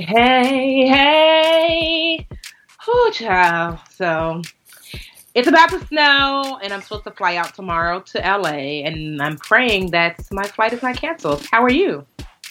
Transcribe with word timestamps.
Hey, 0.00 0.88
hey. 0.88 2.26
Whoo, 2.86 3.10
child. 3.12 3.78
So 3.90 4.40
it's 5.34 5.46
about 5.46 5.68
to 5.70 5.86
snow, 5.86 6.58
and 6.62 6.72
I'm 6.72 6.80
supposed 6.80 7.04
to 7.04 7.10
fly 7.10 7.36
out 7.36 7.54
tomorrow 7.54 8.00
to 8.00 8.18
LA, 8.18 8.82
and 8.86 9.20
I'm 9.20 9.36
praying 9.36 9.90
that 9.90 10.26
my 10.32 10.44
flight 10.44 10.72
is 10.72 10.82
not 10.82 10.96
canceled. 10.96 11.46
How 11.50 11.62
are 11.62 11.70
you? 11.70 12.06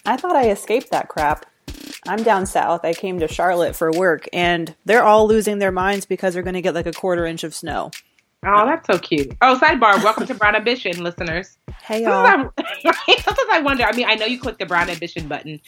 I 0.05 0.15
thought 0.15 0.35
I 0.35 0.49
escaped 0.51 0.91
that 0.91 1.09
crap. 1.09 1.45
I'm 2.07 2.23
down 2.23 2.45
south. 2.45 2.85
I 2.85 2.93
came 2.93 3.19
to 3.19 3.27
Charlotte 3.27 3.75
for 3.75 3.91
work, 3.91 4.27
and 4.31 4.75
they're 4.85 5.03
all 5.03 5.27
losing 5.27 5.57
their 5.57 5.71
minds 5.71 6.05
because 6.05 6.35
they're 6.35 6.43
going 6.43 6.53
to 6.53 6.61
get 6.61 6.75
like 6.75 6.87
a 6.87 6.93
quarter 6.93 7.25
inch 7.25 7.43
of 7.43 7.55
snow. 7.55 7.91
Oh, 8.45 8.65
that's 8.65 8.87
so 8.87 8.97
cute. 8.97 9.35
Oh, 9.41 9.59
sidebar. 9.61 10.01
Welcome 10.01 10.25
to 10.27 10.33
Brown 10.33 10.55
Ambition, 10.55 11.03
listeners. 11.03 11.57
Hey, 11.83 12.03
y'all. 12.03 12.25
Sometimes 12.25 12.51
I, 12.57 13.15
sometimes 13.21 13.49
I 13.51 13.59
wonder. 13.59 13.83
I 13.83 13.91
mean, 13.93 14.05
I 14.07 14.15
know 14.15 14.25
you 14.25 14.39
click 14.39 14.57
the 14.57 14.65
Brown 14.65 14.89
Ambition 14.89 15.27
button, 15.27 15.59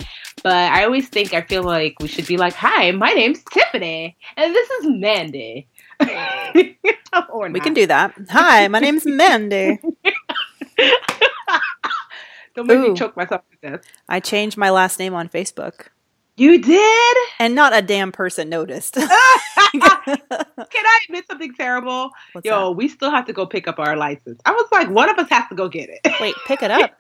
but 0.41 0.53
I 0.53 0.85
always 0.85 1.09
think 1.09 1.33
I 1.33 1.41
feel 1.41 1.63
like 1.63 1.99
we 1.99 2.07
should 2.07 2.27
be 2.27 2.37
like, 2.37 2.53
"Hi, 2.53 2.91
my 2.91 3.11
name's 3.11 3.43
Tiffany, 3.51 4.15
and 4.37 4.55
this 4.55 4.69
is 4.69 4.85
Mandy." 4.87 5.67
or 7.29 7.49
we 7.49 7.59
can 7.59 7.73
do 7.73 7.87
that. 7.87 8.13
Hi, 8.29 8.69
my 8.69 8.79
name's 8.79 9.05
Mandy. 9.05 9.77
Don't 12.55 12.67
make 12.67 12.77
Ooh. 12.77 12.93
me 12.93 12.95
choke 12.95 13.17
myself 13.17 13.41
to 13.51 13.69
death. 13.69 13.81
I 14.07 14.21
changed 14.21 14.57
my 14.57 14.69
last 14.69 14.97
name 14.97 15.13
on 15.13 15.27
Facebook. 15.27 15.87
You 16.41 16.57
did? 16.57 17.17
And 17.37 17.53
not 17.53 17.71
a 17.71 17.83
damn 17.83 18.11
person 18.11 18.49
noticed. 18.49 18.95
Can 18.95 19.05
I 19.05 20.99
admit 21.05 21.27
something 21.29 21.53
terrible? 21.53 22.09
What's 22.33 22.45
Yo, 22.45 22.69
that? 22.69 22.71
we 22.71 22.87
still 22.87 23.11
have 23.11 23.27
to 23.27 23.33
go 23.33 23.45
pick 23.45 23.67
up 23.67 23.77
our 23.77 23.95
license. 23.95 24.41
I 24.43 24.51
was 24.51 24.67
like, 24.71 24.89
one 24.89 25.07
of 25.07 25.19
us 25.19 25.29
has 25.29 25.47
to 25.49 25.55
go 25.55 25.69
get 25.69 25.89
it. 25.89 25.99
Wait, 26.19 26.33
pick 26.47 26.63
it 26.63 26.71
up? 26.71 26.99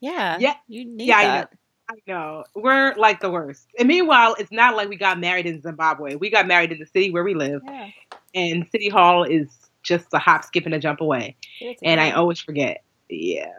Yeah. 0.00 0.38
Yeah. 0.40 0.54
You 0.66 0.86
need 0.86 1.06
yeah, 1.06 1.22
that. 1.22 1.52
I 1.88 1.94
know. 2.08 2.16
I 2.16 2.40
know. 2.40 2.44
We're 2.56 2.96
like 2.96 3.20
the 3.20 3.30
worst. 3.30 3.68
And 3.78 3.86
meanwhile, 3.86 4.34
it's 4.40 4.50
not 4.50 4.74
like 4.74 4.88
we 4.88 4.96
got 4.96 5.20
married 5.20 5.46
in 5.46 5.62
Zimbabwe. 5.62 6.16
We 6.16 6.28
got 6.28 6.48
married 6.48 6.72
in 6.72 6.80
the 6.80 6.86
city 6.86 7.12
where 7.12 7.22
we 7.22 7.34
live. 7.34 7.62
Yeah. 7.64 7.90
And 8.34 8.66
City 8.72 8.88
Hall 8.88 9.22
is 9.22 9.46
just 9.84 10.06
a 10.14 10.18
hop, 10.18 10.42
skip, 10.42 10.66
and 10.66 10.74
a 10.74 10.80
jump 10.80 11.00
away. 11.00 11.36
and 11.84 12.00
I 12.00 12.10
always 12.10 12.40
forget. 12.40 12.82
Yeah. 13.08 13.54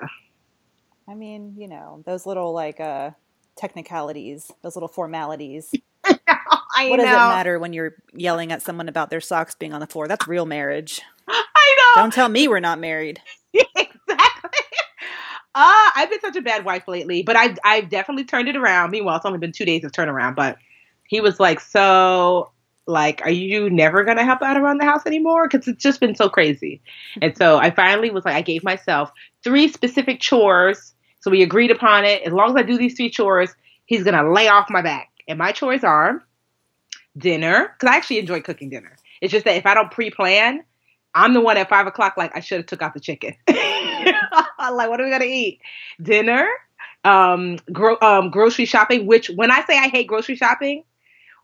I 1.08 1.16
mean, 1.16 1.56
you 1.58 1.70
know, 1.70 2.04
those 2.06 2.26
little 2.26 2.52
like 2.52 2.82
uh 2.82 3.12
technicalities, 3.62 4.52
those 4.64 4.76
little 4.76 4.90
formalities. 4.90 5.72
I 6.04 6.90
what 6.90 6.98
know. 6.98 7.04
does 7.04 7.14
it 7.14 7.36
matter 7.36 7.60
when 7.60 7.74
you're 7.74 7.94
yelling 8.14 8.52
at 8.52 8.64
someone 8.64 8.90
about 8.90 9.12
their 9.12 9.22
socks 9.22 9.56
being 9.56 9.72
on 9.72 9.80
the 9.80 9.88
floor? 9.88 10.08
That's 10.08 10.28
real 10.28 10.48
marriage. 10.48 11.00
I 11.28 11.76
know. 11.96 12.02
Don't 12.02 12.14
tell 12.14 12.28
me 12.28 12.48
we're 12.48 12.60
not 12.60 12.80
married. 12.80 13.22
exactly. 13.54 14.60
Uh, 15.54 15.90
I've 15.96 16.10
been 16.10 16.22
such 16.22 16.36
a 16.38 16.42
bad 16.42 16.66
wife 16.66 16.88
lately, 16.88 17.24
but 17.24 17.36
I've, 17.36 17.60
I've 17.64 17.90
definitely 17.90 18.24
turned 18.24 18.48
it 18.48 18.56
around. 18.56 18.92
Meanwhile, 18.92 19.18
it's 19.18 19.26
only 19.26 19.38
been 19.38 19.52
two 19.52 19.66
days 19.66 19.84
of 19.84 19.92
turnaround, 19.92 20.36
but 20.36 20.58
he 21.08 21.22
was 21.22 21.40
like, 21.40 21.60
so 21.60 22.52
like, 22.88 23.22
are 23.24 23.32
you 23.32 23.70
never 23.70 24.04
going 24.04 24.18
to 24.18 24.24
help 24.24 24.42
out 24.42 24.58
around 24.58 24.80
the 24.80 24.86
house 24.86 25.06
anymore? 25.06 25.48
Because 25.48 25.68
it's 25.68 25.84
just 25.84 26.00
been 26.00 26.16
so 26.16 26.30
crazy. 26.30 26.82
and 27.22 27.38
so 27.38 27.58
I 27.58 27.70
finally 27.70 28.10
was 28.10 28.26
like, 28.26 28.36
I 28.36 28.42
gave 28.42 28.64
myself 28.64 29.12
three 29.44 29.68
specific 29.68 30.20
chores 30.20 30.94
so 31.22 31.32
we 31.32 31.42
agreed 31.44 31.72
upon 31.72 32.04
it. 32.04 32.24
As 32.24 32.34
long 32.34 32.50
as 32.50 32.56
I 32.56 32.64
do 32.64 32.78
these 32.78 32.96
three 32.96 33.10
chores, 33.10 33.54
he's 33.86 34.04
gonna 34.04 34.30
lay 34.30 34.48
off 34.48 34.70
my 34.70 34.82
back. 34.82 35.10
And 35.28 35.40
my 35.40 35.52
chores 35.52 35.84
are 35.84 36.24
dinner, 37.18 37.74
because 37.80 37.94
I 37.94 37.98
actually 37.98 38.20
enjoy 38.20 38.42
cooking 38.42 38.70
dinner. 38.70 38.98
It's 39.22 39.32
just 39.32 39.46
that 39.46 39.56
if 39.56 39.66
I 39.66 39.74
don't 39.74 39.92
pre-plan, 39.92 40.64
I'm 41.14 41.34
the 41.34 41.42
one 41.42 41.58
at 41.58 41.70
five 41.70 41.88
o'clock. 41.88 42.18
Like 42.18 42.36
I 42.36 42.40
should 42.40 42.58
have 42.58 42.66
took 42.66 42.82
out 42.82 42.94
the 42.94 43.00
chicken. 43.00 43.36
like 43.48 44.90
what 44.90 45.00
are 45.00 45.04
we 45.04 45.12
gonna 45.12 45.26
eat? 45.26 45.62
Dinner, 46.02 46.48
um, 47.04 47.58
gro- 47.72 48.00
um, 48.02 48.30
grocery 48.30 48.66
shopping. 48.66 49.06
Which 49.06 49.30
when 49.30 49.52
I 49.52 49.64
say 49.66 49.78
I 49.78 49.90
hate 49.90 50.08
grocery 50.08 50.36
shopping, 50.36 50.84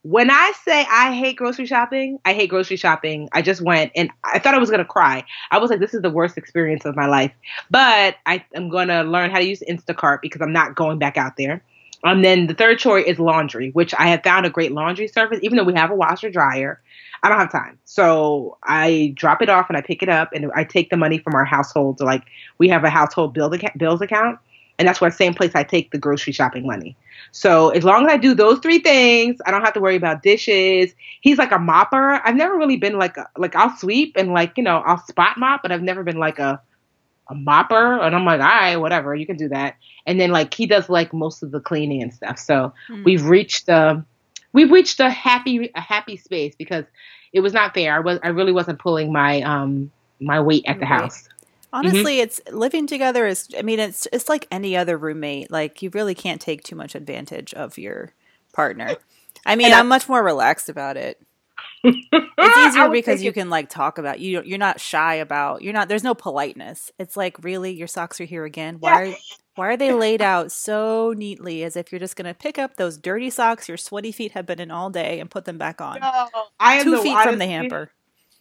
when 0.09 0.31
I 0.31 0.53
say 0.63 0.85
I 0.89 1.13
hate 1.13 1.35
grocery 1.35 1.65
shopping, 1.65 2.17
I 2.23 2.33
hate 2.33 2.49
grocery 2.49 2.77
shopping. 2.77 3.27
I 3.33 3.41
just 3.41 3.59
went 3.61 3.91
and 3.93 4.09
I 4.23 4.39
thought 4.39 4.53
I 4.53 4.57
was 4.57 4.69
going 4.69 4.79
to 4.79 4.85
cry. 4.85 5.25
I 5.51 5.57
was 5.57 5.69
like, 5.69 5.81
this 5.81 5.93
is 5.93 6.01
the 6.01 6.09
worst 6.09 6.37
experience 6.37 6.85
of 6.85 6.95
my 6.95 7.07
life. 7.07 7.33
But 7.69 8.15
I 8.25 8.45
am 8.55 8.69
going 8.69 8.87
to 8.87 9.01
learn 9.01 9.31
how 9.31 9.39
to 9.39 9.45
use 9.45 9.61
Instacart 9.69 10.21
because 10.21 10.39
I'm 10.39 10.53
not 10.53 10.75
going 10.75 10.97
back 10.97 11.17
out 11.17 11.35
there. 11.37 11.61
And 12.05 12.23
then 12.23 12.47
the 12.47 12.53
third 12.53 12.79
chore 12.79 12.99
is 12.99 13.19
laundry, 13.19 13.71
which 13.71 13.93
I 13.95 14.07
have 14.07 14.23
found 14.23 14.45
a 14.45 14.49
great 14.49 14.71
laundry 14.71 15.09
service, 15.09 15.39
even 15.41 15.57
though 15.57 15.65
we 15.65 15.73
have 15.73 15.91
a 15.91 15.95
washer 15.95 16.29
dryer. 16.29 16.79
I 17.23 17.27
don't 17.27 17.39
have 17.39 17.51
time. 17.51 17.77
So 17.83 18.57
I 18.63 19.11
drop 19.15 19.41
it 19.41 19.49
off 19.49 19.65
and 19.67 19.77
I 19.77 19.81
pick 19.81 20.01
it 20.01 20.07
up 20.07 20.29
and 20.31 20.49
I 20.55 20.63
take 20.63 20.89
the 20.89 20.95
money 20.95 21.17
from 21.17 21.35
our 21.35 21.43
household. 21.43 21.99
Like 21.99 22.23
we 22.59 22.69
have 22.69 22.85
a 22.85 22.89
household 22.89 23.33
bills 23.33 24.01
account 24.01 24.39
and 24.79 24.87
that's 24.87 25.01
where 25.01 25.09
same 25.09 25.33
place 25.33 25.51
I 25.55 25.63
take 25.63 25.91
the 25.91 25.97
grocery 25.97 26.33
shopping 26.33 26.65
money. 26.65 26.95
So 27.31 27.69
as 27.69 27.83
long 27.83 28.05
as 28.05 28.13
I 28.13 28.17
do 28.17 28.33
those 28.33 28.59
three 28.59 28.79
things, 28.79 29.39
I 29.45 29.51
don't 29.51 29.63
have 29.63 29.73
to 29.73 29.79
worry 29.79 29.95
about 29.95 30.21
dishes. 30.21 30.93
He's 31.21 31.37
like 31.37 31.51
a 31.51 31.57
mopper. 31.57 32.21
I've 32.23 32.35
never 32.35 32.57
really 32.57 32.77
been 32.77 32.97
like 32.97 33.17
a, 33.17 33.27
like 33.37 33.55
I'll 33.55 33.75
sweep 33.75 34.15
and 34.15 34.33
like 34.33 34.53
you 34.57 34.63
know 34.63 34.77
I'll 34.77 35.03
spot 35.05 35.37
mop, 35.37 35.61
but 35.61 35.71
I've 35.71 35.81
never 35.81 36.03
been 36.03 36.17
like 36.17 36.39
a 36.39 36.61
a 37.29 37.35
mopper. 37.35 38.01
And 38.05 38.15
I'm 38.15 38.25
like, 38.25 38.39
all 38.39 38.47
right, 38.47 38.77
whatever, 38.77 39.13
you 39.13 39.25
can 39.25 39.37
do 39.37 39.49
that. 39.49 39.75
And 40.05 40.19
then 40.19 40.31
like 40.31 40.53
he 40.53 40.65
does 40.65 40.89
like 40.89 41.13
most 41.13 41.43
of 41.43 41.51
the 41.51 41.59
cleaning 41.59 42.01
and 42.01 42.13
stuff. 42.13 42.39
So 42.39 42.73
mm-hmm. 42.89 43.03
we've 43.03 43.25
reached 43.25 43.65
the 43.65 44.03
we've 44.53 44.71
reached 44.71 44.99
a 44.99 45.09
happy 45.09 45.71
a 45.75 45.81
happy 45.81 46.17
space 46.17 46.55
because 46.55 46.85
it 47.33 47.41
was 47.41 47.53
not 47.53 47.73
fair. 47.73 47.95
I 47.95 47.99
was 47.99 48.19
I 48.23 48.29
really 48.29 48.53
wasn't 48.53 48.79
pulling 48.79 49.11
my 49.11 49.41
um 49.41 49.91
my 50.19 50.39
weight 50.39 50.63
at 50.67 50.79
the 50.79 50.85
right. 50.85 51.01
house. 51.01 51.27
Mm-hmm. 51.73 51.87
Honestly, 51.87 52.13
mm-hmm. 52.15 52.23
it's 52.23 52.41
living 52.51 52.87
together 52.87 53.27
is 53.27 53.49
I 53.57 53.61
mean 53.61 53.79
it's 53.79 54.07
it's 54.13 54.29
like 54.29 54.47
any 54.51 54.77
other 54.77 54.97
roommate. 54.97 55.51
Like 55.51 55.81
you 55.81 55.89
really 55.93 56.15
can't 56.15 56.41
take 56.41 56.63
too 56.63 56.75
much 56.75 56.95
advantage 56.95 57.53
of 57.53 57.77
your 57.77 58.13
partner. 58.53 58.95
I 59.45 59.55
mean, 59.55 59.73
I, 59.73 59.79
I'm 59.79 59.87
much 59.87 60.09
more 60.09 60.23
relaxed 60.23 60.69
about 60.69 60.97
it. 60.97 61.21
it's 61.83 62.57
easier 62.57 62.89
because 62.89 63.21
you 63.21 63.31
can 63.31 63.49
like 63.49 63.69
talk 63.69 63.97
about 63.97 64.19
you 64.19 64.41
you're 64.43 64.57
not 64.57 64.79
shy 64.79 65.15
about 65.15 65.61
you're 65.61 65.73
not 65.73 65.89
there's 65.89 66.03
no 66.03 66.15
politeness. 66.15 66.91
It's 66.97 67.17
like 67.17 67.43
really 67.43 67.71
your 67.73 67.87
socks 67.87 68.19
are 68.21 68.25
here 68.25 68.45
again. 68.45 68.77
Why 68.79 69.03
yeah. 69.03 69.11
are 69.11 69.15
why 69.55 69.67
are 69.69 69.77
they 69.77 69.91
laid 69.91 70.21
out 70.21 70.51
so 70.51 71.13
neatly 71.17 71.63
as 71.63 71.75
if 71.75 71.91
you're 71.91 71.99
just 71.99 72.15
going 72.15 72.27
to 72.27 72.33
pick 72.33 72.59
up 72.59 72.75
those 72.75 72.95
dirty 72.97 73.31
socks 73.31 73.67
your 73.67 73.77
sweaty 73.77 74.11
feet 74.11 74.33
have 74.33 74.45
been 74.45 74.59
in 74.59 74.69
all 74.69 74.91
day 74.91 75.19
and 75.19 75.31
put 75.31 75.45
them 75.45 75.57
back 75.57 75.81
on? 75.81 75.99
No, 75.99 76.27
I 76.59 76.75
am 76.75 76.83
two 76.83 76.91
the, 76.91 77.01
feet 77.01 77.17
from 77.23 77.39
the 77.39 77.47
hamper. 77.47 77.91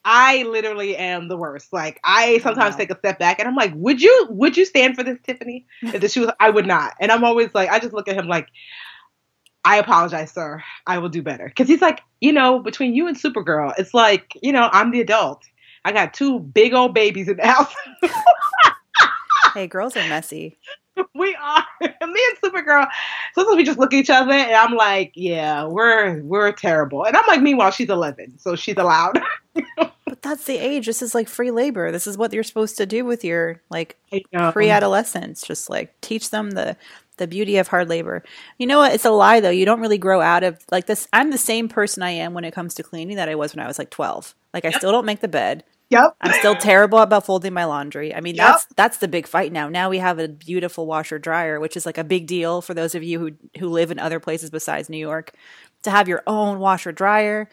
I 0.08 0.44
literally 0.44 0.96
am 0.96 1.26
the 1.26 1.36
worst. 1.36 1.72
Like 1.72 1.98
I 2.04 2.38
sometimes 2.38 2.76
take 2.76 2.90
a 2.90 2.98
step 2.98 3.18
back 3.18 3.40
and 3.40 3.48
I'm 3.48 3.56
like, 3.56 3.72
would 3.74 4.00
you 4.00 4.26
would 4.30 4.56
you 4.56 4.64
stand 4.64 4.94
for 4.94 5.02
this, 5.02 5.18
Tiffany? 5.24 5.66
If 5.82 6.00
the 6.00 6.08
shoes 6.08 6.30
I 6.38 6.48
would 6.48 6.66
not. 6.66 6.94
And 7.00 7.10
I'm 7.10 7.24
always 7.24 7.50
like, 7.54 7.68
I 7.70 7.80
just 7.80 7.92
look 7.92 8.06
at 8.06 8.16
him 8.16 8.28
like, 8.28 8.46
I 9.64 9.78
apologize, 9.78 10.30
sir. 10.30 10.62
I 10.86 10.98
will 10.98 11.08
do 11.08 11.22
better. 11.22 11.52
Cause 11.56 11.66
he's 11.66 11.82
like, 11.82 12.02
you 12.20 12.32
know, 12.32 12.60
between 12.60 12.94
you 12.94 13.08
and 13.08 13.16
Supergirl, 13.16 13.74
it's 13.78 13.94
like, 13.94 14.32
you 14.40 14.52
know, 14.52 14.70
I'm 14.72 14.92
the 14.92 15.00
adult. 15.00 15.42
I 15.84 15.90
got 15.90 16.14
two 16.14 16.38
big 16.38 16.72
old 16.72 16.94
babies 16.94 17.28
in 17.28 17.38
the 17.38 17.46
house. 17.46 17.74
hey, 19.54 19.66
girls 19.66 19.96
are 19.96 20.08
messy. 20.08 20.56
We 21.16 21.34
are. 21.34 21.64
Me 21.80 21.88
and 22.00 22.40
Supergirl. 22.42 22.88
Sometimes 23.34 23.56
we 23.56 23.64
just 23.64 23.78
look 23.78 23.92
at 23.92 23.98
each 23.98 24.08
other 24.08 24.32
and 24.32 24.54
I'm 24.54 24.76
like, 24.76 25.10
yeah, 25.16 25.64
we're 25.64 26.22
we're 26.22 26.52
terrible. 26.52 27.04
And 27.04 27.16
I'm 27.16 27.26
like, 27.26 27.42
meanwhile, 27.42 27.72
she's 27.72 27.90
11, 27.90 28.38
so 28.38 28.54
she's 28.54 28.76
allowed. 28.76 29.20
That's 30.22 30.44
the 30.44 30.58
age. 30.58 30.86
This 30.86 31.02
is 31.02 31.14
like 31.14 31.28
free 31.28 31.50
labor. 31.50 31.90
This 31.90 32.06
is 32.06 32.16
what 32.16 32.32
you're 32.32 32.42
supposed 32.44 32.76
to 32.78 32.86
do 32.86 33.04
with 33.04 33.24
your 33.24 33.60
like 33.70 33.96
pre-adolescence. 34.52 35.42
Just 35.42 35.68
like 35.70 36.00
teach 36.00 36.30
them 36.30 36.52
the 36.52 36.76
the 37.18 37.26
beauty 37.26 37.56
of 37.56 37.68
hard 37.68 37.88
labor. 37.88 38.22
You 38.58 38.66
know 38.66 38.78
what? 38.78 38.92
It's 38.92 39.04
a 39.04 39.10
lie 39.10 39.40
though. 39.40 39.50
You 39.50 39.64
don't 39.64 39.80
really 39.80 39.98
grow 39.98 40.20
out 40.20 40.44
of 40.44 40.58
like 40.70 40.86
this. 40.86 41.08
I'm 41.12 41.30
the 41.30 41.38
same 41.38 41.68
person 41.68 42.02
I 42.02 42.10
am 42.10 42.34
when 42.34 42.44
it 42.44 42.52
comes 42.54 42.74
to 42.74 42.82
cleaning 42.82 43.16
that 43.16 43.28
I 43.28 43.34
was 43.34 43.54
when 43.54 43.64
I 43.64 43.68
was 43.68 43.78
like 43.78 43.90
12. 43.90 44.34
Like 44.54 44.64
I 44.64 44.70
still 44.70 44.92
don't 44.92 45.06
make 45.06 45.20
the 45.20 45.28
bed. 45.28 45.64
Yep. 45.88 46.16
I'm 46.20 46.32
still 46.32 46.56
terrible 46.56 46.98
about 46.98 47.26
folding 47.26 47.52
my 47.52 47.64
laundry. 47.64 48.12
I 48.12 48.20
mean, 48.20 48.34
Yep. 48.34 48.46
that's 48.46 48.66
that's 48.76 48.96
the 48.98 49.08
big 49.08 49.26
fight 49.26 49.52
now. 49.52 49.68
Now 49.68 49.88
we 49.88 49.98
have 49.98 50.18
a 50.18 50.28
beautiful 50.28 50.84
washer 50.86 51.18
dryer, 51.18 51.60
which 51.60 51.76
is 51.76 51.86
like 51.86 51.98
a 51.98 52.04
big 52.04 52.26
deal 52.26 52.60
for 52.60 52.74
those 52.74 52.94
of 52.94 53.02
you 53.04 53.18
who 53.20 53.30
who 53.60 53.68
live 53.68 53.90
in 53.90 53.98
other 53.98 54.18
places 54.20 54.50
besides 54.50 54.88
New 54.90 54.98
York 54.98 55.32
to 55.82 55.90
have 55.90 56.08
your 56.08 56.22
own 56.26 56.58
washer 56.58 56.90
dryer. 56.92 57.48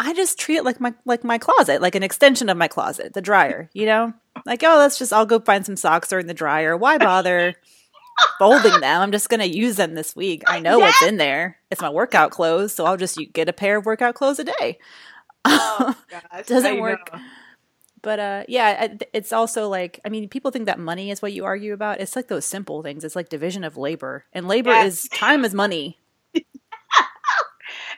I 0.00 0.14
just 0.14 0.38
treat 0.38 0.56
it 0.56 0.64
like 0.64 0.80
my 0.80 0.94
like 1.04 1.24
my 1.24 1.38
closet, 1.38 1.82
like 1.82 1.94
an 1.94 2.02
extension 2.02 2.48
of 2.48 2.56
my 2.56 2.68
closet, 2.68 3.14
the 3.14 3.20
dryer, 3.20 3.68
you 3.72 3.86
know? 3.86 4.12
Like, 4.46 4.62
oh, 4.62 4.76
let's 4.78 4.98
just 4.98 5.12
I'll 5.12 5.26
go 5.26 5.40
find 5.40 5.66
some 5.66 5.76
socks 5.76 6.12
or 6.12 6.18
in 6.20 6.26
the 6.28 6.34
dryer. 6.34 6.76
Why 6.76 6.98
bother 6.98 7.54
folding 8.38 8.80
them? 8.80 9.02
I'm 9.02 9.12
just 9.12 9.28
going 9.28 9.40
to 9.40 9.48
use 9.48 9.76
them 9.76 9.94
this 9.94 10.14
week. 10.14 10.42
I 10.46 10.60
know 10.60 10.78
what's 10.78 11.02
in 11.02 11.16
there. 11.16 11.58
It's 11.70 11.80
my 11.82 11.90
workout 11.90 12.30
clothes, 12.30 12.72
so 12.74 12.84
I'll 12.84 12.96
just 12.96 13.18
get 13.32 13.48
a 13.48 13.52
pair 13.52 13.76
of 13.78 13.86
workout 13.86 14.14
clothes 14.14 14.38
a 14.38 14.44
day. 14.44 14.78
Oh, 15.44 15.96
gosh, 16.10 16.46
Doesn't 16.46 16.78
work. 16.80 17.12
know. 17.12 17.20
But 18.00 18.20
uh, 18.20 18.44
yeah, 18.46 18.94
it's 19.12 19.32
also 19.32 19.68
like 19.68 19.98
I 20.04 20.08
mean, 20.08 20.28
people 20.28 20.52
think 20.52 20.66
that 20.66 20.78
money 20.78 21.10
is 21.10 21.20
what 21.20 21.32
you 21.32 21.44
argue 21.44 21.72
about. 21.72 22.00
It's 22.00 22.14
like 22.14 22.28
those 22.28 22.44
simple 22.44 22.82
things. 22.84 23.02
It's 23.02 23.16
like 23.16 23.28
division 23.28 23.64
of 23.64 23.76
labor, 23.76 24.24
and 24.32 24.46
labor 24.46 24.70
Yes. 24.70 25.04
is 25.04 25.08
time 25.08 25.44
is 25.44 25.52
money. 25.52 25.98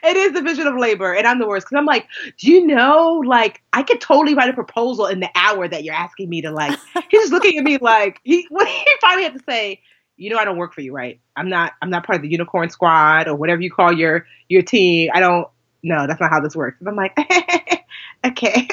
It 0.03 0.17
is 0.17 0.31
division 0.33 0.67
of 0.67 0.75
labor, 0.77 1.13
and 1.13 1.27
I'm 1.27 1.39
the 1.39 1.47
worst 1.47 1.65
because 1.67 1.77
I'm 1.77 1.85
like, 1.85 2.07
do 2.37 2.51
you 2.51 2.65
know, 2.65 3.21
like, 3.25 3.61
I 3.73 3.83
could 3.83 4.01
totally 4.01 4.33
write 4.35 4.49
a 4.49 4.53
proposal 4.53 5.05
in 5.07 5.19
the 5.19 5.29
hour 5.35 5.67
that 5.67 5.83
you're 5.83 5.93
asking 5.95 6.29
me 6.29 6.41
to, 6.41 6.51
like, 6.51 6.77
he's 7.09 7.21
just 7.21 7.31
looking 7.33 7.57
at 7.57 7.63
me 7.63 7.77
like, 7.79 8.19
he, 8.23 8.45
what 8.49 8.67
he 8.67 8.85
finally 9.01 9.23
had 9.23 9.33
to 9.33 9.43
say, 9.47 9.81
you 10.17 10.29
know, 10.29 10.37
I 10.37 10.45
don't 10.45 10.57
work 10.57 10.73
for 10.73 10.81
you, 10.81 10.93
right? 10.93 11.19
I'm 11.35 11.49
not, 11.49 11.73
I'm 11.81 11.89
not 11.89 12.05
part 12.05 12.17
of 12.17 12.21
the 12.21 12.29
unicorn 12.29 12.69
squad 12.69 13.27
or 13.27 13.35
whatever 13.35 13.61
you 13.61 13.71
call 13.71 13.91
your 13.91 14.25
your 14.49 14.61
team. 14.61 15.09
I 15.13 15.19
don't, 15.19 15.47
no, 15.83 16.05
that's 16.05 16.19
not 16.21 16.29
how 16.29 16.39
this 16.41 16.55
works. 16.55 16.77
And 16.79 16.87
I'm 16.89 16.95
like, 16.95 17.17
okay. 18.25 18.67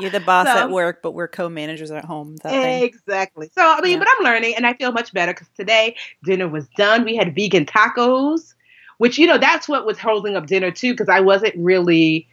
You're 0.00 0.10
the 0.10 0.20
boss 0.20 0.46
So- 0.46 0.52
at 0.58 0.70
work, 0.70 1.02
but 1.02 1.12
we're 1.12 1.28
co-managers 1.28 1.90
at 1.90 2.04
home. 2.04 2.36
That 2.42 2.50
thing. 2.50 2.82
Exactly. 2.84 3.50
So 3.54 3.62
I 3.62 3.80
mean, 3.80 3.92
Yeah. 3.92 3.98
but 3.98 4.08
I'm 4.16 4.24
learning, 4.24 4.54
and 4.56 4.66
I 4.66 4.74
feel 4.74 4.90
much 4.92 5.12
better 5.12 5.32
because 5.32 5.48
today 5.56 5.94
dinner 6.24 6.48
was 6.48 6.66
done. 6.76 7.04
We 7.04 7.14
had 7.16 7.34
vegan 7.34 7.64
tacos, 7.66 8.53
which 8.98 9.18
you 9.18 9.26
know 9.26 9.38
that's 9.38 9.68
what 9.68 9.86
was 9.86 9.98
holding 9.98 10.36
up 10.36 10.46
dinner 10.46 10.70
too, 10.70 10.92
because 10.92 11.08
I 11.08 11.20
wasn't 11.20 11.54
really. 11.56 12.28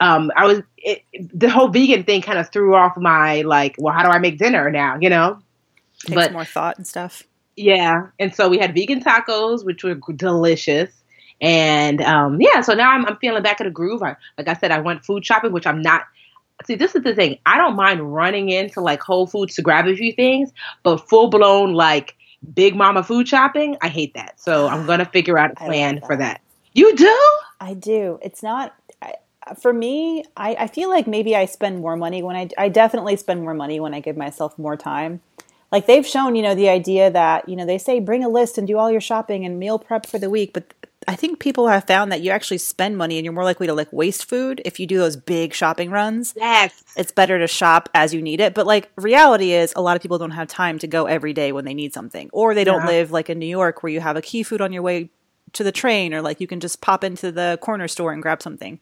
Um, 0.00 0.30
I 0.36 0.46
was 0.46 0.62
it, 0.76 1.02
the 1.12 1.50
whole 1.50 1.68
vegan 1.68 2.04
thing 2.04 2.22
kind 2.22 2.38
of 2.38 2.50
threw 2.50 2.74
off 2.74 2.96
my 2.96 3.42
like, 3.42 3.74
well, 3.78 3.92
how 3.92 4.04
do 4.04 4.10
I 4.10 4.18
make 4.18 4.38
dinner 4.38 4.70
now? 4.70 4.96
You 5.00 5.10
know. 5.10 5.40
Takes 6.00 6.14
but- 6.14 6.32
more 6.32 6.44
thought 6.44 6.76
and 6.76 6.86
stuff. 6.86 7.24
Yeah, 7.56 8.06
and 8.20 8.32
so 8.32 8.48
we 8.48 8.58
had 8.58 8.72
vegan 8.72 9.02
tacos, 9.02 9.64
which 9.64 9.82
were 9.82 9.96
delicious. 10.14 10.92
And 11.40 12.00
um, 12.02 12.40
yeah, 12.40 12.60
so 12.60 12.74
now 12.74 12.90
I'm, 12.92 13.04
I'm 13.06 13.16
feeling 13.16 13.42
back 13.42 13.60
in 13.60 13.66
the 13.66 13.72
groove. 13.72 14.02
I, 14.02 14.16
like 14.36 14.48
I 14.48 14.54
said, 14.54 14.70
I 14.70 14.78
went 14.78 15.04
food 15.04 15.24
shopping, 15.24 15.52
which 15.52 15.66
I'm 15.66 15.82
not. 15.82 16.02
See, 16.66 16.74
this 16.74 16.94
is 16.94 17.04
the 17.04 17.14
thing. 17.14 17.38
I 17.46 17.56
don't 17.56 17.76
mind 17.76 18.14
running 18.14 18.48
into 18.48 18.80
like 18.80 19.00
Whole 19.00 19.26
Foods 19.26 19.54
to 19.56 19.62
grab 19.62 19.86
a 19.86 19.96
few 19.96 20.12
things, 20.12 20.52
but 20.82 21.08
full 21.08 21.30
blown 21.30 21.74
like 21.74 22.16
big 22.54 22.74
mama 22.74 23.02
food 23.02 23.28
shopping, 23.28 23.76
I 23.82 23.88
hate 23.88 24.14
that. 24.14 24.40
So 24.40 24.68
I'm 24.68 24.86
gonna 24.86 25.04
figure 25.12 25.38
out 25.38 25.52
a 25.52 25.54
plan 25.54 25.96
love 25.96 26.04
for 26.04 26.16
that. 26.16 26.34
that. 26.34 26.40
You 26.72 26.94
do? 26.96 27.18
I 27.60 27.74
do. 27.74 28.18
It's 28.22 28.42
not 28.42 28.74
I, 29.02 29.14
for 29.60 29.72
me. 29.72 30.24
I, 30.36 30.54
I 30.54 30.66
feel 30.66 30.88
like 30.88 31.06
maybe 31.06 31.34
I 31.34 31.46
spend 31.46 31.80
more 31.80 31.96
money 31.96 32.22
when 32.22 32.36
I. 32.36 32.48
I 32.56 32.68
definitely 32.68 33.16
spend 33.16 33.42
more 33.42 33.54
money 33.54 33.80
when 33.80 33.94
I 33.94 34.00
give 34.00 34.16
myself 34.16 34.58
more 34.58 34.76
time. 34.76 35.20
Like 35.70 35.86
they've 35.86 36.06
shown, 36.06 36.34
you 36.34 36.42
know, 36.42 36.54
the 36.54 36.68
idea 36.68 37.10
that 37.10 37.48
you 37.48 37.56
know 37.56 37.66
they 37.66 37.78
say 37.78 38.00
bring 38.00 38.24
a 38.24 38.28
list 38.28 38.58
and 38.58 38.66
do 38.66 38.78
all 38.78 38.90
your 38.90 39.00
shopping 39.00 39.44
and 39.44 39.58
meal 39.58 39.78
prep 39.78 40.06
for 40.06 40.18
the 40.18 40.30
week, 40.30 40.52
but 40.52 40.72
I 41.08 41.16
think 41.16 41.38
people 41.40 41.66
have 41.68 41.84
found 41.86 42.12
that 42.12 42.20
you 42.20 42.30
actually 42.30 42.58
spend 42.58 42.98
money 42.98 43.16
and 43.16 43.24
you're 43.24 43.32
more 43.32 43.42
likely 43.42 43.66
to 43.66 43.72
like 43.72 43.90
waste 43.92 44.26
food 44.26 44.60
if 44.66 44.78
you 44.78 44.86
do 44.86 44.98
those 44.98 45.16
big 45.16 45.54
shopping 45.54 45.90
runs. 45.90 46.34
Yes. 46.36 46.84
It's 46.96 47.10
better 47.10 47.38
to 47.38 47.46
shop 47.46 47.88
as 47.94 48.12
you 48.12 48.20
need 48.20 48.40
it. 48.40 48.52
But 48.54 48.66
like 48.66 48.90
reality 48.96 49.52
is 49.52 49.72
a 49.74 49.80
lot 49.80 49.96
of 49.96 50.02
people 50.02 50.18
don't 50.18 50.32
have 50.32 50.48
time 50.48 50.78
to 50.80 50.86
go 50.86 51.06
every 51.06 51.32
day 51.32 51.50
when 51.50 51.64
they 51.64 51.72
need 51.74 51.94
something. 51.94 52.28
Or 52.32 52.54
they 52.54 52.62
don't 52.62 52.82
Yeah. 52.82 52.88
live 52.88 53.10
like 53.10 53.30
in 53.30 53.38
New 53.38 53.46
York 53.46 53.82
where 53.82 53.90
you 53.90 54.00
have 54.00 54.16
a 54.16 54.22
key 54.22 54.42
food 54.42 54.60
on 54.60 54.70
your 54.72 54.82
way 54.82 55.08
to 55.54 55.64
the 55.64 55.72
train 55.72 56.12
or 56.12 56.20
like 56.20 56.40
you 56.42 56.46
can 56.46 56.60
just 56.60 56.82
pop 56.82 57.02
into 57.02 57.32
the 57.32 57.58
corner 57.62 57.88
store 57.88 58.12
and 58.12 58.20
grab 58.20 58.42
something. 58.42 58.78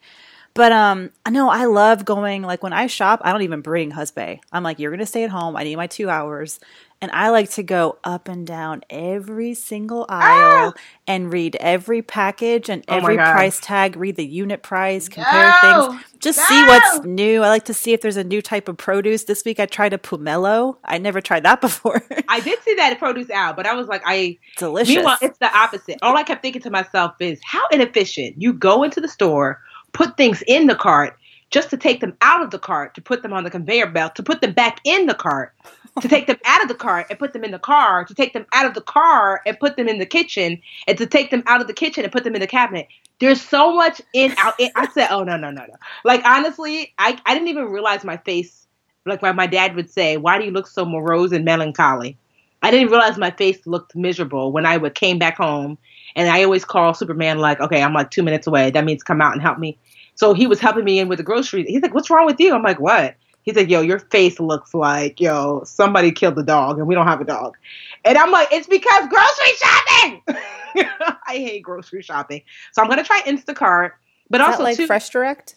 But 0.53 0.73
um 0.73 1.11
I 1.25 1.31
know 1.31 1.49
I 1.49 1.67
love 1.67 2.05
going 2.05 2.43
like 2.43 2.63
when 2.63 2.73
I 2.73 2.89
shop, 2.89 3.21
I 3.23 3.31
don't 3.31 3.43
even 3.43 3.61
bring 3.61 3.93
husband. 3.93 4.41
I'm 4.51 4.65
like, 4.65 4.81
you're 4.81 4.91
gonna 4.91 5.07
stay 5.07 5.23
at 5.23 5.31
home. 5.31 5.55
I 5.57 5.63
need 5.63 5.77
my 5.77 5.87
two 5.87 6.11
hours. 6.11 6.59
And 7.03 7.11
I 7.13 7.29
like 7.29 7.51
to 7.51 7.63
go 7.63 7.99
up 8.05 8.27
and 8.27 8.47
down 8.47 8.83
every 8.89 9.53
single 9.55 10.07
ah! 10.09 10.21
aisle 10.21 10.75
and 11.07 11.31
read 11.31 11.57
every 11.57 12.01
package 12.01 12.71
and 12.71 12.83
Oh 12.89 12.97
every 12.97 13.17
price 13.17 13.61
tag, 13.61 13.97
read 13.97 14.17
the 14.17 14.25
unit 14.25 14.63
price, 14.63 15.09
compare 15.09 15.53
No! 15.63 15.91
things, 15.91 16.05
just 16.21 16.39
see 16.39 16.65
what's 16.65 17.05
new. 17.05 17.43
I 17.43 17.49
like 17.49 17.67
to 17.67 17.75
see 17.75 17.93
if 17.93 18.01
there's 18.01 18.17
a 18.17 18.25
new 18.25 18.41
type 18.41 18.69
of 18.69 18.79
produce. 18.79 19.25
This 19.25 19.45
week 19.45 19.61
I 19.61 19.67
tried 19.67 19.93
a 19.93 19.99
pomelo. 19.99 20.79
I 20.85 20.99
never 20.99 21.21
tried 21.21 21.45
that 21.45 21.61
before. 21.61 22.03
I 22.29 22.41
did 22.41 22.63
see 22.63 22.75
that 22.75 22.99
produce 22.99 23.31
out, 23.31 23.57
but 23.57 23.67
I 23.67 23.75
was 23.75 23.89
like, 23.89 24.03
I 24.07 24.39
Delicious. 24.57 24.97
Meanwhile, 24.97 25.19
it's 25.21 25.39
the 25.39 25.55
opposite. 25.55 25.99
All 26.03 26.17
I 26.17 26.23
kept 26.23 26.43
thinking 26.43 26.63
to 26.63 26.71
myself 26.71 27.15
is 27.21 27.41
how 27.45 27.63
inefficient. 27.71 28.41
You 28.41 28.53
go 28.53 28.83
into 28.83 29.01
the 29.01 29.09
store, 29.09 29.61
put 29.93 30.17
things 30.17 30.43
in 30.47 30.67
the 30.67 30.75
cart 30.75 31.19
just 31.51 31.71
to 31.71 31.77
take 31.77 32.01
them 32.01 32.17
out 32.23 32.43
of 32.43 32.51
the 32.51 32.59
cart, 32.59 32.95
to 32.95 33.01
put 33.01 33.23
them 33.23 33.33
on 33.33 33.45
the 33.45 33.51
conveyor 33.51 33.87
belt, 33.87 34.15
to 34.17 34.23
put 34.23 34.41
them 34.41 34.53
back 34.53 34.81
in 34.85 35.07
the 35.07 35.15
cart, 35.15 35.55
to 36.01 36.09
take 36.09 36.27
them 36.27 36.37
out 36.45 36.63
of 36.63 36.69
the 36.69 36.75
car 36.75 37.07
and 37.09 37.19
put 37.19 37.33
them 37.33 37.45
in 37.45 37.51
the 37.51 37.59
car, 37.59 38.05
to 38.05 38.15
take 38.15 38.33
them 38.33 38.47
out 38.53 38.67
of 38.67 38.75
the 38.75 38.83
car 38.83 39.41
and 39.47 39.59
put 39.59 39.77
them 39.77 39.89
in 39.89 39.99
the 39.99 40.07
kitchen, 40.07 40.61
and 40.87 40.99
to 40.99 41.07
take 41.07 41.31
them 41.31 41.43
out 41.47 41.61
of 41.61 41.67
the 41.67 41.73
kitchen 41.73 42.05
and 42.05 42.13
put 42.13 42.25
them 42.25 42.35
in 42.35 42.41
the 42.41 42.47
cabinet. 42.47 42.89
There's 43.19 43.41
so 43.41 43.75
much 43.75 44.03
in 44.13 44.35
out. 44.37 44.55
In, 44.59 44.71
I 44.77 44.89
said, 44.89 45.09
oh 45.11 45.25
no 45.25 45.37
no 45.37 45.51
no 45.51 45.65
no. 45.65 45.75
Like 46.05 46.25
honestly, 46.25 46.93
I 46.99 47.19
I 47.25 47.35
didn't 47.35 47.49
even 47.49 47.67
realize 47.67 48.05
my 48.05 48.19
face. 48.19 48.67
Like 49.07 49.23
my, 49.23 49.33
my 49.33 49.47
dad 49.47 49.77
would 49.77 49.89
say, 49.89 50.17
why 50.17 50.39
do 50.39 50.45
you 50.45 50.51
look 50.51 50.67
so 50.67 50.85
morose 50.85 51.33
and 51.33 51.45
melancholy? 51.45 52.19
I 52.63 52.71
didn't 52.71 52.91
realize 52.91 53.17
my 53.17 53.31
face 53.31 53.65
looked 53.67 53.95
miserable 53.95 54.51
when 54.51 54.67
I 54.67 54.77
would 54.77 54.95
came 54.95 55.19
back 55.19 55.37
home, 55.37 55.79
and 56.17 56.29
I 56.29 56.43
always 56.43 56.65
call 56.65 56.93
Superman 56.93 57.39
like, 57.39 57.61
okay, 57.61 57.83
I'm 57.83 57.95
like 57.95 58.11
two 58.11 58.23
minutes 58.23 58.47
away. 58.47 58.71
That 58.71 58.85
means 58.85 59.03
come 59.03 59.23
out 59.23 59.33
and 59.33 59.41
help 59.41 59.59
me. 59.59 59.79
So 60.17 60.35
he 60.35 60.47
was 60.47 60.59
helping 60.61 60.85
me 60.85 60.99
in 60.99 61.09
with 61.09 61.19
the 61.19 61.23
groceries. 61.23 61.69
He's 61.69 61.83
like, 61.83 61.95
what's 61.95 62.11
wrong 62.11 62.27
with 62.27 62.41
you? 62.41 62.55
I'm 62.55 62.63
like, 62.63 62.81
what? 62.81 63.15
He's 63.47 63.57
like, 63.57 63.71
yo, 63.71 63.81
your 63.81 64.01
face 64.01 64.39
looks 64.41 64.75
like 64.75 65.21
yo 65.21 65.63
somebody 65.65 66.13
killed 66.13 66.35
the 66.35 66.43
dog, 66.43 66.79
and 66.79 66.87
we 66.87 66.95
don't 66.95 67.07
have 67.07 67.21
a 67.21 67.25
dog. 67.25 67.57
And 68.05 68.19
I'm 68.19 68.31
like, 68.31 68.49
it's 68.53 68.67
because 68.67 69.09
grocery 69.09 69.55
shopping. 69.57 70.23
I 71.27 71.35
hate 71.39 71.63
grocery 71.63 72.03
shopping, 72.03 72.43
so 72.73 72.83
I'm 72.83 72.89
gonna 72.89 73.05
try 73.05 73.23
Instacart, 73.25 73.93
but 74.29 74.41
Is 74.43 74.47
also 74.47 74.59
that 74.59 74.65
like 74.65 74.77
too, 74.77 74.87
Fresh 74.87 75.09
Direct? 75.11 75.55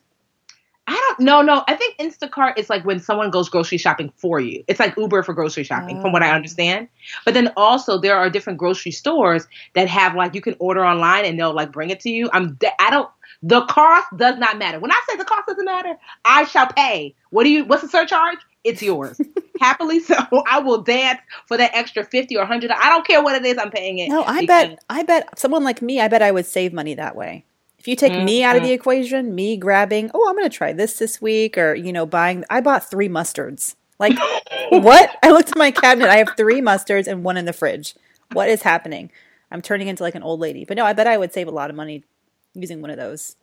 I 0.88 0.94
don't 0.94 1.20
no 1.20 1.42
no. 1.44 1.64
I 1.68 1.76
think 1.76 1.98
Instacart 1.98 2.58
is 2.58 2.68
like 2.70 2.84
when 2.84 3.00
someone 3.00 3.30
goes 3.30 3.48
grocery 3.48 3.78
shopping 3.78 4.12
for 4.16 4.40
you. 4.40 4.64
It's 4.68 4.80
like 4.80 4.98
Uber 4.98 5.22
for 5.22 5.34
grocery 5.34 5.64
shopping, 5.64 6.00
from 6.02 6.12
what 6.14 6.24
I 6.24 6.32
Oh. 6.32 6.36
understand. 6.36 6.88
But 7.26 7.36
then 7.36 7.52
also 7.58 8.00
there 8.00 8.18
are 8.18 8.28
different 8.30 8.58
grocery 8.58 8.92
stores 8.92 9.46
that 9.76 9.88
have 9.88 10.16
like 10.16 10.34
you 10.34 10.42
can 10.42 10.56
order 10.58 10.84
online 10.84 11.26
and 11.26 11.38
they'll 11.40 11.54
like 11.54 11.72
bring 11.72 11.92
it 11.92 12.00
to 12.02 12.10
you. 12.10 12.30
I'm 12.34 12.58
I 12.80 12.90
don't. 12.90 13.10
The 13.42 13.62
cost 13.66 14.08
does 14.18 14.38
not 14.38 14.58
matter. 14.58 14.80
When 14.80 14.92
I 14.92 15.00
say 15.08 15.16
the 15.16 15.26
cost 15.26 15.48
doesn't 15.48 15.64
matter, 15.64 15.98
I 16.26 16.44
shall 16.46 16.68
pay. 16.68 17.16
What 17.30 17.46
do 17.46 17.50
you? 17.50 17.66
What's 17.66 17.84
the 17.84 17.90
surcharge? 17.90 18.40
It's 18.66 18.82
yours. 18.82 19.20
Happily 19.62 20.02
so. 20.02 20.16
I 20.48 20.60
will 20.60 20.82
dance 20.82 21.20
for 21.48 21.56
that 21.58 21.72
extra 21.74 22.04
fifty 22.04 22.36
or 22.36 22.46
hundred. 22.46 22.72
I 22.72 22.90
don't 22.90 23.08
care 23.08 23.24
what 23.24 23.36
it 23.36 23.46
is. 23.46 23.58
I'm 23.58 23.72
paying 23.72 24.00
it. 24.00 24.10
No, 24.10 24.24
I 24.24 24.46
bet 24.46 24.84
I 24.90 25.04
bet 25.04 25.40
someone 25.40 25.64
like 25.64 25.82
me, 25.82 26.02
I 26.02 26.10
bet 26.10 26.22
I 26.22 26.32
would 26.32 26.46
save 26.46 26.74
money 26.74 26.94
that 26.96 27.16
way. 27.16 27.46
If 27.78 27.88
you 27.88 27.96
take 27.96 28.12
me 28.12 28.44
out 28.44 28.58
of 28.58 28.62
the 28.62 28.70
mm-hmm. 28.70 28.76
equation, 28.76 29.34
me 29.34 29.56
grabbing, 29.56 30.12
oh, 30.14 30.28
I'm 30.28 30.36
going 30.36 30.50
to 30.50 30.56
try 30.56 30.74
this 30.74 30.98
this 30.98 31.22
week, 31.22 31.58
or 31.58 31.74
you 31.76 31.94
know, 31.94 32.06
buying. 32.06 32.44
I 32.50 32.60
bought 32.60 32.90
three 32.90 33.08
mustards. 33.08 33.76
Like 34.00 34.18
what? 34.70 35.18
I 35.24 35.32
looked 35.32 35.52
at 35.52 35.58
my 35.58 35.72
cabinet. 35.72 36.10
I 36.10 36.18
have 36.18 36.34
three 36.36 36.60
mustards 36.60 37.08
and 37.08 37.24
one 37.24 37.38
in 37.38 37.46
the 37.46 37.54
fridge. 37.54 37.96
What 38.34 38.50
is 38.50 38.64
happening? 38.64 39.12
I'm 39.50 39.62
turning 39.62 39.88
into 39.88 40.04
like 40.04 40.16
an 40.16 40.24
old 40.24 40.42
lady. 40.42 40.66
But 40.66 40.76
no, 40.76 40.86
I 40.86 40.92
bet 40.92 41.08
I 41.08 41.18
would 41.18 41.32
save 41.32 41.48
a 41.48 41.52
lot 41.52 41.70
of 41.70 41.76
money 41.78 42.04
using 42.54 42.82
one 42.82 42.90
of 42.92 42.98
those. 42.98 43.36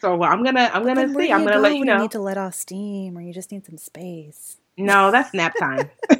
So 0.00 0.16
well, 0.16 0.30
I'm 0.32 0.42
gonna 0.42 0.70
I'm 0.72 0.84
gonna 0.84 1.12
see. 1.12 1.30
I'm 1.32 1.44
gonna 1.44 1.56
go 1.56 1.60
let 1.60 1.76
you 1.76 1.84
know. 1.84 1.98
need 1.98 2.10
to 2.12 2.20
let 2.20 2.38
off 2.38 2.54
steam, 2.54 3.18
or 3.18 3.20
you 3.20 3.32
just 3.34 3.52
need 3.52 3.66
some 3.66 3.76
space. 3.78 4.56
No, 4.78 5.10
that's 5.10 5.34
nap 5.34 5.54
time. 5.58 5.90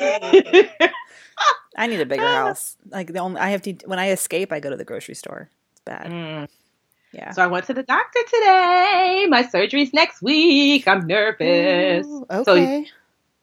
I 1.77 1.87
need 1.87 2.01
a 2.01 2.07
bigger 2.07 2.23
house. 2.27 2.77
Like 2.91 3.13
the 3.13 3.21
only 3.21 3.41
I 3.41 3.51
have 3.51 3.63
to 3.63 3.73
when 3.87 3.99
I 3.99 4.11
escape, 4.11 4.53
I 4.53 4.61
go 4.61 4.71
to 4.71 4.77
the 4.77 4.85
grocery 4.85 5.15
store. 5.15 5.49
It's 5.73 5.81
bad. 5.81 6.07
Mm. 6.11 6.49
Yeah. 7.13 7.31
So 7.33 7.43
I 7.43 7.47
went 7.47 7.67
to 7.67 7.75
the 7.75 7.83
doctor 7.83 8.21
today. 8.29 9.27
My 9.29 9.47
surgery's 9.51 9.93
next 9.93 10.23
week. 10.23 10.87
I'm 10.87 11.07
nervous. 11.07 12.07
Ooh, 12.07 12.27
So 12.45 12.53
okay. 12.53 12.87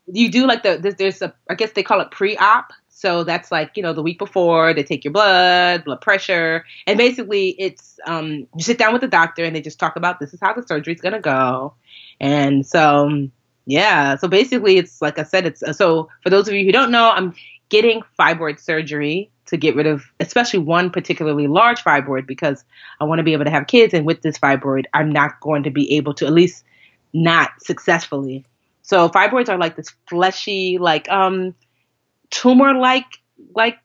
you 0.05 0.29
do 0.31 0.45
like 0.47 0.63
the 0.63 0.77
there's, 0.77 0.95
there's 0.95 1.21
a 1.21 1.33
I 1.49 1.55
guess 1.55 1.71
they 1.71 1.83
call 1.83 1.99
it 2.01 2.11
pre-op. 2.11 2.71
So 2.97 3.23
that's 3.23 3.51
like 3.51 3.77
you 3.77 3.83
know 3.83 3.93
the 3.93 4.01
week 4.01 4.17
before 4.17 4.73
they 4.73 4.81
take 4.83 5.03
your 5.03 5.13
blood, 5.13 5.85
blood 5.85 6.01
pressure, 6.01 6.65
and 6.87 6.97
basically 6.97 7.49
it's 7.59 7.99
um 8.07 8.47
you 8.57 8.63
sit 8.63 8.79
down 8.79 8.91
with 8.91 9.01
the 9.01 9.07
doctor 9.07 9.43
and 9.43 9.55
they 9.55 9.61
just 9.61 9.79
talk 9.79 9.95
about 9.97 10.19
this 10.19 10.33
is 10.33 10.39
how 10.41 10.53
the 10.53 10.65
surgery's 10.65 10.99
gonna 10.99 11.21
go, 11.21 11.75
And 12.19 12.65
so, 12.65 13.27
yeah. 13.65 14.15
So 14.15 14.27
basically, 14.27 14.77
it's 14.77 14.99
like 14.99 15.19
I 15.19 15.23
said, 15.23 15.45
it's 15.45 15.63
so 15.77 16.09
for 16.23 16.31
those 16.31 16.47
of 16.47 16.55
you 16.55 16.65
who 16.65 16.71
don't 16.71 16.89
know, 16.91 17.11
I'm 17.11 17.35
getting 17.69 18.01
fibroid 18.19 18.59
surgery 18.59 19.29
to 19.45 19.57
get 19.57 19.75
rid 19.75 19.85
of, 19.85 20.03
especially 20.19 20.59
one 20.59 20.89
particularly 20.89 21.47
large 21.47 21.83
fibroid, 21.83 22.25
because 22.25 22.63
I 22.99 23.05
want 23.05 23.19
to 23.19 23.23
be 23.23 23.33
able 23.33 23.45
to 23.45 23.51
have 23.51 23.67
kids. 23.67 23.93
And 23.93 24.05
with 24.07 24.21
this 24.23 24.39
fibroid, 24.39 24.85
I'm 24.93 25.11
not 25.11 25.39
going 25.41 25.63
to 25.63 25.69
be 25.71 25.97
able 25.97 26.15
to, 26.15 26.25
at 26.25 26.33
least 26.33 26.63
not 27.13 27.51
successfully. 27.61 28.45
So 28.81 29.07
fibroids 29.09 29.49
are 29.49 29.57
like 29.57 29.75
this 29.75 29.93
fleshy, 30.09 30.77
like 30.79 31.09
um, 31.09 31.53
tumor-like, 32.29 33.05
like 33.55 33.77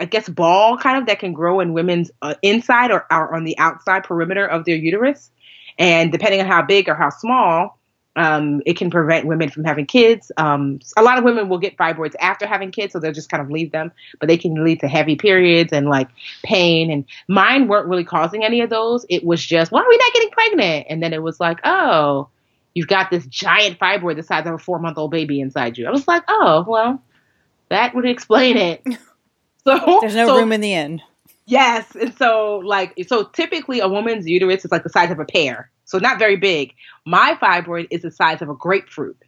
I 0.00 0.04
guess 0.04 0.28
ball 0.28 0.78
kind 0.78 0.98
of 0.98 1.06
that 1.06 1.18
can 1.18 1.32
grow 1.32 1.60
in 1.60 1.72
women's 1.72 2.10
uh, 2.22 2.34
inside 2.42 2.90
or, 2.90 3.06
or 3.10 3.34
on 3.34 3.44
the 3.44 3.58
outside 3.58 4.04
perimeter 4.04 4.46
of 4.46 4.64
their 4.64 4.76
uterus. 4.76 5.30
And 5.78 6.10
depending 6.10 6.40
on 6.40 6.46
how 6.46 6.62
big 6.62 6.88
or 6.88 6.94
how 6.94 7.10
small, 7.10 7.78
um, 8.16 8.62
it 8.66 8.76
can 8.76 8.90
prevent 8.90 9.26
women 9.26 9.48
from 9.48 9.64
having 9.64 9.86
kids. 9.86 10.32
Um, 10.36 10.80
a 10.96 11.02
lot 11.02 11.18
of 11.18 11.24
women 11.24 11.48
will 11.48 11.58
get 11.58 11.76
fibroids 11.76 12.14
after 12.18 12.46
having 12.46 12.72
kids, 12.72 12.92
so 12.92 12.98
they'll 12.98 13.12
just 13.12 13.30
kind 13.30 13.40
of 13.40 13.48
leave 13.48 13.70
them, 13.70 13.92
but 14.18 14.28
they 14.28 14.36
can 14.36 14.64
lead 14.64 14.80
to 14.80 14.88
heavy 14.88 15.14
periods 15.14 15.72
and 15.72 15.88
like 15.88 16.08
pain. 16.42 16.90
And 16.90 17.04
mine 17.28 17.68
weren't 17.68 17.86
really 17.86 18.04
causing 18.04 18.44
any 18.44 18.60
of 18.60 18.70
those. 18.70 19.06
It 19.08 19.24
was 19.24 19.44
just, 19.44 19.70
why 19.70 19.82
are 19.82 19.88
we 19.88 19.96
not 19.96 20.12
getting 20.12 20.30
pregnant? 20.30 20.86
And 20.90 21.00
then 21.00 21.12
it 21.12 21.22
was 21.22 21.38
like, 21.38 21.60
oh, 21.62 22.28
you've 22.74 22.88
got 22.88 23.10
this 23.10 23.24
giant 23.26 23.78
fibroid 23.78 24.16
the 24.16 24.24
size 24.24 24.46
of 24.46 24.54
a 24.54 24.58
four 24.58 24.80
month 24.80 24.98
old 24.98 25.12
baby 25.12 25.40
inside 25.40 25.78
you. 25.78 25.86
I 25.86 25.90
was 25.90 26.08
like, 26.08 26.24
oh, 26.26 26.64
well, 26.66 27.00
that 27.70 27.94
would 27.94 28.06
explain 28.06 28.56
it. 28.56 28.82
So 29.66 29.98
there's 30.00 30.14
no 30.14 30.28
so, 30.28 30.36
room 30.36 30.52
in 30.52 30.62
the 30.62 30.72
end. 30.72 31.02
Yes, 31.44 31.94
and 31.94 32.16
so 32.16 32.62
like 32.64 32.94
so 33.06 33.24
typically 33.24 33.80
a 33.80 33.88
woman's 33.88 34.26
uterus 34.26 34.64
is 34.64 34.70
like 34.70 34.82
the 34.82 34.88
size 34.88 35.10
of 35.10 35.18
a 35.18 35.26
pear, 35.26 35.70
so 35.84 35.98
not 35.98 36.18
very 36.18 36.36
big. 36.36 36.72
My 37.04 37.36
fibroid 37.40 37.86
is 37.90 38.00
the 38.00 38.10
size 38.10 38.40
of 38.40 38.48
a 38.48 38.54
grapefruit. 38.54 39.18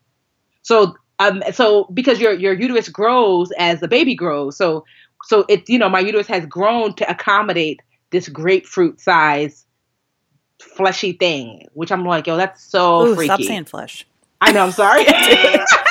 So 0.63 0.95
um 1.19 1.43
so 1.53 1.89
because 1.93 2.21
your 2.21 2.33
your 2.33 2.55
uterus 2.55 2.89
grows 2.89 3.51
as 3.59 3.81
the 3.81 3.89
baby 3.89 4.15
grows, 4.15 4.57
so 4.57 4.85
so 5.25 5.45
it 5.49 5.69
you 5.69 5.79
know 5.79 5.91
my 5.91 6.01
uterus 6.01 6.29
has 6.29 6.47
grown 6.47 6.95
to 6.95 7.11
accommodate 7.11 7.81
this 8.11 8.31
grapefruit 8.31 8.99
size 8.99 9.67
fleshy 10.61 11.13
thing, 11.13 11.67
which 11.75 11.91
I'm 11.93 12.05
like, 12.05 12.27
yo, 12.27 12.37
that's 12.37 12.63
so 12.63 13.09
Ooh, 13.09 13.15
freaky. 13.15 13.29
Stop 13.29 13.43
saying 13.43 13.65
flesh. 13.67 14.07
I 14.41 14.53
know. 14.53 14.65
I'm 14.65 14.73
sorry. 14.73 15.05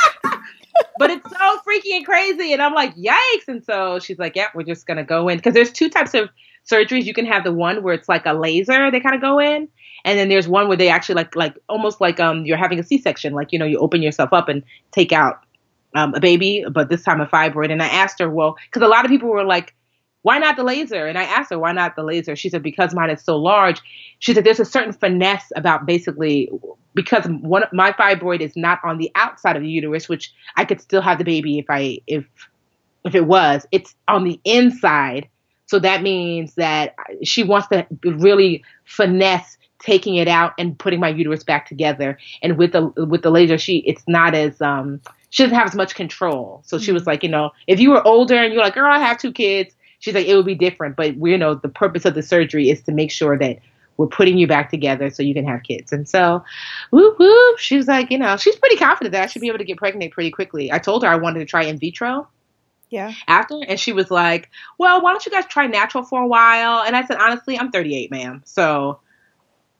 but 0.99 1.09
it's 1.09 1.27
so 1.29 1.59
freaky 1.63 1.95
and 1.95 2.05
crazy. 2.05 2.51
And 2.51 2.61
I'm 2.61 2.73
like, 2.73 2.93
yikes. 2.95 3.47
And 3.47 3.63
so 3.63 3.99
she's 3.99 4.19
like, 4.19 4.35
yeah, 4.35 4.49
we're 4.53 4.63
just 4.63 4.85
going 4.85 4.97
to 4.97 5.03
go 5.03 5.29
in. 5.29 5.37
Because 5.37 5.53
there's 5.53 5.71
two 5.71 5.89
types 5.89 6.13
of 6.13 6.29
surgeries. 6.69 7.05
You 7.05 7.13
can 7.13 7.25
have 7.25 7.45
the 7.45 7.53
one 7.53 7.81
where 7.81 7.93
it's 7.93 8.09
like 8.09 8.25
a 8.25 8.33
laser, 8.33 8.91
they 8.91 8.99
kind 8.99 9.15
of 9.15 9.21
go 9.21 9.39
in. 9.39 9.69
And 10.03 10.19
then 10.19 10.27
there's 10.27 10.47
one 10.47 10.67
where 10.67 10.77
they 10.77 10.89
actually 10.89 11.15
like, 11.15 11.35
like 11.37 11.57
almost 11.67 11.99
like 12.01 12.19
um 12.19 12.45
you're 12.45 12.57
having 12.57 12.79
a 12.79 12.83
C 12.83 13.01
section. 13.01 13.33
Like, 13.33 13.53
you 13.53 13.59
know, 13.59 13.65
you 13.65 13.79
open 13.79 14.01
yourself 14.01 14.33
up 14.33 14.49
and 14.49 14.61
take 14.91 15.13
out 15.13 15.41
um, 15.95 16.13
a 16.13 16.19
baby, 16.19 16.65
but 16.69 16.89
this 16.89 17.03
time 17.03 17.21
a 17.21 17.25
fibroid. 17.25 17.71
And 17.71 17.81
I 17.81 17.87
asked 17.87 18.19
her, 18.19 18.29
well, 18.29 18.57
because 18.65 18.85
a 18.85 18.89
lot 18.89 19.05
of 19.05 19.09
people 19.09 19.29
were 19.29 19.45
like, 19.45 19.73
why 20.21 20.37
not 20.37 20.57
the 20.57 20.63
laser? 20.63 21.07
And 21.07 21.17
I 21.17 21.23
asked 21.23 21.49
her, 21.51 21.59
why 21.59 21.71
not 21.71 21.95
the 21.95 22.03
laser? 22.03 22.35
She 22.35 22.49
said, 22.49 22.61
because 22.61 22.93
mine 22.93 23.09
is 23.09 23.23
so 23.23 23.37
large. 23.37 23.81
She 24.19 24.33
said, 24.33 24.43
there's 24.43 24.59
a 24.59 24.65
certain 24.65 24.93
finesse 24.93 25.51
about 25.55 25.85
basically 25.85 26.49
because 26.93 27.25
one 27.41 27.63
my 27.71 27.91
fibroid 27.93 28.41
is 28.41 28.55
not 28.55 28.79
on 28.83 28.97
the 28.97 29.11
outside 29.15 29.55
of 29.55 29.61
the 29.61 29.69
uterus, 29.69 30.09
which 30.09 30.33
I 30.57 30.65
could 30.65 30.81
still 30.81 31.01
have 31.01 31.17
the 31.17 31.23
baby 31.23 31.59
if 31.59 31.65
I 31.69 31.99
if 32.07 32.25
if 33.05 33.15
it 33.15 33.25
was. 33.25 33.65
It's 33.71 33.95
on 34.07 34.23
the 34.23 34.39
inside. 34.43 35.29
So 35.67 35.79
that 35.79 36.01
means 36.01 36.55
that 36.55 36.95
she 37.23 37.43
wants 37.43 37.67
to 37.69 37.87
really 38.03 38.63
finesse 38.85 39.57
taking 39.81 40.15
it 40.15 40.27
out 40.27 40.53
and 40.57 40.77
putting 40.77 40.99
my 40.99 41.09
uterus 41.09 41.43
back 41.43 41.67
together. 41.67 42.17
And 42.41 42.57
with 42.57 42.73
the 42.73 42.87
with 43.05 43.21
the 43.21 43.29
laser, 43.29 43.57
she 43.57 43.77
it's 43.85 44.03
not 44.07 44.35
as 44.35 44.59
um 44.61 44.99
she 45.29 45.43
doesn't 45.43 45.57
have 45.57 45.67
as 45.67 45.75
much 45.75 45.95
control. 45.95 46.61
So 46.65 46.79
she 46.79 46.91
was 46.91 47.05
like, 47.05 47.23
you 47.23 47.29
know, 47.29 47.51
if 47.67 47.79
you 47.79 47.91
were 47.91 48.05
older 48.05 48.35
and 48.35 48.51
you're 48.51 48.63
like, 48.63 48.73
girl, 48.73 48.91
I 48.91 48.99
have 48.99 49.19
two 49.19 49.31
kids, 49.31 49.75
she's 49.99 50.15
like, 50.15 50.27
it 50.27 50.35
would 50.35 50.45
be 50.45 50.55
different. 50.55 50.95
But 50.95 51.15
we 51.15 51.31
you 51.31 51.37
know 51.37 51.55
the 51.55 51.69
purpose 51.69 52.05
of 52.05 52.15
the 52.15 52.23
surgery 52.23 52.69
is 52.69 52.81
to 52.83 52.91
make 52.91 53.11
sure 53.11 53.37
that 53.37 53.59
we're 53.97 54.07
putting 54.07 54.37
you 54.37 54.47
back 54.47 54.71
together 54.71 55.09
so 55.09 55.21
you 55.21 55.33
can 55.33 55.45
have 55.45 55.61
kids. 55.63 55.91
And 55.91 56.07
so, 56.07 56.43
whoop 56.91 57.19
whoop, 57.19 57.59
she 57.59 57.75
was 57.75 57.87
like, 57.87 58.09
you 58.11 58.17
know, 58.17 58.37
she's 58.37 58.55
pretty 58.55 58.77
confident 58.77 59.11
that 59.11 59.23
I 59.23 59.27
should 59.27 59.41
be 59.41 59.49
able 59.49 59.59
to 59.59 59.65
get 59.65 59.77
pregnant 59.77 60.13
pretty 60.13 60.31
quickly. 60.31 60.71
I 60.71 60.79
told 60.79 61.03
her 61.03 61.09
I 61.09 61.17
wanted 61.17 61.39
to 61.39 61.45
try 61.45 61.63
in 61.63 61.77
vitro. 61.77 62.27
Yeah. 62.89 63.13
After, 63.27 63.59
and 63.67 63.79
she 63.79 63.91
was 63.91 64.09
like, 64.09 64.49
well, 64.77 65.01
why 65.01 65.11
don't 65.11 65.25
you 65.25 65.31
guys 65.31 65.45
try 65.45 65.67
natural 65.67 66.03
for 66.03 66.21
a 66.21 66.27
while? 66.27 66.81
And 66.81 66.95
I 66.95 67.05
said, 67.05 67.17
honestly, 67.17 67.59
I'm 67.59 67.71
38, 67.71 68.09
ma'am. 68.09 68.41
So 68.45 68.99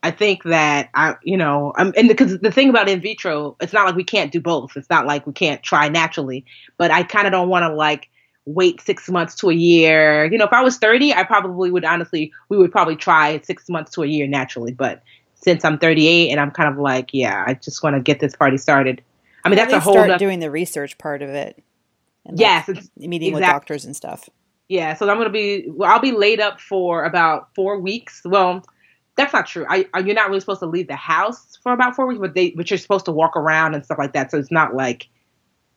I 0.03 0.11
think 0.11 0.43
that 0.43 0.89
I, 0.93 1.15
you 1.23 1.37
know, 1.37 1.73
I'm, 1.75 1.93
and 1.97 2.07
because 2.07 2.39
the 2.39 2.51
thing 2.51 2.69
about 2.69 2.87
in 2.87 3.01
vitro, 3.01 3.55
it's 3.61 3.73
not 3.73 3.85
like 3.85 3.95
we 3.95 4.03
can't 4.03 4.31
do 4.31 4.39
both. 4.39 4.77
It's 4.77 4.89
not 4.89 5.05
like 5.07 5.25
we 5.25 5.33
can't 5.33 5.63
try 5.63 5.89
naturally, 5.89 6.45
but 6.77 6.91
I 6.91 7.03
kind 7.03 7.25
of 7.25 7.31
don't 7.31 7.49
want 7.49 7.63
to 7.63 7.73
like 7.73 8.09
wait 8.49 8.81
six 8.81 9.09
months 9.09 9.35
to 9.35 9.49
a 9.49 9.53
year. 9.53 10.25
You 10.25 10.37
know, 10.37 10.45
if 10.45 10.53
I 10.53 10.61
was 10.61 10.77
30, 10.77 11.13
I 11.13 11.23
probably 11.23 11.71
would 11.71 11.85
honestly, 11.85 12.31
we 12.49 12.57
would 12.57 12.71
probably 12.71 12.95
try 12.95 13.39
six 13.41 13.69
months 13.69 13.91
to 13.91 14.03
a 14.03 14.07
year 14.07 14.27
naturally. 14.27 14.71
But 14.71 15.03
since 15.35 15.63
I'm 15.63 15.77
38 15.77 16.31
and 16.31 16.39
I'm 16.39 16.51
kind 16.51 16.69
of 16.69 16.79
like, 16.79 17.13
yeah, 17.13 17.43
I 17.45 17.53
just 17.53 17.83
want 17.83 17.95
to 17.95 18.01
get 18.01 18.19
this 18.19 18.35
party 18.35 18.57
started. 18.57 19.01
I 19.43 19.49
mean, 19.49 19.55
that's 19.55 19.73
a 19.73 19.79
whole. 19.79 19.93
Start 19.93 20.19
doing 20.19 20.39
the 20.39 20.51
research 20.51 20.97
part 20.97 21.21
of 21.21 21.29
it. 21.29 21.61
And 22.25 22.39
yes, 22.39 22.67
like 22.67 22.83
meeting 22.97 23.29
exactly. 23.29 23.31
with 23.33 23.43
doctors 23.43 23.85
and 23.85 23.95
stuff. 23.95 24.29
Yeah, 24.67 24.93
so 24.93 25.09
I'm 25.09 25.17
gonna 25.17 25.29
be. 25.29 25.65
Well, 25.69 25.89
I'll 25.89 26.01
be 26.01 26.11
laid 26.11 26.39
up 26.39 26.59
for 26.59 27.05
about 27.05 27.55
four 27.55 27.79
weeks. 27.79 28.21
Well, 28.25 28.63
that's 29.15 29.33
not 29.33 29.47
true. 29.47 29.65
I, 29.67 29.85
you're 29.99 30.15
not 30.15 30.27
really 30.27 30.41
supposed 30.41 30.59
to 30.59 30.65
leave 30.65 30.87
the 30.87 30.95
house 30.95 31.57
for 31.63 31.71
about 31.71 31.95
four 31.95 32.05
weeks, 32.05 32.19
but 32.19 32.35
they, 32.35 32.51
but 32.51 32.69
you're 32.69 32.77
supposed 32.77 33.05
to 33.05 33.11
walk 33.11 33.35
around 33.35 33.75
and 33.75 33.83
stuff 33.83 33.97
like 33.97 34.13
that. 34.13 34.31
So 34.31 34.37
it's 34.37 34.51
not 34.51 34.75
like 34.75 35.07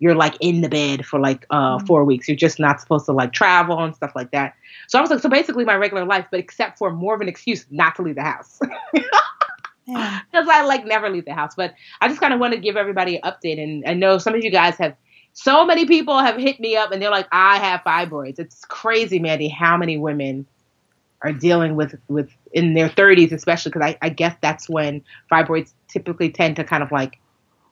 you're 0.03 0.17
like 0.17 0.37
in 0.41 0.63
the 0.63 0.69
bed 0.69 1.07
for 1.07 1.21
like 1.21 1.47
uh 1.51 1.77
mm-hmm. 1.77 1.87
four 1.87 2.05
weeks. 2.05 2.27
You're 2.27 2.37
just 2.37 2.59
not 2.59 2.81
supposed 2.81 3.07
to 3.07 3.13
like 3.13 3.33
travel 3.33 3.79
and 3.79 3.95
stuff 3.95 4.11
like 4.17 4.33
that. 4.33 4.55
So 4.89 4.99
I 4.99 5.01
was 5.01 5.11
like, 5.13 5.21
so 5.21 5.29
basically 5.29 5.65
my 5.65 5.77
regular 5.77 6.05
life, 6.05 6.27
but 6.29 6.41
except 6.41 6.77
for 6.77 6.91
more 6.91 7.15
of 7.15 7.21
an 7.21 7.29
excuse 7.29 7.65
not 7.71 7.95
to 7.95 8.03
leave 8.03 8.17
the 8.17 8.23
house. 8.23 8.59
Because 8.61 9.07
yeah. 9.87 10.21
I 10.35 10.65
like 10.65 10.85
never 10.85 11.09
leave 11.09 11.25
the 11.25 11.35
house. 11.35 11.55
But 11.55 11.75
I 12.01 12.09
just 12.09 12.21
kind 12.21 12.35
of 12.35 12.41
want 12.41 12.53
to 12.53 12.59
give 12.59 12.77
everybody 12.77 13.15
an 13.15 13.23
update. 13.23 13.63
And 13.63 13.85
I 13.87 13.95
know 13.95 14.19
some 14.19 14.35
of 14.35 14.43
you 14.43 14.51
guys 14.51 14.77
have, 14.79 14.97
so 15.35 15.65
many 15.65 15.87
people 15.87 16.19
have 16.19 16.37
hit 16.37 16.59
me 16.59 16.75
up 16.77 16.91
and 16.91 17.01
they're 17.01 17.09
like, 17.09 17.29
I 17.31 17.59
have 17.59 17.83
fibroids. 17.83 18.41
It's 18.41 18.65
crazy, 18.65 19.21
Mandy, 19.21 19.47
how 19.47 19.77
many 19.77 19.99
women 19.99 20.49
are 21.23 21.33
dealing 21.33 21.77
with, 21.77 21.95
with 22.09 22.29
in 22.53 22.75
their 22.75 22.89
30s, 22.89 23.31
especially 23.31 23.71
because 23.71 23.87
I, 23.87 23.99
I 24.03 24.09
guess 24.09 24.35
that's 24.41 24.69
when 24.69 25.05
fibroids 25.31 25.75
typically 25.87 26.29
tend 26.29 26.57
to 26.57 26.65
kind 26.65 26.83
of 26.83 26.91
like 26.91 27.21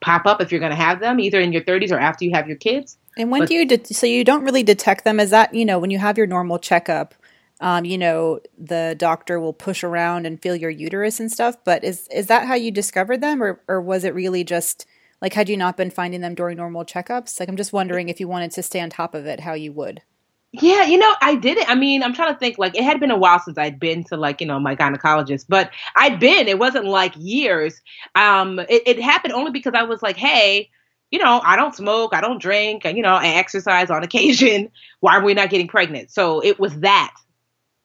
pop 0.00 0.26
up 0.26 0.40
if 0.40 0.50
you're 0.50 0.60
going 0.60 0.70
to 0.70 0.76
have 0.76 1.00
them, 1.00 1.20
either 1.20 1.40
in 1.40 1.52
your 1.52 1.62
30s 1.62 1.92
or 1.92 1.98
after 1.98 2.24
you 2.24 2.32
have 2.32 2.48
your 2.48 2.56
kids. 2.56 2.96
And 3.16 3.30
when 3.30 3.42
but, 3.42 3.48
do 3.48 3.54
you 3.54 3.66
de- 3.66 3.94
so 3.94 4.06
you 4.06 4.24
don't 4.24 4.44
really 4.44 4.62
detect 4.62 5.04
them? 5.04 5.20
Is 5.20 5.30
that 5.30 5.54
you 5.54 5.64
know 5.64 5.78
when 5.78 5.90
you 5.90 5.98
have 5.98 6.16
your 6.16 6.26
normal 6.26 6.58
checkup? 6.58 7.14
Um, 7.60 7.84
you 7.84 7.98
know 7.98 8.40
the 8.56 8.94
doctor 8.96 9.38
will 9.38 9.52
push 9.52 9.84
around 9.84 10.26
and 10.26 10.40
feel 10.40 10.56
your 10.56 10.70
uterus 10.70 11.20
and 11.20 11.30
stuff. 11.30 11.56
But 11.64 11.84
is 11.84 12.08
is 12.08 12.28
that 12.28 12.46
how 12.46 12.54
you 12.54 12.70
discovered 12.70 13.20
them, 13.20 13.42
or 13.42 13.60
or 13.68 13.80
was 13.80 14.04
it 14.04 14.14
really 14.14 14.44
just 14.44 14.86
like 15.20 15.34
had 15.34 15.48
you 15.48 15.56
not 15.56 15.76
been 15.76 15.90
finding 15.90 16.20
them 16.20 16.34
during 16.34 16.56
normal 16.56 16.84
checkups? 16.84 17.38
Like 17.38 17.48
I'm 17.48 17.56
just 17.56 17.72
wondering 17.72 18.08
if 18.08 18.20
you 18.20 18.28
wanted 18.28 18.52
to 18.52 18.62
stay 18.62 18.80
on 18.80 18.90
top 18.90 19.14
of 19.14 19.26
it, 19.26 19.40
how 19.40 19.54
you 19.54 19.72
would. 19.72 20.02
Yeah, 20.52 20.84
you 20.86 20.98
know, 20.98 21.14
I 21.22 21.36
did 21.36 21.58
it. 21.58 21.68
I 21.68 21.76
mean, 21.76 22.02
I'm 22.02 22.12
trying 22.12 22.32
to 22.32 22.38
think 22.38 22.58
like 22.58 22.74
it 22.76 22.82
had 22.82 22.98
been 22.98 23.12
a 23.12 23.16
while 23.16 23.38
since 23.38 23.56
I'd 23.56 23.78
been 23.78 24.02
to 24.04 24.16
like, 24.16 24.40
you 24.40 24.48
know, 24.48 24.58
my 24.58 24.74
gynecologist, 24.74 25.46
but 25.48 25.70
I'd 25.94 26.18
been, 26.18 26.48
it 26.48 26.58
wasn't 26.58 26.86
like 26.86 27.12
years. 27.16 27.80
Um, 28.16 28.58
it, 28.58 28.82
it 28.84 29.00
happened 29.00 29.32
only 29.32 29.52
because 29.52 29.74
I 29.76 29.84
was 29.84 30.02
like, 30.02 30.16
hey, 30.16 30.68
you 31.12 31.20
know, 31.20 31.40
I 31.44 31.54
don't 31.54 31.74
smoke, 31.74 32.14
I 32.14 32.20
don't 32.20 32.42
drink, 32.42 32.84
and 32.84 32.96
you 32.96 33.02
know, 33.02 33.14
I 33.14 33.28
exercise 33.28 33.90
on 33.90 34.02
occasion. 34.02 34.70
Why 34.98 35.16
are 35.18 35.24
we 35.24 35.34
not 35.34 35.50
getting 35.50 35.68
pregnant? 35.68 36.10
So 36.10 36.40
it 36.40 36.58
was 36.58 36.80
that 36.80 37.14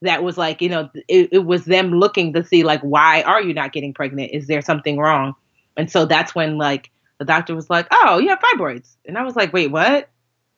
that 0.02 0.24
was 0.24 0.38
like, 0.38 0.62
you 0.62 0.70
know, 0.70 0.90
it, 1.08 1.30
it 1.32 1.46
was 1.46 1.66
them 1.66 1.92
looking 1.92 2.34
to 2.34 2.44
see 2.44 2.64
like, 2.64 2.82
why 2.82 3.22
are 3.24 3.42
you 3.42 3.54
not 3.54 3.74
getting 3.74 3.94
pregnant? 3.94 4.32
Is 4.34 4.48
there 4.48 4.62
something 4.62 4.98
wrong? 4.98 5.36
And 5.78 5.90
so 5.92 6.06
that's 6.06 6.34
when 6.36 6.58
like 6.58 6.92
the 7.20 7.26
doctor 7.26 7.56
was 7.56 7.70
like, 7.70 7.88
oh, 7.92 8.18
you 8.18 8.30
have 8.30 8.40
fibroids, 8.40 8.96
and 9.06 9.18
I 9.20 9.24
was 9.24 9.36
like, 9.36 9.54
wait, 9.54 9.72
what? 9.72 10.10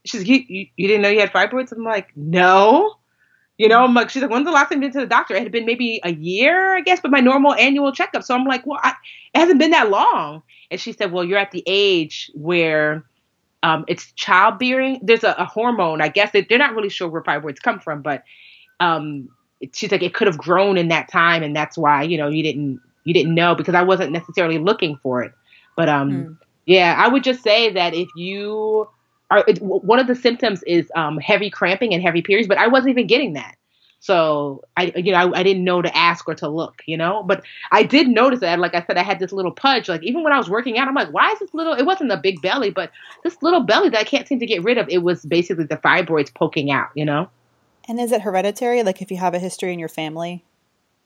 She's 0.08 0.28
you, 0.28 0.44
you, 0.48 0.68
you 0.76 0.88
didn't 0.88 1.02
know 1.02 1.10
you 1.10 1.20
had 1.20 1.34
fibroids? 1.34 1.72
I'm 1.72 1.84
like, 1.84 2.16
no. 2.16 2.96
You 3.58 3.68
know, 3.68 3.84
I'm 3.84 3.96
like, 3.96 4.12
she's 4.12 4.22
like, 4.22 4.30
when's 4.30 4.46
the 4.46 4.52
last 4.52 4.70
time 4.70 4.82
you 4.82 4.88
been 4.88 4.94
to 4.94 5.00
the 5.00 5.08
doctor? 5.08 5.34
It 5.34 5.42
had 5.42 5.52
been 5.52 5.66
maybe 5.66 6.00
a 6.04 6.14
year, 6.14 6.78
I 6.78 6.82
guess, 6.82 7.00
but 7.00 7.10
my 7.10 7.20
normal 7.20 7.56
annual 7.56 7.92
checkup. 7.92 8.24
So 8.24 8.36
I'm 8.36 8.46
like, 8.46 8.66
well, 8.68 8.80
I, 8.84 8.94
it 9.34 9.40
hasn't 9.40 9.58
been 9.58 9.72
that 9.72 9.90
long. 9.90 10.44
And 10.70 10.80
she 10.80 10.92
said, 10.92 11.12
well, 11.12 11.24
you're 11.24 11.40
at 11.40 11.50
the 11.50 11.64
age 11.66 12.30
where 12.36 13.04
um, 13.64 13.84
it's 13.88 14.12
childbearing. 14.12 15.00
There's 15.02 15.24
a, 15.24 15.32
a 15.40 15.46
hormone, 15.46 16.02
I 16.02 16.10
guess. 16.10 16.32
They, 16.32 16.42
they're 16.42 16.60
not 16.60 16.76
really 16.76 16.90
sure 16.90 17.08
where 17.08 17.24
fibroids 17.24 17.60
come 17.60 17.80
from, 17.80 18.04
but 18.04 18.24
um, 18.80 19.30
she's 19.74 19.92
like, 19.92 20.04
it 20.04 20.14
could 20.14 20.28
have 20.28 20.38
grown 20.38 20.78
in 20.78 20.90
that 20.90 21.10
time, 21.12 21.44
and 21.44 21.56
that's 21.56 21.78
why 21.78 22.04
you 22.04 22.18
know 22.18 22.28
you 22.28 22.44
didn't 22.44 22.80
you 23.04 23.14
didn't 23.14 23.34
know 23.34 23.56
because 23.56 23.76
I 23.76 23.82
wasn't 23.82 24.12
necessarily 24.12 24.58
looking 24.58 24.98
for 24.98 25.24
it. 25.24 25.32
But 25.76 25.90
um, 25.90 26.12
mm. 26.12 26.38
yeah, 26.66 26.96
I 26.98 27.08
would 27.08 27.24
just 27.24 27.44
say 27.44 27.72
that 27.72 27.94
if 27.94 28.10
you 28.16 28.88
are 29.30 29.46
one 29.60 30.00
of 30.00 30.08
the 30.08 30.16
symptoms 30.16 30.64
is 30.64 30.92
um, 30.96 31.18
heavy 31.18 31.50
cramping 31.50 31.94
and 31.94 32.02
heavy 32.02 32.22
periods, 32.22 32.48
but 32.48 32.58
I 32.58 32.68
wasn't 32.68 32.92
even 32.92 33.08
getting 33.08 33.34
that. 33.34 33.56
So 34.00 34.64
I, 34.78 34.94
you 34.96 35.12
know, 35.12 35.18
I, 35.18 35.40
I, 35.40 35.44
didn't 35.44 35.64
know 35.64 35.82
to 35.82 35.98
ask 35.98 36.30
or 36.30 36.36
to 36.36 36.48
look, 36.48 36.84
you 36.86 36.98
know, 36.98 37.24
but 37.24 37.44
I 37.72 37.84
did 37.84 38.08
notice 38.08 38.42
that, 38.42 38.60
like 38.60 38.76
I 38.76 38.84
said, 38.86 38.96
I 38.96 39.04
had 39.04 39.20
this 39.20 39.32
little 39.32 39.52
pudge. 39.52 39.90
Like 39.90 40.04
even 40.04 40.24
when 40.24 40.34
I 40.34 40.38
was 40.38 40.50
working 40.50 40.78
out, 40.78 40.88
I'm 40.88 40.94
like, 40.94 41.12
why 41.12 41.32
is 41.32 41.40
this 41.40 41.54
little? 41.54 41.74
It 41.74 41.86
wasn't 41.86 42.12
a 42.12 42.18
big 42.18 42.42
belly, 42.42 42.70
but 42.70 42.92
this 43.24 43.42
little 43.42 43.62
belly 43.62 43.90
that 43.90 44.00
I 44.00 44.04
can't 44.04 44.28
seem 44.28 44.40
to 44.40 44.46
get 44.46 44.64
rid 44.64 44.78
of. 44.78 44.88
It 44.88 45.00
was 45.00 45.26
basically 45.26 45.66
the 45.66 45.78
fibroids 45.78 46.34
poking 46.34 46.70
out, 46.70 46.90
you 46.94 47.06
know. 47.06 47.30
And 47.90 48.00
is 48.00 48.12
it 48.12 48.22
hereditary? 48.22 48.84
Like 48.84 49.02
if 49.02 49.10
you 49.10 49.18
have 49.18 49.34
a 49.34 49.40
history 49.40 49.74
in 49.74 49.80
your 49.80 49.90
family? 49.90 50.44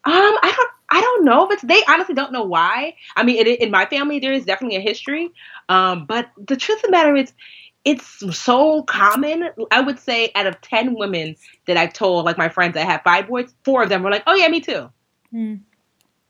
Um, 0.03 0.13
I 0.13 0.53
don't. 0.55 0.71
I 0.93 0.99
don't 0.99 1.23
know 1.23 1.45
if 1.45 1.53
it's. 1.53 1.61
They 1.63 1.81
honestly 1.87 2.15
don't 2.15 2.33
know 2.33 2.43
why. 2.43 2.95
I 3.15 3.23
mean, 3.23 3.37
it, 3.37 3.61
in 3.61 3.71
my 3.71 3.85
family, 3.85 4.19
there 4.19 4.33
is 4.33 4.45
definitely 4.45 4.77
a 4.77 4.81
history. 4.81 5.31
Um, 5.69 6.05
but 6.05 6.29
the 6.37 6.57
truth 6.57 6.79
of 6.79 6.83
the 6.83 6.91
matter 6.91 7.15
is, 7.15 7.31
it's 7.83 8.37
so 8.37 8.83
common. 8.83 9.49
I 9.71 9.81
would 9.81 9.99
say 9.99 10.31
out 10.35 10.47
of 10.47 10.61
10 10.61 10.93
women 10.95 11.35
that 11.65 11.77
I've 11.77 11.93
told, 11.93 12.25
like 12.25 12.37
my 12.37 12.49
friends 12.49 12.75
that 12.75 12.85
have 12.87 13.01
fibroids, 13.03 13.53
four 13.63 13.83
of 13.83 13.89
them 13.89 14.03
were 14.03 14.11
like, 14.11 14.23
oh, 14.27 14.35
yeah, 14.35 14.47
me 14.47 14.61
too. 14.61 14.89
Mm. 15.33 15.61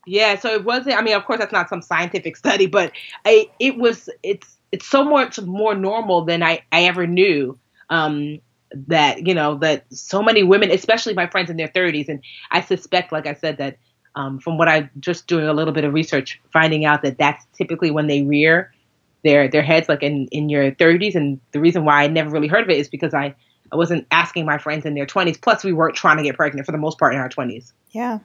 Yeah, 0.08 0.39
so 0.39 0.53
it 0.53 0.63
wasn't, 0.63 0.98
I 0.98 1.01
mean, 1.01 1.15
of 1.15 1.25
course, 1.25 1.39
that's 1.39 1.51
not 1.51 1.70
some 1.70 1.81
scientific 1.81 2.38
study, 2.38 2.65
but 2.65 2.91
I, 3.25 3.50
it 3.60 3.77
was, 3.77 4.10
it's, 4.24 4.58
it's 4.72 4.88
so 4.88 5.03
much 5.03 5.39
more 5.41 5.75
normal 5.75 6.24
than 6.24 6.41
I, 6.41 6.62
I 6.72 6.84
ever 6.84 7.05
knew. 7.05 7.58
Um, 7.89 8.39
that, 8.74 9.27
you 9.27 9.34
know, 9.34 9.55
that 9.55 9.86
so 9.93 10.24
many 10.24 10.43
women, 10.43 10.72
especially 10.72 11.13
my 11.13 11.27
friends 11.27 11.50
in 11.50 11.58
their 11.58 11.67
30s, 11.67 12.08
and 12.08 12.24
I 12.51 12.62
suspect, 12.62 13.12
like 13.12 13.27
I 13.27 13.34
said, 13.34 13.58
that 13.58 13.77
um, 14.15 14.39
from 14.39 14.58
what 14.58 14.70
I'm 14.70 14.89
just 15.00 15.27
doing 15.27 15.46
a 15.46 15.53
little 15.53 15.74
bit 15.74 15.84
of 15.84 15.93
research, 15.93 16.39
finding 16.51 16.86
out 16.86 17.01
that 17.01 17.17
that's 17.17 17.46
typically 17.53 17.91
when 17.91 18.08
they 18.08 18.24
rear 18.24 18.74
their 19.24 19.48
their 19.48 19.62
heads 19.62 19.88
like 19.88 20.04
in 20.04 20.28
in 20.28 20.50
your 20.50 20.72
30s 20.72 21.16
and 21.16 21.40
the 21.51 21.60
reason 21.60 21.86
why 21.86 22.04
I 22.04 22.08
never 22.08 22.30
really 22.30 22.48
heard 22.48 22.63
of 22.63 22.70
it 22.70 22.78
is 22.78 22.90
because 22.90 23.13
I 23.13 23.36
I 23.72 23.75
wasn't 23.75 24.06
asking 24.12 24.46
my 24.46 24.58
friends 24.58 24.86
in 24.86 24.94
their 24.96 25.06
20s 25.06 25.42
plus 25.42 25.63
we 25.63 25.74
weren't 25.74 25.96
trying 25.96 26.18
to 26.18 26.24
get 26.24 26.36
pregnant 26.36 26.66
for 26.66 26.72
the 26.72 26.78
most 26.78 27.00
part 27.00 27.13
in 27.13 27.20
our 27.20 27.30
20s. 27.30 27.72
Yeah. 27.92 28.20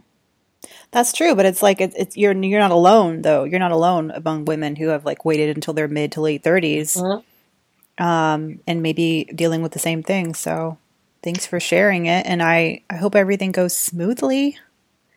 That's 0.90 1.12
true, 1.12 1.34
but 1.34 1.46
it's 1.46 1.62
like 1.62 1.80
it's, 1.80 1.94
it's 1.96 2.16
you're 2.16 2.32
you're 2.32 2.60
not 2.60 2.70
alone 2.70 3.22
though. 3.22 3.44
You're 3.44 3.60
not 3.60 3.72
alone 3.72 4.10
among 4.10 4.46
women 4.46 4.76
who 4.76 4.88
have 4.88 5.04
like 5.04 5.24
waited 5.24 5.54
until 5.54 5.74
their 5.74 5.88
mid 5.88 6.12
to 6.12 6.20
late 6.20 6.42
30s. 6.42 6.96
Mm-hmm. 6.96 8.04
Um 8.04 8.60
and 8.66 8.82
maybe 8.82 9.24
dealing 9.34 9.62
with 9.62 9.72
the 9.72 9.78
same 9.78 10.02
thing. 10.02 10.34
So, 10.34 10.78
thanks 11.22 11.46
for 11.46 11.60
sharing 11.60 12.06
it 12.06 12.26
and 12.26 12.42
I 12.42 12.82
I 12.90 12.96
hope 12.96 13.14
everything 13.14 13.52
goes 13.52 13.76
smoothly. 13.76 14.58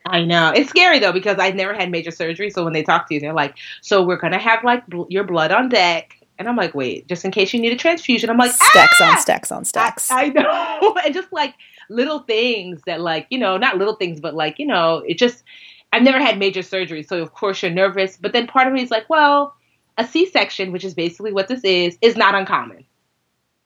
I 0.10 0.24
know 0.24 0.52
it's 0.56 0.70
scary 0.70 1.00
though 1.00 1.12
because 1.12 1.38
I've 1.38 1.56
never 1.56 1.74
had 1.74 1.92
major 1.92 2.12
surgery. 2.12 2.50
So 2.50 2.64
when 2.64 2.74
they 2.74 2.84
talk 2.84 3.08
to 3.08 3.14
you, 3.14 3.20
they're 3.20 3.34
like, 3.34 3.56
"So 3.82 4.04
we're 4.04 4.18
gonna 4.18 4.40
have 4.40 4.64
like 4.64 4.86
bl- 4.88 5.06
your 5.10 5.24
blood 5.24 5.52
on 5.52 5.70
deck," 5.70 6.18
and 6.38 6.48
I'm 6.48 6.56
like, 6.56 6.74
"Wait, 6.74 7.08
just 7.08 7.26
in 7.26 7.32
case 7.32 7.54
you 7.54 7.60
need 7.60 7.74
a 7.74 7.78
transfusion." 7.78 8.30
I'm 8.30 8.38
like, 8.38 8.52
"Stacks 8.52 8.98
ah! 9.02 9.12
on 9.12 9.18
stacks 9.20 9.52
on 9.52 9.66
stacks." 9.66 10.12
I, 10.12 10.24
I 10.24 10.28
know, 10.30 10.96
and 11.06 11.14
just 11.14 11.32
like 11.32 11.56
little 11.90 12.20
things 12.20 12.82
that, 12.86 13.02
like 13.02 13.28
you 13.30 13.38
know, 13.38 13.58
not 13.58 13.78
little 13.78 13.96
things, 13.96 14.20
but 14.20 14.34
like 14.34 14.60
you 14.60 14.66
know, 14.66 15.04
it 15.08 15.18
just. 15.18 15.44
I've 15.92 16.04
never 16.04 16.20
had 16.20 16.38
major 16.38 16.62
surgery, 16.62 17.02
so 17.02 17.20
of 17.20 17.34
course 17.34 17.64
you're 17.64 17.72
nervous. 17.72 18.16
But 18.16 18.32
then 18.32 18.46
part 18.46 18.68
of 18.68 18.74
me 18.74 18.84
is 18.84 18.92
like, 18.92 19.10
well, 19.10 19.56
a 19.98 20.06
C-section, 20.06 20.72
which 20.72 20.84
is 20.84 20.94
basically 20.94 21.34
what 21.34 21.48
this 21.48 21.64
is, 21.64 21.98
is 22.02 22.16
not 22.16 22.36
uncommon. 22.36 22.86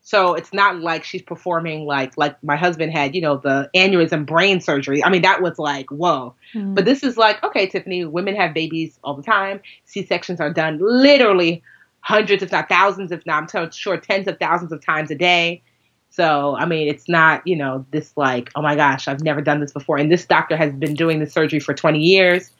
So 0.06 0.34
it's 0.34 0.52
not 0.52 0.80
like 0.80 1.02
she's 1.02 1.22
performing 1.22 1.86
like 1.86 2.16
like 2.18 2.36
my 2.44 2.56
husband 2.56 2.92
had, 2.92 3.14
you 3.14 3.22
know, 3.22 3.38
the 3.38 3.70
aneurysm 3.74 4.26
brain 4.26 4.60
surgery. 4.60 5.02
I 5.02 5.08
mean, 5.08 5.22
that 5.22 5.40
was 5.40 5.58
like, 5.58 5.90
whoa. 5.90 6.34
Mm. 6.54 6.74
But 6.74 6.84
this 6.84 7.02
is 7.02 7.16
like, 7.16 7.42
okay, 7.42 7.66
Tiffany, 7.66 8.04
women 8.04 8.36
have 8.36 8.52
babies 8.52 8.98
all 9.02 9.14
the 9.14 9.22
time. 9.22 9.62
C 9.86 10.04
sections 10.04 10.40
are 10.40 10.52
done 10.52 10.78
literally 10.78 11.62
hundreds, 12.00 12.42
if 12.42 12.52
not 12.52 12.68
thousands, 12.68 13.12
if 13.12 13.24
not 13.24 13.54
I'm 13.54 13.70
sure 13.70 13.96
tens 13.96 14.28
of 14.28 14.38
thousands 14.38 14.72
of 14.72 14.84
times 14.84 15.10
a 15.10 15.14
day. 15.14 15.62
So 16.10 16.54
I 16.54 16.66
mean, 16.66 16.86
it's 16.86 17.08
not, 17.08 17.44
you 17.46 17.56
know, 17.56 17.86
this 17.90 18.12
like, 18.14 18.50
oh 18.54 18.60
my 18.60 18.76
gosh, 18.76 19.08
I've 19.08 19.22
never 19.22 19.40
done 19.40 19.60
this 19.60 19.72
before. 19.72 19.96
And 19.96 20.12
this 20.12 20.26
doctor 20.26 20.54
has 20.54 20.70
been 20.74 20.92
doing 20.92 21.18
this 21.18 21.32
surgery 21.32 21.60
for 21.60 21.72
20 21.72 21.98
years. 21.98 22.50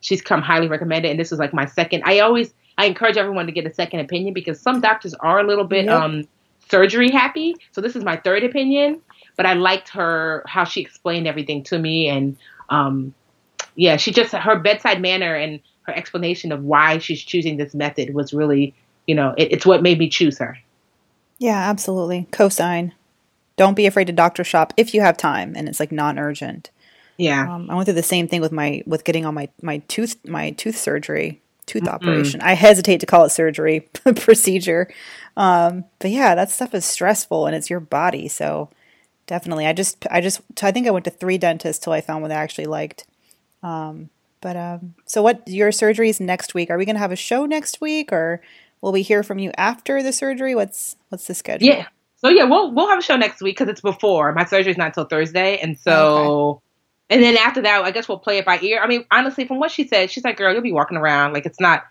She's 0.00 0.22
come 0.22 0.42
highly 0.42 0.68
recommended, 0.68 1.10
and 1.10 1.18
this 1.18 1.32
was 1.32 1.40
like 1.40 1.52
my 1.52 1.66
second. 1.66 2.04
I 2.04 2.20
always 2.20 2.54
I 2.78 2.84
encourage 2.84 3.16
everyone 3.16 3.46
to 3.46 3.52
get 3.52 3.66
a 3.66 3.74
second 3.74 4.00
opinion 4.00 4.32
because 4.32 4.60
some 4.60 4.80
doctors 4.80 5.14
are 5.14 5.40
a 5.40 5.44
little 5.44 5.64
bit 5.64 5.86
yep. 5.86 6.00
um 6.00 6.28
surgery 6.70 7.10
happy. 7.10 7.56
So 7.72 7.80
this 7.80 7.96
is 7.96 8.04
my 8.04 8.16
third 8.16 8.44
opinion, 8.44 9.00
but 9.36 9.46
I 9.46 9.54
liked 9.54 9.90
her 9.90 10.44
how 10.46 10.64
she 10.64 10.80
explained 10.80 11.26
everything 11.26 11.62
to 11.64 11.78
me 11.78 12.08
and 12.08 12.36
um 12.70 13.14
yeah, 13.76 13.96
she 13.96 14.12
just 14.12 14.32
her 14.32 14.58
bedside 14.58 15.00
manner 15.00 15.34
and 15.34 15.60
her 15.82 15.94
explanation 15.94 16.52
of 16.52 16.62
why 16.62 16.98
she's 16.98 17.22
choosing 17.22 17.56
this 17.56 17.74
method 17.74 18.14
was 18.14 18.32
really, 18.32 18.74
you 19.06 19.14
know, 19.14 19.34
it, 19.36 19.52
it's 19.52 19.66
what 19.66 19.82
made 19.82 19.98
me 19.98 20.08
choose 20.08 20.38
her. 20.38 20.56
Yeah, 21.38 21.58
absolutely. 21.58 22.26
Cosign. 22.30 22.92
Don't 23.56 23.74
be 23.74 23.86
afraid 23.86 24.06
to 24.06 24.12
doctor 24.12 24.44
shop 24.44 24.72
if 24.76 24.94
you 24.94 25.00
have 25.00 25.16
time 25.16 25.54
and 25.56 25.68
it's 25.68 25.80
like 25.80 25.92
non-urgent. 25.92 26.70
Yeah. 27.16 27.52
Um, 27.52 27.70
I 27.70 27.74
went 27.74 27.86
through 27.86 27.94
the 27.94 28.02
same 28.02 28.28
thing 28.28 28.40
with 28.40 28.52
my 28.52 28.82
with 28.86 29.04
getting 29.04 29.24
on 29.24 29.34
my 29.34 29.48
my 29.62 29.78
tooth 29.88 30.16
my 30.24 30.50
tooth 30.52 30.76
surgery 30.76 31.40
tooth 31.66 31.84
mm-hmm. 31.84 31.94
operation. 31.94 32.40
I 32.40 32.54
hesitate 32.54 33.00
to 33.00 33.06
call 33.06 33.24
it 33.24 33.30
surgery 33.30 33.80
procedure. 34.16 34.88
Um, 35.36 35.84
but 35.98 36.10
yeah, 36.10 36.34
that 36.34 36.50
stuff 36.50 36.74
is 36.74 36.84
stressful 36.84 37.46
and 37.46 37.56
it's 37.56 37.70
your 37.70 37.80
body. 37.80 38.28
So 38.28 38.70
definitely, 39.26 39.66
I 39.66 39.72
just, 39.72 40.06
I 40.10 40.20
just, 40.20 40.40
I 40.62 40.72
think 40.72 40.86
I 40.86 40.90
went 40.90 41.04
to 41.06 41.10
three 41.10 41.38
dentists 41.38 41.82
till 41.82 41.92
I 41.92 42.00
found 42.00 42.22
one 42.22 42.28
that 42.30 42.38
I 42.38 42.42
actually 42.42 42.66
liked. 42.66 43.04
Um, 43.62 44.10
but 44.44 44.58
um, 44.58 44.94
so 45.06 45.22
what? 45.22 45.48
Your 45.48 45.72
surgery 45.72 46.10
is 46.10 46.20
next 46.20 46.52
week. 46.52 46.68
Are 46.68 46.76
we 46.76 46.84
going 46.84 46.96
to 46.96 47.00
have 47.00 47.10
a 47.10 47.16
show 47.16 47.46
next 47.46 47.80
week, 47.80 48.12
or 48.12 48.42
will 48.82 48.92
we 48.92 49.00
hear 49.00 49.22
from 49.22 49.38
you 49.38 49.50
after 49.56 50.02
the 50.02 50.12
surgery? 50.12 50.54
What's 50.54 50.96
what's 51.08 51.26
the 51.26 51.34
schedule? 51.34 51.66
Yeah. 51.66 51.86
So 52.16 52.28
yeah, 52.28 52.44
we'll 52.44 52.70
we'll 52.70 52.90
have 52.90 52.98
a 52.98 53.02
show 53.02 53.16
next 53.16 53.40
week 53.40 53.56
because 53.56 53.70
it's 53.70 53.80
before 53.80 54.34
my 54.34 54.44
surgery 54.44 54.72
is 54.72 54.76
not 54.76 54.88
until 54.88 55.06
Thursday, 55.06 55.56
and 55.58 55.78
so. 55.78 55.96
Okay. 55.96 56.60
And 57.10 57.22
then 57.22 57.36
after 57.36 57.60
that, 57.62 57.84
I 57.84 57.90
guess 57.90 58.08
we'll 58.08 58.18
play 58.18 58.38
it 58.38 58.46
by 58.46 58.58
ear. 58.60 58.80
I 58.82 58.86
mean, 58.86 59.04
honestly, 59.10 59.46
from 59.46 59.58
what 59.58 59.70
she 59.70 59.86
said, 59.86 60.10
she's 60.10 60.24
like, 60.24 60.38
"Girl, 60.38 60.52
you'll 60.52 60.62
be 60.62 60.72
walking 60.72 60.96
around 60.96 61.32
like 61.32 61.46
it's 61.46 61.60
not 61.60 61.84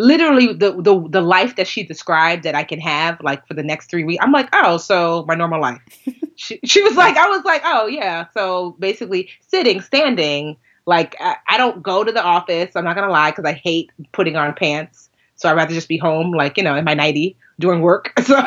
literally 0.00 0.54
the, 0.54 0.72
the 0.80 1.08
the 1.10 1.20
life 1.20 1.56
that 1.56 1.68
she 1.68 1.82
described 1.82 2.44
that 2.44 2.54
I 2.54 2.64
can 2.64 2.80
have 2.80 3.20
like 3.20 3.46
for 3.46 3.54
the 3.54 3.62
next 3.62 3.90
three 3.90 4.02
weeks. 4.02 4.22
I'm 4.24 4.32
like, 4.32 4.48
oh, 4.52 4.78
so 4.78 5.24
my 5.28 5.34
normal 5.34 5.60
life. 5.60 5.80
she, 6.36 6.58
she 6.64 6.82
was 6.82 6.96
like, 6.96 7.16
I 7.16 7.28
was 7.28 7.44
like, 7.44 7.62
oh 7.64 7.86
yeah. 7.86 8.26
So 8.32 8.76
basically, 8.78 9.28
sitting, 9.46 9.80
standing. 9.80 10.56
Like 10.86 11.14
I, 11.20 11.36
I 11.46 11.58
don't 11.58 11.82
go 11.82 12.02
to 12.02 12.10
the 12.10 12.22
office. 12.22 12.74
I'm 12.74 12.84
not 12.84 12.96
gonna 12.96 13.12
lie 13.12 13.30
because 13.30 13.44
I 13.44 13.52
hate 13.52 13.90
putting 14.12 14.36
on 14.36 14.54
pants. 14.54 15.10
So 15.36 15.48
I'd 15.48 15.56
rather 15.56 15.74
just 15.74 15.88
be 15.88 15.98
home, 15.98 16.32
like 16.32 16.56
you 16.56 16.64
know, 16.64 16.74
in 16.74 16.84
my 16.84 16.94
nightie 16.94 17.36
doing 17.58 17.80
work. 17.82 18.12
So 18.24 18.40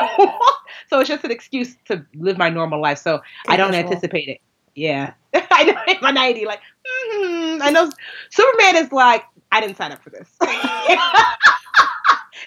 so 0.89 0.99
it's 0.99 1.09
just 1.09 1.23
an 1.23 1.31
excuse 1.31 1.75
to 1.85 2.05
live 2.15 2.37
my 2.37 2.49
normal 2.49 2.81
life. 2.81 2.99
So 2.99 3.21
I 3.47 3.57
don't 3.57 3.73
anticipate 3.73 4.27
it. 4.27 4.41
Yeah, 4.75 5.13
I 5.33 5.63
know 5.63 5.95
my 6.01 6.11
nightie. 6.11 6.45
Like 6.45 6.59
mm-hmm. 6.59 7.61
I 7.61 7.69
know 7.69 7.89
Superman 8.29 8.77
is 8.77 8.91
like 8.91 9.23
I 9.51 9.61
didn't 9.61 9.77
sign 9.77 9.91
up 9.91 10.03
for 10.03 10.09
this. 10.09 10.29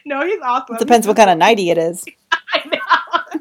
no, 0.04 0.26
he's 0.26 0.40
awesome. 0.42 0.76
It 0.76 0.80
depends 0.80 1.06
what 1.06 1.16
kind 1.16 1.30
of 1.30 1.38
nighty 1.38 1.70
it 1.70 1.78
is. 1.78 2.04
I 2.52 2.62
know. 2.66 3.40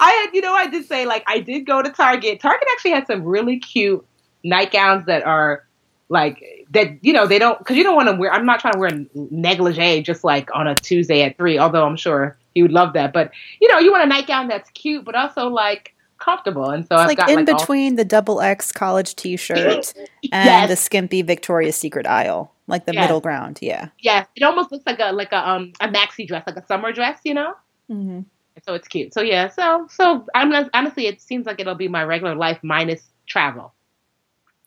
I 0.00 0.10
had, 0.10 0.34
you 0.34 0.40
know, 0.40 0.52
I 0.52 0.66
did 0.66 0.86
say 0.86 1.06
like 1.06 1.22
I 1.26 1.38
did 1.38 1.66
go 1.66 1.80
to 1.80 1.90
Target. 1.90 2.40
Target 2.40 2.66
actually 2.72 2.90
had 2.90 3.06
some 3.06 3.22
really 3.22 3.58
cute 3.58 4.04
nightgowns 4.42 5.06
that 5.06 5.22
are 5.24 5.64
like 6.08 6.66
that. 6.70 6.98
You 7.02 7.12
know, 7.12 7.26
they 7.26 7.38
don't 7.38 7.56
because 7.58 7.76
you 7.76 7.84
don't 7.84 7.94
want 7.94 8.08
to 8.08 8.16
wear. 8.16 8.32
I'm 8.32 8.46
not 8.46 8.58
trying 8.58 8.74
to 8.74 8.80
wear 8.80 8.90
negligee 9.14 10.02
just 10.02 10.24
like 10.24 10.50
on 10.52 10.66
a 10.66 10.74
Tuesday 10.74 11.22
at 11.22 11.36
three. 11.36 11.58
Although 11.58 11.86
I'm 11.86 11.96
sure 11.96 12.36
he 12.54 12.62
would 12.62 12.72
love 12.72 12.94
that. 12.94 13.12
But 13.12 13.30
you 13.60 13.68
know, 13.68 13.78
you 13.78 13.92
want 13.92 14.02
a 14.02 14.08
nightgown 14.08 14.48
that's 14.48 14.70
cute, 14.70 15.04
but 15.04 15.14
also 15.14 15.46
like 15.46 15.93
comfortable. 16.18 16.70
And 16.70 16.86
so 16.86 16.94
it's 16.94 17.02
I've 17.02 17.08
like 17.08 17.18
got 17.18 17.30
in 17.30 17.44
like 17.44 17.46
between 17.46 17.92
all- 17.92 17.96
the 17.96 18.04
double 18.04 18.40
X 18.40 18.72
college 18.72 19.14
T-shirt 19.16 19.92
and 20.32 20.70
the 20.70 20.76
skimpy 20.76 21.22
Victoria's 21.22 21.76
Secret 21.76 22.06
aisle, 22.06 22.52
like 22.66 22.86
the 22.86 22.94
yes. 22.94 23.04
middle 23.04 23.20
ground. 23.20 23.58
Yeah. 23.60 23.88
Yes, 24.00 24.26
it 24.36 24.42
almost 24.42 24.72
looks 24.72 24.86
like 24.86 25.00
a 25.00 25.12
like 25.12 25.32
a 25.32 25.48
um 25.48 25.72
a 25.80 25.88
maxi 25.88 26.26
dress, 26.26 26.44
like 26.46 26.56
a 26.56 26.66
summer 26.66 26.92
dress, 26.92 27.20
you 27.24 27.34
know. 27.34 27.54
Mm-hmm. 27.90 28.20
So 28.64 28.74
it's 28.74 28.88
cute. 28.88 29.12
So 29.12 29.20
yeah. 29.20 29.48
So 29.48 29.86
so 29.90 30.26
I'm 30.34 30.52
honestly, 30.72 31.06
it 31.06 31.20
seems 31.20 31.46
like 31.46 31.60
it'll 31.60 31.74
be 31.74 31.88
my 31.88 32.04
regular 32.04 32.34
life 32.34 32.58
minus 32.62 33.02
travel. 33.26 33.74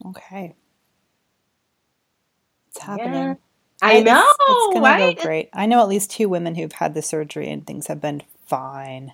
Okay. 0.05 0.55
It's 2.69 2.79
happening. 2.79 3.13
Yeah. 3.13 3.35
I 3.81 4.01
know. 4.01 4.23
It's, 4.23 4.37
it's 4.49 4.73
gonna 4.73 4.85
right? 4.85 5.17
go 5.17 5.23
great. 5.23 5.49
I 5.53 5.65
know 5.65 5.81
at 5.81 5.87
least 5.87 6.11
two 6.11 6.29
women 6.29 6.55
who've 6.55 6.71
had 6.71 6.93
the 6.93 7.01
surgery 7.01 7.49
and 7.49 7.65
things 7.65 7.87
have 7.87 8.01
been 8.01 8.21
fine. 8.45 9.13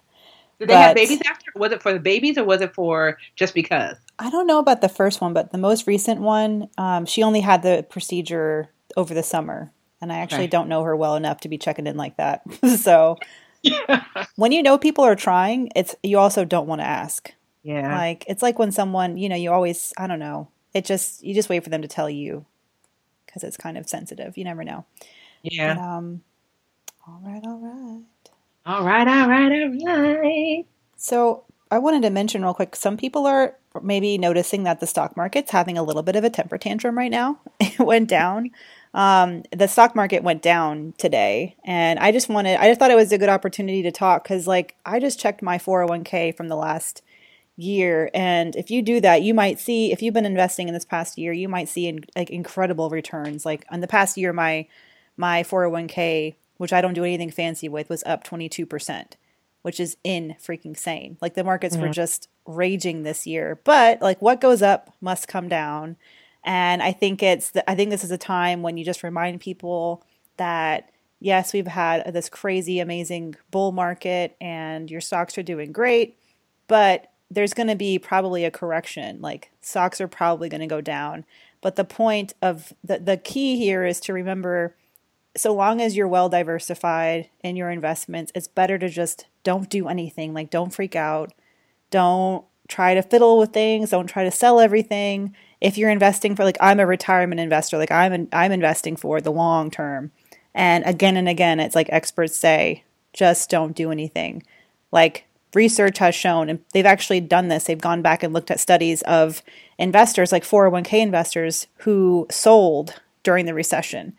Did 0.60 0.70
they 0.70 0.74
but, 0.74 0.82
have 0.82 0.96
babies 0.96 1.22
after? 1.26 1.52
Was 1.56 1.72
it 1.72 1.82
for 1.82 1.94
the 1.94 2.00
babies 2.00 2.38
or 2.38 2.44
was 2.44 2.62
it 2.62 2.74
for 2.74 3.18
just 3.36 3.54
because? 3.54 3.98
I 4.20 4.30
don't 4.30 4.48
know 4.48 4.60
about 4.60 4.82
the 4.82 4.90
first 4.90 5.22
one, 5.22 5.34
but 5.34 5.52
the 5.52 5.58
most 5.58 5.88
recent 5.88 6.22
one, 6.22 6.70
um, 6.78 7.06
she 7.06 7.24
only 7.24 7.42
had 7.42 7.64
the 7.64 7.86
procedure 7.90 8.70
over 8.96 9.14
the 9.14 9.24
summer, 9.24 9.72
and 10.02 10.14
I 10.14 10.20
actually 10.20 10.44
okay. 10.44 10.48
don't 10.48 10.70
know 10.70 10.84
her 10.84 10.96
well 10.96 11.16
enough 11.16 11.42
to 11.42 11.50
be 11.50 11.58
checking 11.58 11.88
in 11.88 11.98
like 11.98 12.18
that. 12.18 12.44
so, 12.78 13.18
yeah. 13.62 14.04
when 14.36 14.52
you 14.52 14.64
know 14.64 14.78
people 14.78 15.04
are 15.04 15.16
trying, 15.16 15.72
it's 15.76 15.96
you 16.04 16.20
also 16.20 16.46
don't 16.46 16.68
want 16.68 16.82
to 16.82 16.88
ask. 16.88 17.34
Yeah, 17.64 17.98
like 17.98 18.26
it's 18.28 18.44
like 18.44 18.60
when 18.60 18.72
someone 18.72 19.18
you 19.18 19.30
know 19.30 19.38
you 19.38 19.52
always 19.52 19.94
I 19.98 20.08
don't 20.08 20.20
know 20.20 20.50
it 20.74 20.86
just 20.86 21.24
you 21.24 21.34
just 21.34 21.50
wait 21.50 21.64
for 21.64 21.70
them 21.70 21.82
to 21.82 21.88
tell 21.88 22.10
you 22.10 22.46
because 23.26 23.44
it's 23.44 23.58
kind 23.58 23.78
of 23.78 23.88
sensitive. 23.88 24.38
You 24.38 24.44
never 24.44 24.64
know. 24.64 24.86
Yeah. 25.42 25.76
But, 25.76 25.82
um. 25.82 26.22
All 27.08 27.22
right. 27.24 27.42
All 27.46 27.60
right. 27.60 28.04
All 28.66 28.84
right, 28.86 29.08
all 29.08 29.28
right, 29.28 29.52
all 29.88 30.14
right. 30.22 30.66
So, 30.96 31.44
I 31.70 31.80
wanted 31.80 32.04
to 32.04 32.10
mention 32.10 32.44
real 32.44 32.54
quick 32.54 32.76
some 32.76 32.96
people 32.96 33.26
are 33.26 33.58
maybe 33.82 34.18
noticing 34.18 34.64
that 34.64 34.80
the 34.80 34.88
stock 34.88 35.18
market's 35.18 35.52
having 35.52 35.78
a 35.78 35.84
little 35.84 36.04
bit 36.04 36.16
of 36.16 36.24
a 36.24 36.30
temper 36.30 36.58
tantrum 36.58 36.98
right 36.98 37.12
now. 37.12 37.40
it 37.60 37.80
went 37.80 38.08
down. 38.08 38.52
Um, 38.94 39.44
the 39.52 39.68
stock 39.68 39.96
market 39.96 40.24
went 40.24 40.42
down 40.42 40.94
today, 40.98 41.58
and 41.66 42.00
I 42.00 42.14
just 42.14 42.30
wanted, 42.30 42.58
I 42.58 42.70
just 42.70 42.80
thought 42.80 42.92
it 42.92 42.96
was 42.96 43.12
a 43.12 43.18
good 43.18 43.28
opportunity 43.28 43.82
to 43.84 43.92
talk 43.92 44.24
because, 44.24 44.48
like, 44.48 44.76
I 44.86 45.00
just 45.00 45.20
checked 45.20 45.42
my 45.42 45.58
401k 45.58 46.38
from 46.38 46.48
the 46.48 46.56
last 46.56 47.02
year, 47.58 48.10
and 48.14 48.56
if 48.56 48.72
you 48.72 48.82
do 48.82 49.02
that, 49.02 49.24
you 49.24 49.34
might 49.34 49.60
see, 49.60 49.92
if 49.92 50.02
you've 50.02 50.14
been 50.14 50.26
investing 50.26 50.70
in 50.70 50.74
this 50.74 50.86
past 50.86 51.18
year, 51.18 51.34
you 51.34 51.50
might 51.50 51.68
see 51.68 51.88
in, 51.88 52.06
like 52.16 52.30
incredible 52.30 52.90
returns. 52.90 53.46
Like, 53.46 53.66
in 53.72 53.82
the 53.82 53.88
past 53.88 54.16
year, 54.16 54.32
my 54.32 54.68
my 55.18 55.44
401k, 55.44 56.36
which 56.58 56.74
I 56.74 56.82
don't 56.82 56.94
do 56.94 57.04
anything 57.04 57.32
fancy 57.32 57.68
with, 57.68 57.90
was 57.90 58.04
up 58.06 58.24
22% 58.24 59.14
which 59.64 59.80
is 59.80 59.98
in 60.04 60.36
freaking 60.40 60.78
sane. 60.78 61.18
Like 61.22 61.34
the 61.34 61.44
markets 61.44 61.76
were 61.78 61.90
just 61.90 62.28
raging 62.46 63.04
this 63.04 63.26
year. 63.26 63.60
But 63.64 64.02
like 64.02 64.22
what 64.22 64.42
goes 64.42 64.62
up 64.62 64.94
must 65.02 65.28
come 65.28 65.50
down. 65.50 65.96
And 66.44 66.84
I 66.84 66.92
think 66.92 67.24
it's 67.24 67.52
the, 67.52 67.68
I 67.70 67.74
think 67.74 67.90
this 67.90 68.04
is 68.04 68.12
a 68.12 68.18
time 68.18 68.62
when 68.62 68.78
you 68.78 68.86
just 68.86 69.04
remind 69.04 69.40
people 69.40 70.04
that 70.38 70.92
yes, 71.20 71.54
we've 71.54 71.68
had 71.68 72.14
this 72.14 72.28
crazy 72.28 72.82
amazing 72.82 73.36
bull 73.50 73.72
market 73.72 74.36
and 74.42 74.92
your 74.92 75.00
stocks 75.00 75.38
are 75.38 75.44
doing 75.44 75.72
great, 75.72 76.18
but 76.68 77.10
there's 77.32 77.54
going 77.54 77.70
to 77.70 77.76
be 77.76 77.98
probably 77.98 78.44
a 78.44 78.52
correction. 78.52 79.22
Like 79.22 79.50
stocks 79.62 80.02
are 80.02 80.10
probably 80.10 80.50
going 80.50 80.60
to 80.60 80.68
go 80.68 80.82
down. 80.82 81.24
But 81.62 81.78
the 81.78 81.86
point 81.86 82.34
of 82.42 82.74
the 82.84 83.00
the 83.00 83.16
key 83.16 83.56
here 83.56 83.86
is 83.86 84.02
to 84.02 84.12
remember 84.12 84.76
so 85.36 85.54
long 85.54 85.82
as 85.82 85.96
you're 85.96 86.08
well 86.08 86.30
diversified 86.30 87.30
in 87.44 87.56
your 87.56 87.72
investments, 87.72 88.32
it's 88.36 88.48
better 88.48 88.78
to 88.78 88.90
just 88.90 89.26
don't 89.44 89.70
do 89.70 89.88
anything. 89.88 90.34
Like, 90.34 90.50
don't 90.50 90.74
freak 90.74 90.96
out. 90.96 91.34
Don't 91.90 92.46
try 92.68 92.94
to 92.94 93.02
fiddle 93.02 93.40
with 93.40 93.52
things. 93.52 93.90
Don't 93.90 94.08
try 94.08 94.24
to 94.24 94.32
sell 94.32 94.60
everything. 94.60 95.36
If 95.60 95.78
you're 95.78 95.90
investing 95.90 96.36
for, 96.36 96.44
like, 96.44 96.58
I'm 96.62 96.80
a 96.80 96.86
retirement 96.86 97.42
investor, 97.42 97.78
like, 97.78 97.92
I'm, 97.92 98.28
I'm 98.32 98.52
investing 98.52 98.96
for 98.96 99.22
the 99.22 99.32
long 99.32 99.72
term. 99.72 100.12
And 100.54 100.84
again 100.86 101.18
and 101.18 101.28
again, 101.28 101.60
it's 101.60 101.76
like 101.76 101.88
experts 101.90 102.38
say, 102.38 102.84
just 103.12 103.50
don't 103.50 103.76
do 103.76 103.92
anything. 103.92 104.44
Like, 104.92 105.26
research 105.56 105.98
has 105.98 106.14
shown, 106.14 106.50
and 106.50 106.60
they've 106.74 106.86
actually 106.86 107.22
done 107.22 107.48
this, 107.48 107.64
they've 107.64 107.80
gone 107.80 108.02
back 108.04 108.22
and 108.22 108.34
looked 108.34 108.52
at 108.52 108.60
studies 108.60 109.02
of 109.04 109.42
investors, 109.80 110.32
like 110.32 110.44
401k 110.44 111.02
investors, 111.02 111.68
who 111.78 112.28
sold 112.30 113.02
during 113.24 113.46
the 113.46 113.54
recession 113.54 114.14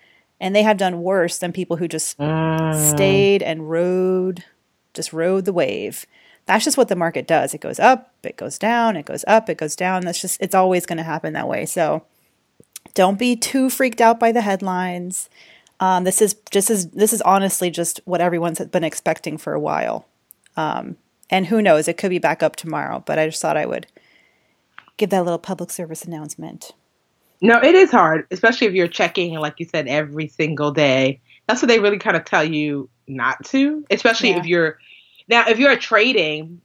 and 0.44 0.54
they 0.54 0.62
have 0.62 0.76
done 0.76 1.02
worse 1.02 1.38
than 1.38 1.54
people 1.54 1.78
who 1.78 1.88
just 1.88 2.10
stayed 2.10 3.42
and 3.42 3.70
rode, 3.70 4.44
just 4.92 5.14
rode 5.14 5.46
the 5.46 5.54
wave. 5.54 6.04
That's 6.44 6.66
just 6.66 6.76
what 6.76 6.88
the 6.88 6.96
market 6.96 7.26
does. 7.26 7.54
It 7.54 7.62
goes 7.62 7.80
up, 7.80 8.12
it 8.22 8.36
goes 8.36 8.58
down, 8.58 8.94
it 8.98 9.06
goes 9.06 9.24
up, 9.26 9.48
it 9.48 9.56
goes 9.56 9.74
down. 9.74 10.02
That's 10.02 10.20
just 10.20 10.38
it's 10.42 10.54
always 10.54 10.84
going 10.84 10.98
to 10.98 11.02
happen 11.02 11.32
that 11.32 11.48
way. 11.48 11.64
So 11.64 12.04
don't 12.92 13.18
be 13.18 13.36
too 13.36 13.70
freaked 13.70 14.02
out 14.02 14.20
by 14.20 14.32
the 14.32 14.42
headlines. 14.42 15.30
Um, 15.80 16.04
this 16.04 16.20
is 16.20 16.36
just 16.50 16.68
as 16.68 16.90
this 16.90 17.14
is 17.14 17.22
honestly 17.22 17.70
just 17.70 18.02
what 18.04 18.20
everyone's 18.20 18.60
been 18.66 18.84
expecting 18.84 19.38
for 19.38 19.54
a 19.54 19.60
while. 19.60 20.06
Um, 20.58 20.98
and 21.30 21.46
who 21.46 21.62
knows, 21.62 21.88
it 21.88 21.96
could 21.96 22.10
be 22.10 22.18
back 22.18 22.42
up 22.42 22.54
tomorrow. 22.54 23.02
But 23.06 23.18
I 23.18 23.28
just 23.28 23.40
thought 23.40 23.56
I 23.56 23.64
would 23.64 23.86
give 24.98 25.08
that 25.08 25.24
little 25.24 25.38
public 25.38 25.70
service 25.70 26.04
announcement. 26.04 26.72
No, 27.44 27.60
it 27.62 27.74
is 27.74 27.90
hard, 27.90 28.26
especially 28.30 28.68
if 28.68 28.72
you're 28.72 28.88
checking, 28.88 29.34
like 29.34 29.60
you 29.60 29.66
said, 29.66 29.86
every 29.86 30.28
single 30.28 30.70
day. 30.70 31.20
That's 31.46 31.60
what 31.60 31.68
they 31.68 31.78
really 31.78 31.98
kind 31.98 32.16
of 32.16 32.24
tell 32.24 32.42
you 32.42 32.88
not 33.06 33.44
to, 33.48 33.84
especially 33.90 34.30
yeah. 34.30 34.38
if 34.38 34.46
you're 34.46 34.78
now 35.28 35.46
if 35.46 35.58
you're 35.58 35.76
trading, 35.76 36.62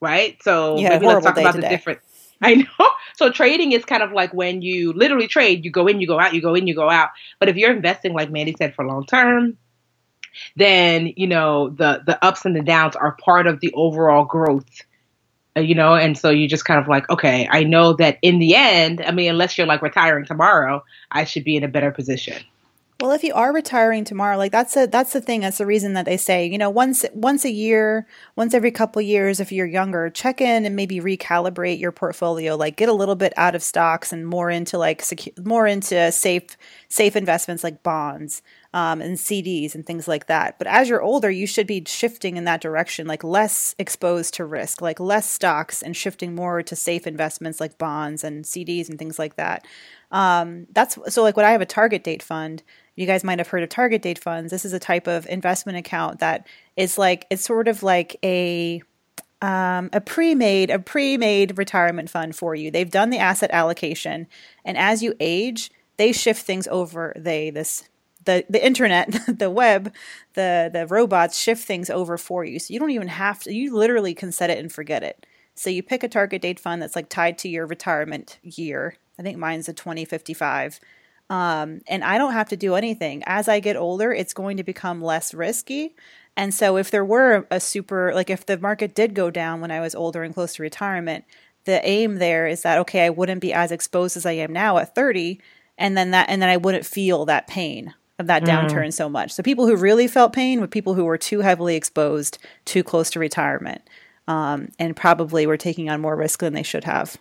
right? 0.00 0.42
So 0.42 0.78
yeah, 0.78 0.88
maybe 0.88 1.04
let's 1.04 1.26
talk 1.26 1.36
about 1.36 1.54
today. 1.54 1.68
the 1.68 1.76
different. 1.76 1.98
I 2.40 2.54
know. 2.54 2.88
So 3.14 3.30
trading 3.30 3.72
is 3.72 3.84
kind 3.84 4.02
of 4.02 4.12
like 4.12 4.32
when 4.32 4.62
you 4.62 4.94
literally 4.94 5.28
trade, 5.28 5.66
you 5.66 5.70
go 5.70 5.86
in, 5.86 6.00
you 6.00 6.06
go 6.06 6.18
out, 6.18 6.32
you 6.32 6.40
go 6.40 6.54
in, 6.54 6.66
you 6.66 6.74
go 6.74 6.88
out. 6.88 7.10
But 7.38 7.50
if 7.50 7.56
you're 7.56 7.76
investing, 7.76 8.14
like 8.14 8.30
Mandy 8.30 8.54
said, 8.56 8.74
for 8.74 8.86
long 8.86 9.04
term, 9.04 9.58
then 10.56 11.12
you 11.14 11.26
know 11.26 11.68
the 11.68 12.02
the 12.06 12.24
ups 12.24 12.46
and 12.46 12.56
the 12.56 12.62
downs 12.62 12.96
are 12.96 13.18
part 13.20 13.46
of 13.46 13.60
the 13.60 13.70
overall 13.74 14.24
growth 14.24 14.80
Uh, 15.54 15.60
you 15.60 15.74
know 15.74 15.94
and 15.94 16.16
so 16.16 16.30
you 16.30 16.48
just 16.48 16.64
kind 16.64 16.80
of 16.80 16.88
like 16.88 17.08
okay 17.10 17.46
i 17.50 17.62
know 17.62 17.92
that 17.92 18.16
in 18.22 18.38
the 18.38 18.54
end 18.54 19.02
i 19.02 19.10
mean 19.10 19.30
unless 19.30 19.58
you're 19.58 19.66
like 19.66 19.82
retiring 19.82 20.24
tomorrow 20.24 20.82
i 21.10 21.24
should 21.24 21.44
be 21.44 21.56
in 21.56 21.62
a 21.62 21.68
better 21.68 21.90
position. 21.90 22.42
Well 23.00 23.10
if 23.10 23.24
you 23.24 23.34
are 23.34 23.52
retiring 23.52 24.04
tomorrow 24.04 24.38
like 24.38 24.52
that's 24.52 24.76
a 24.76 24.86
that's 24.86 25.12
the 25.12 25.20
thing 25.20 25.40
that's 25.40 25.58
the 25.58 25.66
reason 25.66 25.94
that 25.94 26.04
they 26.04 26.16
say 26.16 26.46
you 26.46 26.56
know 26.56 26.70
once 26.70 27.04
once 27.12 27.44
a 27.44 27.50
year 27.50 28.06
once 28.36 28.54
every 28.54 28.70
couple 28.70 29.02
years 29.02 29.40
if 29.40 29.50
you're 29.50 29.66
younger 29.66 30.08
check 30.08 30.40
in 30.40 30.64
and 30.64 30.76
maybe 30.76 31.00
recalibrate 31.00 31.80
your 31.80 31.90
portfolio 31.90 32.54
like 32.54 32.76
get 32.76 32.88
a 32.88 32.92
little 32.92 33.16
bit 33.16 33.32
out 33.36 33.56
of 33.56 33.62
stocks 33.62 34.12
and 34.12 34.26
more 34.26 34.50
into 34.50 34.78
like 34.78 35.02
secu- 35.02 35.44
more 35.44 35.66
into 35.66 36.12
safe 36.12 36.56
safe 36.88 37.16
investments 37.16 37.64
like 37.64 37.82
bonds 37.82 38.40
um, 38.74 39.02
and 39.02 39.18
CDs 39.18 39.74
and 39.74 39.86
things 39.86 40.08
like 40.08 40.26
that. 40.26 40.58
But 40.58 40.66
as 40.66 40.88
you're 40.88 41.02
older, 41.02 41.30
you 41.30 41.46
should 41.46 41.66
be 41.66 41.84
shifting 41.86 42.36
in 42.36 42.44
that 42.44 42.60
direction, 42.60 43.06
like 43.06 43.22
less 43.22 43.74
exposed 43.78 44.34
to 44.34 44.44
risk, 44.44 44.80
like 44.80 44.98
less 44.98 45.30
stocks 45.30 45.82
and 45.82 45.96
shifting 45.96 46.34
more 46.34 46.62
to 46.62 46.74
safe 46.74 47.06
investments 47.06 47.60
like 47.60 47.78
bonds 47.78 48.24
and 48.24 48.44
CDs 48.44 48.88
and 48.88 48.98
things 48.98 49.18
like 49.18 49.36
that. 49.36 49.66
Um, 50.10 50.66
that's 50.72 50.98
so 51.08 51.22
like 51.22 51.36
when 51.36 51.46
I 51.46 51.50
have 51.50 51.60
a 51.60 51.66
target 51.66 52.04
date 52.04 52.22
fund, 52.22 52.62
you 52.96 53.06
guys 53.06 53.24
might 53.24 53.38
have 53.38 53.48
heard 53.48 53.62
of 53.62 53.68
target 53.68 54.02
date 54.02 54.18
funds. 54.18 54.50
This 54.50 54.64
is 54.64 54.72
a 54.72 54.78
type 54.78 55.06
of 55.06 55.26
investment 55.26 55.78
account 55.78 56.20
that 56.20 56.46
is 56.76 56.98
like 56.98 57.26
it's 57.30 57.44
sort 57.44 57.68
of 57.68 57.82
like 57.82 58.16
a 58.24 58.82
um, 59.42 59.90
a 59.92 60.00
pre-made 60.00 60.70
a 60.70 60.78
pre-made 60.78 61.58
retirement 61.58 62.08
fund 62.08 62.36
for 62.36 62.54
you. 62.54 62.70
They've 62.70 62.90
done 62.90 63.10
the 63.10 63.18
asset 63.18 63.50
allocation, 63.52 64.28
and 64.64 64.78
as 64.78 65.02
you 65.02 65.14
age, 65.20 65.70
they 65.96 66.12
shift 66.12 66.44
things 66.46 66.68
over. 66.68 67.12
They 67.16 67.50
this 67.50 67.88
the 68.24 68.44
the 68.48 68.64
internet, 68.64 69.10
the 69.28 69.50
web, 69.50 69.92
the 70.34 70.70
the 70.72 70.86
robots 70.86 71.38
shift 71.38 71.64
things 71.64 71.90
over 71.90 72.16
for 72.18 72.44
you. 72.44 72.58
So 72.58 72.72
you 72.72 72.80
don't 72.80 72.90
even 72.90 73.08
have 73.08 73.42
to. 73.44 73.52
You 73.52 73.74
literally 73.76 74.14
can 74.14 74.32
set 74.32 74.50
it 74.50 74.58
and 74.58 74.72
forget 74.72 75.02
it. 75.02 75.26
So 75.54 75.70
you 75.70 75.82
pick 75.82 76.02
a 76.02 76.08
target 76.08 76.42
date 76.42 76.58
fund 76.58 76.80
that's 76.80 76.96
like 76.96 77.08
tied 77.08 77.38
to 77.38 77.48
your 77.48 77.66
retirement 77.66 78.38
year. 78.42 78.96
I 79.18 79.22
think 79.22 79.38
mine's 79.38 79.68
a 79.68 79.72
2055. 79.72 80.80
Um, 81.30 81.80
and 81.86 82.04
I 82.04 82.18
don't 82.18 82.32
have 82.32 82.48
to 82.50 82.56
do 82.56 82.74
anything. 82.74 83.22
As 83.26 83.48
I 83.48 83.60
get 83.60 83.76
older, 83.76 84.12
it's 84.12 84.34
going 84.34 84.56
to 84.56 84.64
become 84.64 85.02
less 85.02 85.32
risky. 85.32 85.94
And 86.36 86.52
so 86.52 86.76
if 86.76 86.90
there 86.90 87.04
were 87.04 87.46
a 87.50 87.60
super, 87.60 88.12
like 88.14 88.30
if 88.30 88.46
the 88.46 88.58
market 88.58 88.94
did 88.94 89.14
go 89.14 89.30
down 89.30 89.60
when 89.60 89.70
I 89.70 89.80
was 89.80 89.94
older 89.94 90.22
and 90.22 90.34
close 90.34 90.54
to 90.54 90.62
retirement, 90.62 91.24
the 91.64 91.86
aim 91.86 92.16
there 92.16 92.46
is 92.46 92.62
that, 92.62 92.78
okay, 92.80 93.04
I 93.04 93.10
wouldn't 93.10 93.40
be 93.40 93.52
as 93.52 93.70
exposed 93.70 94.16
as 94.16 94.26
I 94.26 94.32
am 94.32 94.52
now 94.52 94.78
at 94.78 94.94
30. 94.94 95.40
And 95.78 95.96
then 95.96 96.10
that, 96.10 96.28
and 96.28 96.42
then 96.42 96.48
I 96.48 96.56
wouldn't 96.56 96.86
feel 96.86 97.24
that 97.26 97.46
pain 97.46 97.94
of 98.22 98.28
that 98.28 98.44
downturn 98.44 98.88
mm. 98.88 98.92
so 98.92 99.08
much. 99.08 99.32
So 99.32 99.42
people 99.42 99.66
who 99.66 99.76
really 99.76 100.08
felt 100.08 100.32
pain 100.32 100.60
were 100.60 100.66
people 100.66 100.94
who 100.94 101.04
were 101.04 101.18
too 101.18 101.40
heavily 101.40 101.76
exposed, 101.76 102.38
too 102.64 102.82
close 102.82 103.10
to 103.10 103.18
retirement, 103.18 103.82
um, 104.26 104.68
and 104.78 104.96
probably 104.96 105.46
were 105.46 105.58
taking 105.58 105.90
on 105.90 106.00
more 106.00 106.16
risk 106.16 106.40
than 106.40 106.54
they 106.54 106.62
should 106.62 106.84
have. 106.84 107.18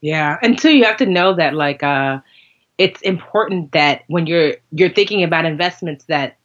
Yeah, 0.00 0.38
and 0.42 0.58
two, 0.58 0.74
you 0.74 0.84
have 0.84 0.96
to 0.98 1.06
know 1.06 1.34
that 1.34 1.52
like 1.52 1.82
uh, 1.82 2.20
it's 2.78 3.02
important 3.02 3.72
that 3.72 4.02
when 4.06 4.26
you're 4.26 4.54
you're 4.70 4.88
thinking 4.88 5.22
about 5.22 5.44
investments 5.44 6.06
that 6.06 6.38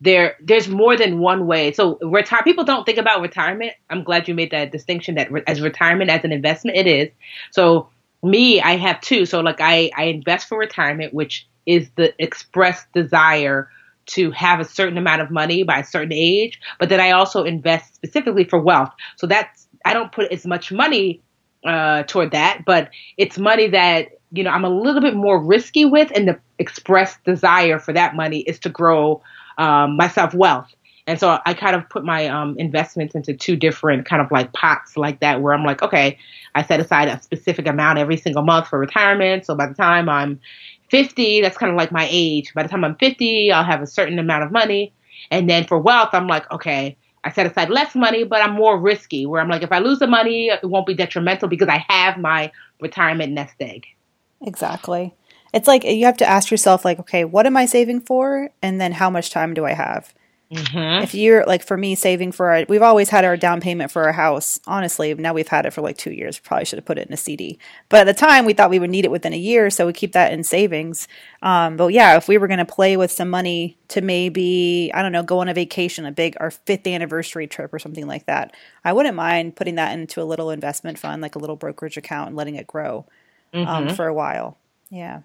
there 0.00 0.36
there's 0.40 0.68
more 0.68 0.96
than 0.96 1.18
one 1.18 1.46
way. 1.46 1.72
So 1.72 1.98
retire 2.00 2.42
people 2.42 2.64
don't 2.64 2.86
think 2.86 2.98
about 2.98 3.20
retirement. 3.20 3.72
I'm 3.90 4.04
glad 4.04 4.26
you 4.28 4.34
made 4.34 4.52
that 4.52 4.72
distinction 4.72 5.16
that 5.16 5.30
re- 5.30 5.42
as 5.46 5.60
retirement 5.60 6.10
as 6.10 6.24
an 6.24 6.32
investment 6.32 6.78
it 6.78 6.86
is. 6.86 7.10
So 7.50 7.88
me, 8.22 8.60
I 8.60 8.76
have 8.76 9.00
two. 9.00 9.26
So 9.26 9.40
like 9.40 9.60
I 9.60 9.90
I 9.94 10.04
invest 10.04 10.48
for 10.48 10.58
retirement, 10.58 11.12
which 11.12 11.46
is 11.66 11.90
the 11.96 12.14
expressed 12.22 12.92
desire 12.92 13.68
to 14.06 14.30
have 14.32 14.60
a 14.60 14.64
certain 14.64 14.98
amount 14.98 15.22
of 15.22 15.30
money 15.30 15.62
by 15.62 15.78
a 15.78 15.84
certain 15.84 16.12
age, 16.12 16.60
but 16.78 16.88
then 16.88 17.00
I 17.00 17.12
also 17.12 17.44
invest 17.44 17.94
specifically 17.94 18.44
for 18.44 18.60
wealth. 18.60 18.92
So 19.16 19.26
that's 19.26 19.66
I 19.84 19.94
don't 19.94 20.12
put 20.12 20.30
as 20.32 20.46
much 20.46 20.72
money 20.72 21.22
uh, 21.64 22.02
toward 22.04 22.32
that, 22.32 22.64
but 22.66 22.90
it's 23.16 23.38
money 23.38 23.68
that 23.68 24.08
you 24.30 24.42
know 24.42 24.50
I'm 24.50 24.64
a 24.64 24.70
little 24.70 25.00
bit 25.00 25.14
more 25.14 25.42
risky 25.42 25.84
with, 25.84 26.10
and 26.14 26.28
the 26.28 26.38
expressed 26.58 27.22
desire 27.24 27.78
for 27.78 27.92
that 27.92 28.14
money 28.14 28.40
is 28.40 28.58
to 28.60 28.68
grow 28.68 29.22
um, 29.58 29.96
myself 29.96 30.34
wealth. 30.34 30.72
And 31.06 31.20
so 31.20 31.38
I 31.44 31.52
kind 31.52 31.76
of 31.76 31.88
put 31.90 32.02
my 32.02 32.28
um, 32.28 32.56
investments 32.58 33.14
into 33.14 33.34
two 33.34 33.56
different 33.56 34.06
kind 34.06 34.22
of 34.22 34.30
like 34.30 34.52
pots 34.54 34.96
like 34.96 35.20
that, 35.20 35.42
where 35.42 35.52
I'm 35.52 35.64
like, 35.64 35.82
okay, 35.82 36.18
I 36.54 36.62
set 36.64 36.80
aside 36.80 37.08
a 37.08 37.20
specific 37.22 37.66
amount 37.66 37.98
every 37.98 38.16
single 38.16 38.42
month 38.42 38.68
for 38.68 38.78
retirement. 38.78 39.44
So 39.44 39.54
by 39.54 39.66
the 39.66 39.74
time 39.74 40.08
I'm 40.08 40.40
50, 40.90 41.40
that's 41.40 41.56
kind 41.56 41.70
of 41.70 41.76
like 41.76 41.92
my 41.92 42.08
age. 42.10 42.52
By 42.54 42.62
the 42.62 42.68
time 42.68 42.84
I'm 42.84 42.96
50, 42.96 43.52
I'll 43.52 43.64
have 43.64 43.82
a 43.82 43.86
certain 43.86 44.18
amount 44.18 44.44
of 44.44 44.52
money. 44.52 44.92
And 45.30 45.48
then 45.48 45.64
for 45.64 45.78
wealth, 45.78 46.10
I'm 46.12 46.26
like, 46.26 46.50
okay, 46.50 46.96
I 47.24 47.32
set 47.32 47.46
aside 47.46 47.70
less 47.70 47.94
money, 47.94 48.24
but 48.24 48.42
I'm 48.42 48.54
more 48.54 48.78
risky. 48.78 49.26
Where 49.26 49.40
I'm 49.40 49.48
like, 49.48 49.62
if 49.62 49.72
I 49.72 49.78
lose 49.78 49.98
the 49.98 50.06
money, 50.06 50.48
it 50.48 50.64
won't 50.64 50.86
be 50.86 50.94
detrimental 50.94 51.48
because 51.48 51.68
I 51.68 51.84
have 51.88 52.18
my 52.18 52.52
retirement 52.80 53.32
nest 53.32 53.54
egg. 53.60 53.86
Exactly. 54.42 55.14
It's 55.54 55.68
like 55.68 55.84
you 55.84 56.04
have 56.04 56.16
to 56.18 56.26
ask 56.26 56.50
yourself, 56.50 56.84
like, 56.84 56.98
okay, 56.98 57.24
what 57.24 57.46
am 57.46 57.56
I 57.56 57.66
saving 57.66 58.00
for? 58.00 58.50
And 58.60 58.80
then 58.80 58.92
how 58.92 59.08
much 59.08 59.30
time 59.30 59.54
do 59.54 59.64
I 59.64 59.72
have? 59.72 60.12
Mhm. 60.54 61.02
If 61.02 61.14
you're 61.14 61.44
like 61.46 61.62
for 61.66 61.76
me 61.76 61.94
saving 61.94 62.32
for 62.32 62.50
our, 62.50 62.64
we've 62.68 62.82
always 62.82 63.10
had 63.10 63.24
our 63.24 63.36
down 63.36 63.60
payment 63.60 63.90
for 63.90 64.04
our 64.04 64.12
house. 64.12 64.60
Honestly, 64.66 65.12
now 65.14 65.32
we've 65.34 65.48
had 65.48 65.66
it 65.66 65.72
for 65.72 65.80
like 65.80 65.96
two 65.98 66.12
years. 66.12 66.38
Probably 66.38 66.64
should 66.64 66.78
have 66.78 66.84
put 66.84 66.98
it 66.98 67.08
in 67.08 67.12
a 67.12 67.16
CD. 67.16 67.58
But 67.88 68.00
at 68.00 68.04
the 68.06 68.14
time, 68.26 68.44
we 68.46 68.52
thought 68.52 68.70
we 68.70 68.78
would 68.78 68.90
need 68.90 69.04
it 69.04 69.10
within 69.10 69.32
a 69.32 69.36
year, 69.38 69.68
so 69.70 69.86
we 69.86 69.92
keep 69.92 70.12
that 70.12 70.32
in 70.32 70.44
savings. 70.44 71.08
Um, 71.42 71.76
but 71.76 71.88
yeah, 71.92 72.16
if 72.16 72.28
we 72.28 72.38
were 72.38 72.46
going 72.46 72.58
to 72.58 72.64
play 72.64 72.96
with 72.96 73.10
some 73.10 73.28
money 73.30 73.76
to 73.88 74.00
maybe 74.00 74.90
I 74.94 75.02
don't 75.02 75.12
know, 75.12 75.22
go 75.22 75.40
on 75.40 75.48
a 75.48 75.54
vacation, 75.54 76.06
a 76.06 76.12
big 76.12 76.36
our 76.40 76.50
fifth 76.50 76.86
anniversary 76.86 77.46
trip 77.46 77.74
or 77.74 77.78
something 77.78 78.06
like 78.06 78.26
that, 78.26 78.54
I 78.84 78.92
wouldn't 78.92 79.16
mind 79.16 79.56
putting 79.56 79.74
that 79.74 79.92
into 79.98 80.22
a 80.22 80.24
little 80.24 80.50
investment 80.50 80.98
fund, 80.98 81.20
like 81.22 81.34
a 81.34 81.38
little 81.38 81.56
brokerage 81.56 81.96
account, 81.96 82.28
and 82.28 82.36
letting 82.36 82.54
it 82.54 82.66
grow 82.66 83.06
um, 83.52 83.66
Mhm. 83.88 83.96
for 83.96 84.06
a 84.06 84.14
while. 84.14 84.56
Yeah. 84.90 85.20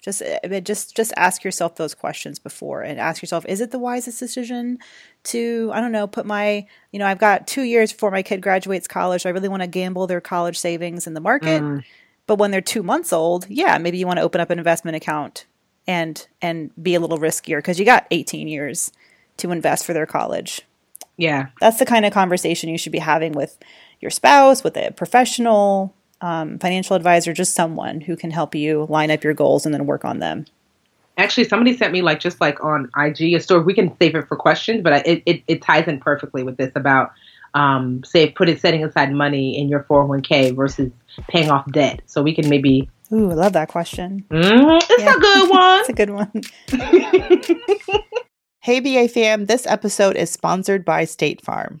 Just, 0.00 0.22
just, 0.62 0.96
just 0.96 1.12
ask 1.16 1.42
yourself 1.42 1.74
those 1.74 1.94
questions 1.94 2.38
before, 2.38 2.82
and 2.82 3.00
ask 3.00 3.20
yourself: 3.20 3.44
Is 3.46 3.60
it 3.60 3.72
the 3.72 3.78
wisest 3.80 4.18
decision 4.20 4.78
to, 5.24 5.70
I 5.74 5.80
don't 5.80 5.92
know, 5.92 6.06
put 6.06 6.24
my, 6.24 6.66
you 6.92 6.98
know, 6.98 7.06
I've 7.06 7.18
got 7.18 7.46
two 7.48 7.62
years 7.62 7.92
before 7.92 8.10
my 8.12 8.22
kid 8.22 8.40
graduates 8.40 8.86
college. 8.86 9.26
I 9.26 9.30
really 9.30 9.48
want 9.48 9.62
to 9.62 9.66
gamble 9.68 10.06
their 10.06 10.20
college 10.20 10.58
savings 10.58 11.06
in 11.06 11.14
the 11.14 11.20
market, 11.20 11.62
Mm. 11.62 11.82
but 12.28 12.36
when 12.38 12.50
they're 12.52 12.60
two 12.60 12.82
months 12.84 13.12
old, 13.12 13.46
yeah, 13.48 13.76
maybe 13.78 13.98
you 13.98 14.06
want 14.06 14.18
to 14.18 14.22
open 14.22 14.40
up 14.40 14.50
an 14.50 14.58
investment 14.58 14.96
account 14.96 15.46
and 15.86 16.26
and 16.40 16.70
be 16.80 16.94
a 16.94 17.00
little 17.00 17.18
riskier 17.18 17.58
because 17.58 17.78
you 17.80 17.84
got 17.84 18.06
18 18.12 18.46
years 18.46 18.92
to 19.38 19.50
invest 19.50 19.84
for 19.86 19.94
their 19.94 20.06
college 20.06 20.62
Yeah. 21.16 21.46
that's 21.60 21.78
the 21.78 21.86
kind 21.86 22.04
of 22.04 22.12
conversation 22.12 22.68
you 22.68 22.78
should 22.78 22.92
be 22.92 22.98
having 22.98 23.32
with 23.32 23.58
your 24.00 24.10
spouse, 24.10 24.62
with 24.62 24.76
a 24.76 24.92
professional 24.92 25.94
um, 26.20 26.58
financial 26.58 26.96
advisor, 26.96 27.32
just 27.32 27.54
someone 27.54 28.00
who 28.00 28.16
can 28.16 28.30
help 28.30 28.54
you 28.54 28.86
line 28.88 29.10
up 29.10 29.22
your 29.24 29.34
goals 29.34 29.64
and 29.66 29.74
then 29.74 29.86
work 29.86 30.04
on 30.04 30.18
them. 30.18 30.46
Actually, 31.16 31.44
somebody 31.44 31.76
sent 31.76 31.92
me 31.92 32.00
like 32.02 32.20
just 32.20 32.40
like 32.40 32.62
on 32.64 32.90
IG 32.96 33.34
a 33.34 33.40
story. 33.40 33.64
We 33.64 33.74
can 33.74 33.96
save 34.00 34.14
it 34.14 34.28
for 34.28 34.36
questions, 34.36 34.82
but 34.82 35.06
it 35.06 35.22
it, 35.26 35.42
it 35.48 35.62
ties 35.62 35.88
in 35.88 35.98
perfectly 36.00 36.42
with 36.44 36.56
this 36.56 36.70
about 36.76 37.10
um 37.54 38.04
say 38.04 38.30
put 38.30 38.48
it 38.48 38.60
setting 38.60 38.84
aside 38.84 39.12
money 39.12 39.58
in 39.58 39.68
your 39.68 39.82
401k 39.84 40.54
versus 40.54 40.92
paying 41.28 41.50
off 41.50 41.70
debt. 41.72 42.02
So 42.06 42.22
we 42.22 42.34
can 42.34 42.48
maybe 42.48 42.88
Ooh, 43.12 43.30
I 43.30 43.34
love 43.34 43.54
that 43.54 43.68
question. 43.68 44.24
Mhm, 44.30 44.80
it's 44.82 45.00
Yeah. 45.00 45.16
a 45.16 45.18
good 45.20 45.50
one. 45.50 45.80
It's 45.80 45.88
a 45.88 45.92
good 45.92 46.10
one. 46.10 47.88
Hey, 48.60 48.80
BA 48.80 49.08
fam, 49.08 49.46
this 49.46 49.66
episode 49.66 50.16
is 50.16 50.30
sponsored 50.30 50.84
by 50.84 51.04
State 51.06 51.40
Farm. 51.42 51.80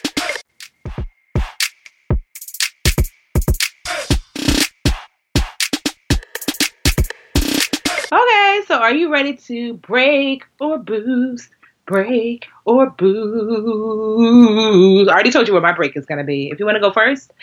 Are 8.81 8.93
you 8.93 9.11
ready 9.11 9.35
to 9.35 9.73
break 9.75 10.43
or 10.59 10.77
boost? 10.79 11.49
Break 11.85 12.47
or 12.65 12.89
boost? 12.91 15.09
I 15.09 15.13
already 15.13 15.31
told 15.31 15.47
you 15.47 15.53
where 15.53 15.61
my 15.61 15.73
break 15.73 15.95
is 15.97 16.05
going 16.05 16.19
to 16.19 16.23
be. 16.23 16.49
If 16.49 16.59
you 16.59 16.65
want 16.65 16.75
to 16.75 16.79
go 16.81 16.91
first, 16.91 17.33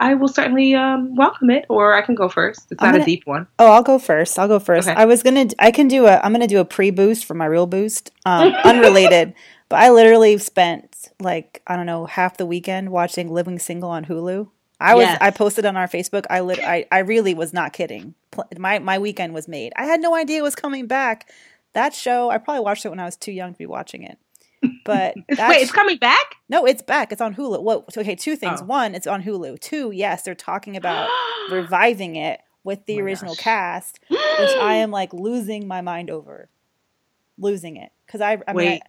I 0.00 0.14
will 0.14 0.28
certainly 0.28 0.74
um, 0.74 1.16
welcome 1.16 1.50
it, 1.50 1.64
or 1.68 1.94
I 1.94 2.02
can 2.02 2.14
go 2.14 2.28
first. 2.28 2.70
It's 2.70 2.80
I'm 2.82 2.88
not 2.88 2.92
gonna- 2.92 3.02
a 3.02 3.06
deep 3.06 3.26
one. 3.26 3.46
Oh, 3.58 3.72
I'll 3.72 3.82
go 3.82 3.98
first. 3.98 4.38
I'll 4.38 4.48
go 4.48 4.58
first. 4.58 4.88
Okay. 4.88 4.96
I 4.96 5.06
was 5.06 5.22
gonna. 5.22 5.46
I 5.58 5.70
can 5.72 5.88
do 5.88 6.06
a. 6.06 6.20
I'm 6.22 6.32
gonna 6.32 6.46
do 6.46 6.60
a 6.60 6.64
pre 6.64 6.90
boost 6.90 7.24
for 7.24 7.34
my 7.34 7.46
real 7.46 7.66
boost. 7.66 8.10
Um, 8.24 8.52
unrelated, 8.64 9.34
but 9.68 9.80
I 9.80 9.90
literally 9.90 10.38
spent 10.38 11.08
like 11.18 11.62
I 11.66 11.76
don't 11.76 11.86
know 11.86 12.06
half 12.06 12.36
the 12.36 12.46
weekend 12.46 12.90
watching 12.90 13.32
Living 13.32 13.58
Single 13.58 13.90
on 13.90 14.04
Hulu. 14.04 14.48
I 14.80 14.94
was. 14.94 15.02
Yes. 15.04 15.18
I 15.20 15.30
posted 15.30 15.64
on 15.66 15.76
our 15.76 15.88
Facebook. 15.88 16.24
I 16.30 16.40
lit. 16.40 16.60
I, 16.60 16.86
I 16.92 17.00
really 17.00 17.34
was 17.34 17.52
not 17.52 17.72
kidding. 17.72 18.14
My 18.56 18.78
my 18.78 18.98
weekend 18.98 19.34
was 19.34 19.48
made. 19.48 19.72
I 19.76 19.84
had 19.86 20.00
no 20.00 20.14
idea 20.14 20.38
it 20.38 20.42
was 20.42 20.54
coming 20.54 20.86
back. 20.86 21.30
That 21.74 21.94
show. 21.94 22.30
I 22.30 22.38
probably 22.38 22.62
watched 22.62 22.84
it 22.84 22.90
when 22.90 23.00
I 23.00 23.04
was 23.04 23.16
too 23.16 23.32
young 23.32 23.52
to 23.52 23.58
be 23.58 23.66
watching 23.66 24.02
it. 24.04 24.18
But 24.84 25.14
It's, 25.28 25.38
wait, 25.48 25.62
it's 25.62 25.70
coming 25.72 25.98
back? 25.98 26.34
no, 26.48 26.64
it's 26.66 26.82
back. 26.82 27.12
It's 27.12 27.20
on 27.20 27.34
Hulu. 27.34 27.62
Well, 27.62 27.84
okay, 27.96 28.14
two 28.16 28.34
things. 28.36 28.60
Oh. 28.62 28.66
One, 28.66 28.94
it's 28.94 29.06
on 29.06 29.22
Hulu. 29.22 29.60
Two, 29.60 29.90
yes, 29.92 30.22
they're 30.22 30.34
talking 30.34 30.76
about 30.76 31.08
reviving 31.50 32.16
it 32.16 32.40
with 32.64 32.84
the 32.86 33.00
Oh 33.00 33.04
original 33.04 33.34
gosh. 33.34 33.44
cast, 33.44 34.00
which 34.10 34.20
I 34.60 34.74
am 34.76 34.90
like 34.90 35.12
losing 35.12 35.68
my 35.68 35.80
mind 35.80 36.10
over. 36.10 36.48
Losing 37.38 37.76
it. 37.76 37.90
Because 38.06 38.20
I, 38.20 38.32
I 38.48 38.52
mean, 38.52 38.68
I- 38.68 38.70
Wait, 38.72 38.82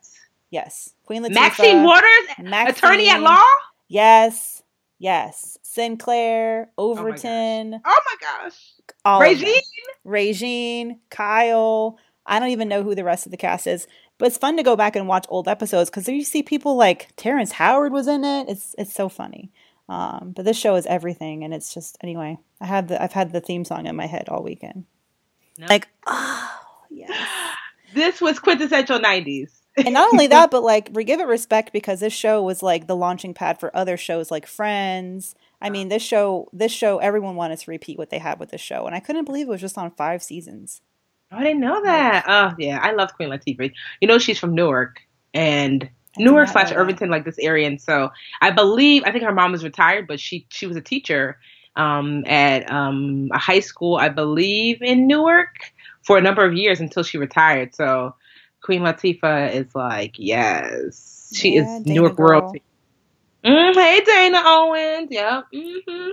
yes. 0.49 0.93
Queen 1.05 1.23
Latifah. 1.23 1.33
Maxine 1.35 1.83
Waters, 1.83 2.09
Maxine, 2.39 2.67
attorney 2.69 3.09
at 3.09 3.21
law? 3.21 3.43
Yes. 3.87 4.63
Yes. 4.99 5.57
Synclaire, 5.63 6.67
Oh 6.77 6.93
my 6.93 7.01
gosh. 7.01 7.01
Overton, 7.01 7.81
Oh 7.85 7.99
my 8.05 8.15
gosh. 8.19 8.71
all 9.05 9.21
of 9.21 9.27
them. 9.27 9.33
Regine? 9.39 9.61
Regine, 10.03 10.99
Kyle. 11.09 11.97
I 12.25 12.39
don't 12.39 12.49
even 12.49 12.67
know 12.67 12.83
who 12.83 12.93
the 12.93 13.03
rest 13.03 13.25
of 13.25 13.31
the 13.31 13.37
cast 13.37 13.65
is, 13.65 13.87
but 14.17 14.27
it's 14.27 14.37
fun 14.37 14.57
to 14.57 14.63
go 14.63 14.75
back 14.75 14.95
and 14.95 15.07
watch 15.07 15.25
old 15.29 15.47
episodes 15.47 15.89
because 15.89 16.07
you 16.07 16.23
see 16.23 16.43
people 16.43 16.75
like 16.75 17.09
Terrence 17.15 17.53
Howard 17.53 17.91
was 17.91 18.07
in 18.07 18.23
it. 18.23 18.49
It's 18.49 18.75
it's 18.77 18.93
so 18.93 19.09
funny. 19.09 19.51
Um, 19.87 20.33
but 20.35 20.45
this 20.45 20.57
show 20.57 20.75
is 20.75 20.85
everything, 20.85 21.43
and 21.43 21.53
it's 21.53 21.73
just 21.73 21.97
anyway. 22.01 22.37
I 22.61 22.65
had 22.67 22.89
the 22.89 23.01
I've 23.01 23.13
had 23.13 23.31
the 23.31 23.41
theme 23.41 23.65
song 23.65 23.87
in 23.87 23.95
my 23.95 24.05
head 24.05 24.29
all 24.29 24.43
weekend. 24.43 24.85
No. 25.57 25.65
Like 25.67 25.87
oh 26.05 26.51
yes. 26.91 27.09
This 27.95 28.21
was 28.21 28.37
quintessential 28.37 28.99
90s. 28.99 29.49
And 29.85 29.93
not 29.93 30.13
only 30.13 30.27
that, 30.27 30.51
but 30.51 30.63
like 30.63 30.89
we 30.93 31.03
give 31.03 31.19
it 31.19 31.27
respect 31.27 31.73
because 31.73 31.99
this 31.99 32.13
show 32.13 32.41
was 32.41 32.61
like 32.63 32.87
the 32.87 32.95
launching 32.95 33.33
pad 33.33 33.59
for 33.59 33.75
other 33.75 33.97
shows 33.97 34.31
like 34.31 34.45
Friends. 34.45 35.35
I 35.61 35.69
mean, 35.69 35.89
this 35.89 36.03
show, 36.03 36.47
this 36.53 36.71
show, 36.71 36.99
everyone 36.99 37.35
wanted 37.35 37.59
to 37.59 37.71
repeat 37.71 37.97
what 37.97 38.09
they 38.09 38.19
had 38.19 38.39
with 38.39 38.49
this 38.49 38.61
show, 38.61 38.85
and 38.85 38.95
I 38.95 38.99
couldn't 38.99 39.25
believe 39.25 39.47
it 39.47 39.51
was 39.51 39.61
just 39.61 39.77
on 39.77 39.91
five 39.91 40.23
seasons. 40.23 40.81
Oh, 41.31 41.37
I 41.37 41.43
didn't 41.43 41.59
know 41.59 41.83
that. 41.83 42.25
Oh, 42.27 42.55
yeah. 42.57 42.79
I 42.81 42.91
love 42.93 43.13
Queen 43.13 43.29
Latifah. 43.29 43.71
You 44.01 44.07
know, 44.07 44.17
she's 44.17 44.39
from 44.39 44.55
Newark 44.55 45.01
and 45.33 45.87
Newark 46.17 46.47
slash. 46.49 46.71
Irvington, 46.71 47.09
like 47.09 47.23
this 47.23 47.37
area. 47.37 47.67
And 47.67 47.79
so 47.79 48.09
I 48.41 48.49
believe, 48.49 49.03
I 49.05 49.11
think 49.11 49.23
her 49.23 49.31
mom 49.31 49.51
was 49.51 49.63
retired, 49.63 50.07
but 50.07 50.19
she, 50.19 50.47
she 50.49 50.65
was 50.65 50.75
a 50.75 50.81
teacher 50.81 51.37
um, 51.75 52.23
at 52.25 52.69
um, 52.71 53.29
a 53.31 53.37
high 53.37 53.59
school, 53.59 53.97
I 53.97 54.09
believe, 54.09 54.81
in 54.81 55.05
Newark 55.05 55.71
for 56.01 56.17
a 56.17 56.21
number 56.21 56.43
of 56.43 56.55
years 56.55 56.79
until 56.79 57.03
she 57.03 57.19
retired. 57.19 57.75
So 57.75 58.15
Queen 58.63 58.81
Latifah 58.81 59.53
is 59.53 59.75
like, 59.75 60.15
yes, 60.17 61.31
she 61.35 61.57
Yeah, 61.57 61.57
is 61.57 61.81
Dana 61.85 61.85
Newark 61.85 62.15
girl. 62.15 62.19
royalty. 62.19 62.63
Mm, 63.45 63.75
hey, 63.75 64.01
Dana 64.05 64.41
Owens. 64.45 65.09
Yep. 65.11 65.45
hmm 65.53 66.09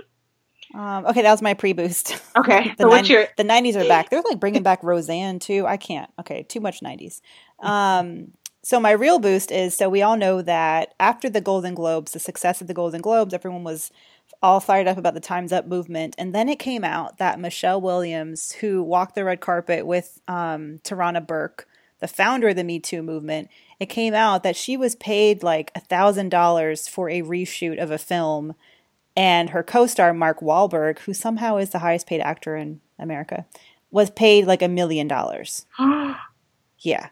Um, 0.73 1.05
okay, 1.07 1.23
that 1.23 1.31
was 1.31 1.41
my 1.43 1.55
pre-boost. 1.55 2.21
Okay. 2.37 2.73
The, 2.77 2.87
so 2.87 2.89
what's 2.89 3.09
your 3.09 3.27
the 3.37 3.43
90s 3.43 3.75
are 3.77 3.85
back. 3.85 4.09
They're 4.09 4.21
like 4.23 4.39
bringing 4.39 4.63
back 4.63 4.83
Roseanne 4.83 5.39
too. 5.39 5.65
I 5.67 5.77
can't. 5.77 6.09
Okay, 6.19 6.43
too 6.43 6.61
much 6.61 6.81
90s. 6.81 7.21
Um, 7.61 8.33
so 8.63 8.79
my 8.79 8.91
real 8.91 9.19
boost 9.19 9.51
is 9.51 9.75
so 9.75 9.89
we 9.89 10.01
all 10.03 10.17
know 10.17 10.41
that 10.43 10.93
after 10.99 11.29
the 11.29 11.41
Golden 11.41 11.75
Globes, 11.75 12.13
the 12.13 12.19
success 12.19 12.61
of 12.61 12.67
the 12.67 12.75
Golden 12.75 13.01
Globes, 13.01 13.33
everyone 13.33 13.63
was 13.65 13.91
all 14.43 14.59
fired 14.61 14.87
up 14.87 14.97
about 14.97 15.15
the 15.15 15.21
Times 15.21 15.53
Up 15.53 15.67
movement, 15.67 16.15
and 16.17 16.35
then 16.35 16.49
it 16.49 16.59
came 16.59 16.83
out 16.83 17.17
that 17.19 17.39
Michelle 17.39 17.81
Williams, 17.81 18.53
who 18.53 18.83
walked 18.83 19.15
the 19.15 19.25
red 19.25 19.41
carpet 19.41 19.85
with 19.87 20.19
um, 20.27 20.79
Tarana 20.83 21.25
Burke, 21.25 21.67
the 21.99 22.07
founder 22.07 22.49
of 22.49 22.55
the 22.55 22.63
Me 22.63 22.79
Too 22.79 23.01
movement, 23.01 23.49
it 23.79 23.87
came 23.87 24.13
out 24.13 24.43
that 24.43 24.55
she 24.55 24.77
was 24.77 24.95
paid 24.95 25.43
like 25.43 25.71
a 25.75 25.79
thousand 25.79 26.29
dollars 26.29 26.87
for 26.87 27.09
a 27.09 27.21
reshoot 27.21 27.81
of 27.81 27.91
a 27.91 27.97
film 27.97 28.55
and 29.17 29.49
her 29.49 29.63
co-star 29.63 30.13
Mark 30.13 30.41
Wahlberg, 30.41 30.99
who 30.99 31.13
somehow 31.13 31.57
is 31.57 31.71
the 31.71 31.79
highest 31.79 32.05
paid 32.05 32.21
actor 32.21 32.55
in 32.55 32.81
America, 32.99 33.47
was 33.89 34.11
paid 34.11 34.45
like 34.45 34.61
a 34.61 34.67
million 34.69 35.07
dollars. 35.07 35.65
Yeah. 36.79 37.09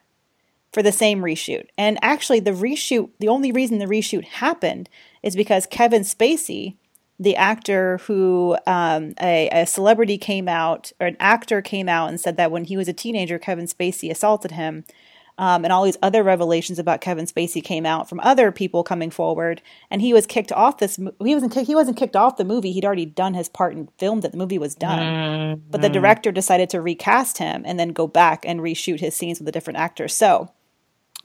For 0.72 0.84
the 0.84 0.92
same 0.92 1.22
reshoot. 1.22 1.66
And 1.76 1.98
actually 2.04 2.40
the 2.40 2.52
reshoot, 2.52 3.10
the 3.18 3.28
only 3.28 3.52
reason 3.52 3.80
the 3.80 3.88
reshoot 3.88 4.26
happened 4.26 4.90
is 5.24 5.36
because 5.36 5.66
Kevin 5.66 6.04
Spacey, 6.04 6.76
the 7.20 7.36
actor 7.36 7.98
who 8.00 8.58
um, 8.68 9.14
a, 9.22 9.50
a 9.50 9.66
celebrity 9.66 10.18
came 10.18 10.48
out 10.48 10.92
or 11.00 11.08
an 11.08 11.18
actor 11.20 11.62
came 11.62 11.88
out 11.88 12.10
and 12.10 12.20
said 12.20 12.38
that 12.38 12.52
when 12.52 12.66
he 12.66 12.76
was 12.76 12.88
a 12.88 12.94
teenager, 12.94 13.40
Kevin 13.40 13.68
Spacey 13.68 14.12
assaulted 14.12 14.52
him. 14.52 14.84
Um, 15.38 15.66
and 15.66 15.74
all 15.74 15.84
these 15.84 15.98
other 16.02 16.24
revelations 16.24 16.80
about 16.80 17.02
Kevin 17.02 17.26
Spacey 17.26 17.62
came 17.62 17.86
out 17.86 18.08
from 18.08 18.22
other 18.22 18.54
people 18.54 18.84
coming 18.84 19.12
forward, 19.12 19.62
and 19.92 20.02
he 20.02 20.14
was 20.14 20.26
kicked 20.26 20.54
off 20.54 20.78
this. 20.78 20.96
He 20.96 21.34
wasn't 21.34 21.54
he 21.54 21.76
wasn't 21.76 21.98
kicked 21.98 22.16
off 22.16 22.38
the 22.38 22.46
movie. 22.46 22.72
He'd 22.72 22.86
already 22.86 23.06
done 23.06 23.34
his 23.34 23.50
part 23.50 23.76
and 23.76 23.92
filmed 23.98 24.22
that 24.22 24.32
the 24.32 24.38
movie 24.38 24.58
was 24.58 24.76
done. 24.76 25.00
Mm-hmm. 25.00 25.62
But 25.70 25.82
the 25.82 25.90
director 25.90 26.32
decided 26.32 26.70
to 26.70 26.80
recast 26.80 27.38
him 27.38 27.64
and 27.66 27.78
then 27.78 27.90
go 27.90 28.08
back 28.08 28.46
and 28.46 28.62
reshoot 28.62 29.02
his 29.02 29.14
scenes 29.14 29.40
with 29.40 29.50
a 29.50 29.52
different 29.52 29.78
actor. 29.78 30.08
So 30.08 30.52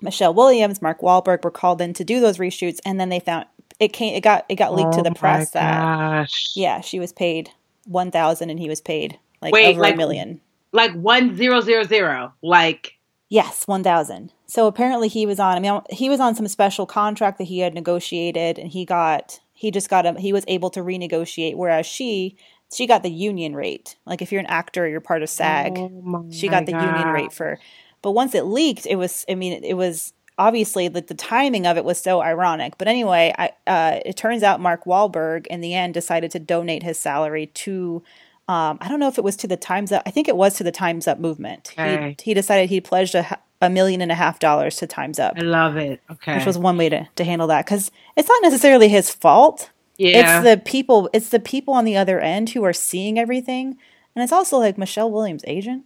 Michelle 0.03 0.35
Williams, 0.35 0.83
Mark 0.83 1.00
Wahlberg 1.00 1.44
were 1.44 1.50
called 1.50 1.81
in 1.81 1.92
to 1.94 2.05
do 2.05 2.20
those 2.20 2.38
reshoots, 2.38 2.81
and 2.85 2.98
then 2.98 3.11
they 3.11 3.20
found 3.20 3.46
it 3.80 3.92
came 3.92 4.14
it 4.14 4.20
got 4.20 4.44
it 4.48 4.54
got 4.56 4.74
leaked 4.74 4.94
oh 4.94 4.98
to 4.98 5.02
the 5.02 5.14
press 5.14 5.50
that 5.50 6.30
yeah 6.54 6.80
she 6.80 7.00
was 7.00 7.12
paid 7.12 7.50
one 7.86 8.10
thousand 8.10 8.50
and 8.50 8.60
he 8.60 8.68
was 8.68 8.80
paid 8.80 9.18
like 9.42 9.52
Wait, 9.52 9.72
over 9.72 9.80
like, 9.80 9.94
a 9.94 9.96
million. 9.96 10.40
like 10.72 10.92
one 10.92 11.34
zero 11.34 11.60
zero 11.60 11.82
zero 11.82 12.32
like 12.42 12.98
yes 13.30 13.66
one 13.66 13.82
thousand. 13.82 14.32
So 14.46 14.66
apparently 14.66 15.08
he 15.08 15.26
was 15.26 15.40
on 15.40 15.56
i 15.56 15.60
mean 15.60 15.80
he 15.90 16.08
was 16.08 16.20
on 16.20 16.34
some 16.36 16.46
special 16.46 16.86
contract 16.86 17.38
that 17.38 17.44
he 17.44 17.60
had 17.60 17.74
negotiated 17.74 18.58
and 18.58 18.70
he 18.70 18.84
got 18.84 19.40
he 19.52 19.70
just 19.70 19.88
got 19.88 20.06
a 20.06 20.12
he 20.20 20.32
was 20.32 20.44
able 20.46 20.70
to 20.70 20.80
renegotiate 20.80 21.56
whereas 21.56 21.86
she 21.86 22.36
she 22.72 22.86
got 22.86 23.02
the 23.02 23.10
union 23.10 23.56
rate. 23.56 23.96
Like 24.06 24.22
if 24.22 24.30
you're 24.30 24.40
an 24.40 24.46
actor 24.46 24.86
you're 24.86 25.00
part 25.00 25.22
of 25.22 25.30
SAG 25.30 25.72
oh 25.76 26.26
she 26.30 26.48
got 26.48 26.66
the 26.66 26.72
God. 26.72 26.84
union 26.84 27.08
rate 27.08 27.32
for 27.32 27.58
but 28.02 28.12
once 28.12 28.34
it 28.34 28.44
leaked 28.44 28.86
it 28.86 28.96
was 28.96 29.24
i 29.28 29.34
mean 29.34 29.64
it 29.64 29.74
was 29.74 30.12
obviously 30.40 30.88
the, 30.88 31.03
the 31.03 31.14
timing 31.14 31.66
of 31.66 31.76
it 31.76 31.85
was 31.85 32.00
so 32.00 32.22
ironic. 32.22 32.79
But 32.79 32.88
anyway, 32.88 33.33
I, 33.38 33.50
uh, 33.66 34.00
it 34.05 34.16
turns 34.16 34.42
out 34.42 34.59
Mark 34.59 34.85
Wahlberg 34.85 35.46
in 35.46 35.61
the 35.61 35.74
end 35.74 35.94
decided 35.94 36.31
to 36.33 36.40
donate 36.40 36.83
his 36.83 36.98
salary 36.98 37.46
to. 37.46 38.03
Um, 38.48 38.79
I 38.81 38.88
don't 38.88 38.98
know 38.98 39.07
if 39.07 39.16
it 39.16 39.22
was 39.22 39.37
to 39.37 39.46
the 39.46 39.57
Times 39.57 39.92
Up. 39.92 40.03
I 40.07 40.11
think 40.11 40.26
it 40.26 40.37
was 40.37 40.55
to 40.55 40.64
the 40.64 40.72
Times 40.72 41.07
Up 41.07 41.20
movement. 41.20 41.72
Okay. 41.79 42.16
He, 42.18 42.31
he 42.31 42.35
decided 42.35 42.68
he 42.68 42.81
pledged 42.81 43.14
a, 43.14 43.38
a 43.61 43.70
million 43.70 44.00
and 44.00 44.11
a 44.11 44.16
half 44.16 44.40
dollars 44.40 44.76
to 44.79 44.88
Times 44.88 45.20
Up. 45.20 45.35
I 45.37 45.42
love 45.42 45.76
it. 45.76 46.00
Okay, 46.11 46.37
which 46.37 46.46
was 46.46 46.59
one 46.59 46.76
way 46.76 46.88
to, 46.88 47.07
to 47.14 47.22
handle 47.22 47.46
that 47.46 47.64
because 47.64 47.92
it's 48.16 48.29
not 48.29 48.42
necessarily 48.42 48.88
his 48.88 49.09
fault. 49.11 49.70
Yeah, 49.98 50.40
it's 50.40 50.48
the 50.48 50.57
people. 50.57 51.11
It's 51.12 51.29
the 51.29 51.38
people 51.38 51.74
on 51.74 51.85
the 51.85 51.96
other 51.96 52.18
end 52.18 52.50
who 52.50 52.64
are 52.64 52.72
seeing 52.72 53.18
everything, 53.18 53.76
and 54.16 54.22
it's 54.24 54.33
also 54.33 54.59
like 54.59 54.79
Michelle 54.79 55.12
Williams' 55.12 55.44
agent. 55.46 55.85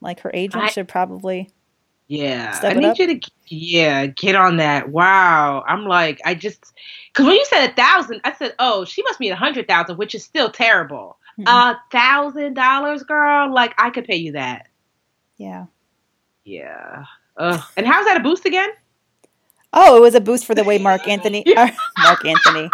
Like 0.00 0.20
her 0.20 0.30
agent 0.34 0.64
I, 0.64 0.68
should 0.68 0.88
probably 0.88 1.48
yeah, 2.08 2.58
I 2.62 2.72
need 2.72 2.86
up. 2.86 2.98
you 2.98 3.20
to 3.20 3.30
yeah 3.46 4.06
get 4.06 4.34
on 4.34 4.56
that. 4.56 4.88
Wow, 4.88 5.62
I'm 5.68 5.84
like 5.84 6.20
I 6.24 6.34
just 6.34 6.72
because 7.12 7.26
when 7.26 7.36
you 7.36 7.44
said 7.44 7.70
a 7.70 7.74
thousand, 7.74 8.22
I 8.24 8.32
said 8.32 8.54
oh 8.58 8.84
she 8.84 9.02
must 9.02 9.18
be 9.18 9.28
a 9.28 9.36
hundred 9.36 9.68
thousand, 9.68 9.98
which 9.98 10.14
is 10.14 10.24
still 10.24 10.50
terrible. 10.50 11.18
A 11.38 11.42
mm-hmm. 11.42 11.78
thousand 11.92 12.54
dollars, 12.54 13.04
girl, 13.04 13.52
like 13.52 13.74
I 13.78 13.90
could 13.90 14.06
pay 14.06 14.16
you 14.16 14.32
that. 14.32 14.68
Yeah. 15.36 15.66
Yeah. 16.44 17.04
Ugh. 17.36 17.62
And 17.76 17.86
how's 17.86 18.06
that 18.06 18.16
a 18.16 18.22
boost 18.22 18.44
again? 18.44 18.70
Oh, 19.72 19.96
it 19.96 20.00
was 20.00 20.14
a 20.14 20.20
boost 20.20 20.46
for 20.46 20.54
the 20.54 20.64
way 20.64 20.78
Mark 20.78 21.06
Anthony, 21.08 21.44
Mark 21.56 22.24
Anthony, 22.24 22.70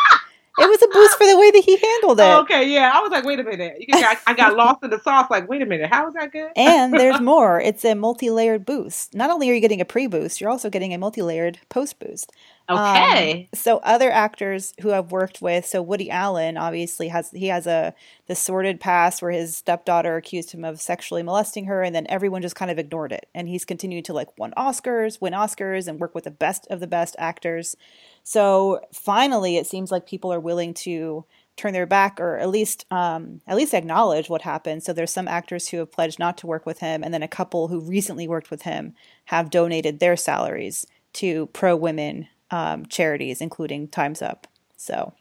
it 0.59 0.69
was 0.69 0.83
a 0.83 0.89
boost 0.89 1.17
for 1.19 1.27
the 1.27 1.37
way 1.39 1.51
that 1.51 1.63
he 1.65 1.77
handled 1.77 2.21
it. 2.21 2.39
okay, 2.43 2.71
yeah. 2.73 2.93
I 2.95 3.01
was 3.01 3.11
like, 3.11 3.25
wait 3.25 3.41
a 3.41 3.45
minute. 3.45 3.85
Got, 3.91 4.19
I 4.27 4.35
got 4.35 4.57
lost 4.57 4.85
in 4.85 4.91
the 4.91 5.01
sauce. 5.01 5.29
Like, 5.31 5.49
wait 5.49 5.63
a 5.63 5.67
minute. 5.67 5.93
How 5.93 6.09
is 6.09 6.15
that 6.15 6.33
good? 6.33 6.51
and 6.57 6.95
there's 6.95 7.21
more. 7.23 7.61
It's 7.61 7.85
a 7.85 7.95
multi-layered 7.95 8.65
boost. 8.65 9.15
Not 9.15 9.31
only 9.31 9.51
are 9.51 9.55
you 9.55 9.61
getting 9.61 9.81
a 9.81 9.85
pre-boost, 9.85 10.41
you're 10.41 10.51
also 10.51 10.71
getting 10.71 10.95
a 10.95 10.99
multi-layered 10.99 11.59
post-boost. 11.69 12.31
Okay. 12.71 13.49
Um, 13.53 13.59
so 13.59 13.79
other 13.79 14.11
actors 14.11 14.73
who 14.81 14.93
I've 14.93 15.13
worked 15.13 15.43
with, 15.43 15.67
so 15.67 15.83
Woody 15.83 16.11
Allen 16.11 16.57
obviously 16.57 17.09
has 17.09 17.31
he 17.31 17.49
has 17.49 17.67
a 17.67 17.93
the 18.27 18.35
sordid 18.35 18.81
past 18.81 19.21
where 19.21 19.33
his 19.33 19.55
stepdaughter 19.55 20.17
accused 20.17 20.53
him 20.53 20.65
of 20.65 20.81
sexually 20.81 21.23
molesting 21.23 21.67
her, 21.67 21.83
and 21.83 21.95
then 21.95 22.07
everyone 22.09 22.41
just 22.41 22.57
kind 22.57 22.71
of 22.71 22.79
ignored 22.79 23.13
it, 23.13 23.29
and 23.35 23.49
he's 23.49 23.67
continued 23.67 24.07
to 24.07 24.15
like 24.15 24.29
win 24.39 24.55
Oscars, 24.57 25.21
win 25.21 25.35
Oscars, 25.35 25.87
and 25.89 26.01
work 26.01 26.15
with 26.15 26.25
the 26.25 26.31
best 26.31 26.67
of 26.71 26.81
the 26.81 26.87
best 26.87 27.15
actors. 27.19 27.77
So 28.25 28.81
finally, 28.93 29.59
it 29.59 29.67
seems 29.67 29.93
like 29.93 30.07
people 30.07 30.33
are 30.33 30.41
willing 30.41 30.75
to 30.75 31.25
turn 31.57 31.73
their 31.73 31.87
back 31.87 32.19
or 32.19 32.39
at 32.39 32.49
least 32.49 32.85
um, 32.91 33.41
at 33.47 33.57
least 33.57 33.75
acknowledge 33.75 34.29
what 34.29 34.43
happened. 34.43 34.83
So 34.83 34.93
there's 34.93 35.13
some 35.13 35.29
actors 35.29 35.69
who 35.69 35.77
have 35.77 35.93
pledged 35.93 36.19
not 36.19 36.39
to 36.39 36.47
work 36.47 36.67
with 36.67 36.81
him, 36.81 37.05
and 37.05 37.15
then 37.15 37.23
a 37.23 37.29
couple 37.29 37.69
who 37.69 37.81
recently 37.81 38.27
worked 38.27 38.51
with 38.51 38.63
him 38.63 38.95
have 39.27 39.51
donated 39.51 40.01
their 40.01 40.17
salaries 40.17 40.87
to 41.15 41.47
pro 41.49 41.77
women 41.77 42.27
um, 42.51 42.87
charities, 42.87 43.41
including 43.41 43.89
Times 43.89 44.23
Up. 44.23 44.47
So 44.77 45.13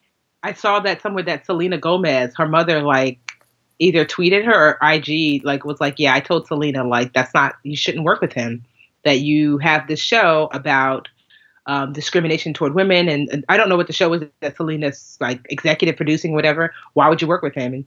I 0.41 0.53
saw 0.53 0.79
that 0.79 1.01
somewhere 1.01 1.23
that 1.23 1.45
Selena 1.45 1.77
Gomez, 1.77 2.33
her 2.37 2.47
mother, 2.47 2.81
like 2.81 3.19
either 3.79 4.05
tweeted 4.05 4.45
her 4.45 4.77
or 4.81 4.89
IG, 4.89 5.43
like 5.43 5.65
was 5.65 5.81
like, 5.81 5.99
yeah, 5.99 6.13
I 6.13 6.21
told 6.21 6.47
Selena 6.47 6.85
like 6.85 7.13
that's 7.13 7.33
not 7.33 7.55
you 7.63 7.75
shouldn't 7.75 8.05
work 8.05 8.21
with 8.21 8.33
him. 8.33 8.63
That 9.03 9.19
you 9.19 9.57
have 9.57 9.87
this 9.87 9.99
show 9.99 10.49
about 10.53 11.09
um, 11.65 11.93
discrimination 11.93 12.53
toward 12.53 12.75
women, 12.75 13.07
and, 13.07 13.29
and, 13.29 13.45
I 13.47 13.57
don't 13.57 13.69
know 13.69 13.77
what 13.77 13.87
the 13.87 13.93
show 13.93 14.09
was 14.09 14.23
that 14.41 14.57
Selena's 14.57 15.17
like 15.21 15.39
executive 15.49 15.95
producing, 15.95 16.33
whatever. 16.33 16.73
Why 16.93 17.07
would 17.07 17.21
you 17.21 17.27
work 17.27 17.41
with 17.41 17.55
him? 17.55 17.73
And 17.73 17.85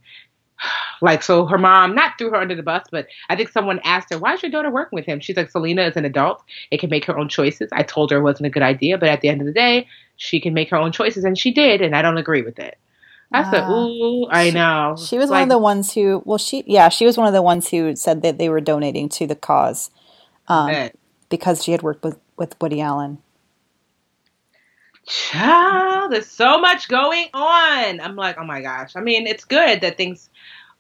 like, 1.03 1.23
so 1.23 1.45
her 1.47 1.59
mom 1.59 1.95
not 1.95 2.13
threw 2.17 2.31
her 2.31 2.37
under 2.37 2.55
the 2.55 2.63
bus, 2.63 2.87
but 2.91 3.07
I 3.29 3.37
think 3.37 3.51
someone 3.51 3.81
asked 3.85 4.13
her, 4.13 4.19
"Why 4.19 4.35
is 4.35 4.43
your 4.43 4.51
daughter 4.51 4.71
working 4.71 4.97
with 4.97 5.05
him?" 5.05 5.21
She's 5.21 5.37
like, 5.37 5.51
"Selena 5.51 5.83
is 5.83 5.97
an 5.97 6.07
adult; 6.07 6.43
it 6.71 6.81
can 6.81 6.89
make 6.89 7.05
her 7.05 7.19
own 7.19 7.29
choices." 7.29 7.69
I 7.73 7.83
told 7.83 8.11
her 8.11 8.19
it 8.19 8.23
wasn't 8.23 8.47
a 8.47 8.51
good 8.51 8.63
idea, 8.63 8.97
but 8.97 9.11
at 9.11 9.21
the 9.21 9.29
end 9.29 9.41
of 9.41 9.47
the 9.47 9.53
day, 9.53 9.87
she 10.17 10.41
can 10.41 10.55
make 10.55 10.71
her 10.71 10.77
own 10.77 10.93
choices, 10.93 11.25
and 11.25 11.39
she 11.39 11.53
did, 11.53 11.83
and 11.83 11.95
I 11.95 12.03
don't 12.03 12.19
agree 12.19 12.43
with 12.43 12.59
it. 12.59 12.79
I 13.33 13.51
said, 13.51 13.69
"Ooh, 13.69 14.27
I 14.31 14.51
know." 14.51 14.97
She 14.97 15.19
was 15.19 15.29
like, 15.29 15.41
one 15.41 15.43
of 15.43 15.49
the 15.51 15.59
ones 15.59 15.93
who, 15.93 16.23
well, 16.25 16.39
she, 16.39 16.65
yeah, 16.67 16.89
she 16.89 17.05
was 17.05 17.19
one 17.19 17.27
of 17.27 17.35
the 17.35 17.43
ones 17.43 17.69
who 17.69 17.95
said 17.97 18.23
that 18.23 18.39
they 18.39 18.49
were 18.49 18.61
donating 18.61 19.11
to 19.11 19.27
the 19.27 19.37
cause, 19.37 19.91
um, 20.49 20.91
because 21.29 21.63
she 21.63 21.73
had 21.73 21.83
worked 21.83 22.03
with 22.05 22.19
with 22.39 22.57
Woody 22.61 22.81
Allen. 22.81 23.19
Child, 25.07 26.13
there's 26.13 26.27
so 26.27 26.61
much 26.61 26.89
going 26.89 27.29
on. 27.33 28.01
I'm 28.01 28.17
like, 28.17 28.39
oh 28.39 28.45
my 28.45 28.61
gosh. 28.61 28.97
I 28.97 29.01
mean, 29.01 29.27
it's 29.27 29.45
good 29.45 29.81
that 29.83 29.97
things, 29.97 30.29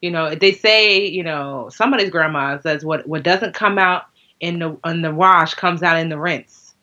you 0.02 0.10
know, 0.10 0.34
they 0.34 0.52
say, 0.52 1.06
you 1.06 1.22
know, 1.22 1.68
somebody's 1.72 2.10
grandma 2.10 2.58
says 2.60 2.84
what 2.84 3.06
what 3.06 3.22
doesn't 3.22 3.54
come 3.54 3.78
out 3.78 4.06
in 4.40 4.58
the 4.58 4.76
in 4.84 5.02
the 5.02 5.14
wash 5.14 5.54
comes 5.54 5.82
out 5.82 5.98
in 5.98 6.08
the 6.08 6.18
rinse. 6.18 6.74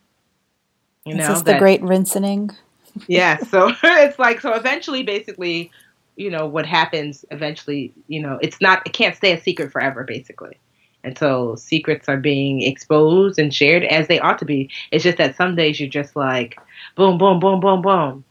You 1.06 1.16
know, 1.16 1.40
the 1.40 1.58
great 1.58 1.82
rinsing. 1.82 2.52
yeah. 3.08 3.38
So 3.38 3.74
it's 3.84 4.18
like 4.18 4.40
so. 4.40 4.54
Eventually, 4.54 5.04
basically, 5.04 5.70
you 6.16 6.30
know, 6.30 6.46
what 6.46 6.66
happens 6.66 7.26
eventually, 7.30 7.94
you 8.08 8.22
know, 8.22 8.40
it's 8.42 8.62
not 8.62 8.84
it 8.86 8.94
can't 8.94 9.16
stay 9.16 9.34
a 9.34 9.42
secret 9.42 9.72
forever, 9.72 10.04
basically. 10.04 10.58
And 11.04 11.18
so 11.18 11.56
secrets 11.56 12.08
are 12.08 12.18
being 12.18 12.62
exposed 12.62 13.38
and 13.38 13.54
shared 13.54 13.84
as 13.84 14.08
they 14.08 14.20
ought 14.20 14.40
to 14.40 14.46
be. 14.46 14.70
It's 14.92 15.04
just 15.04 15.18
that 15.18 15.36
some 15.36 15.56
days 15.56 15.80
you're 15.80 15.90
just 15.90 16.16
like, 16.16 16.58
boom, 16.96 17.18
boom, 17.18 17.40
boom, 17.40 17.60
boom, 17.60 17.82
boom. 17.82 18.24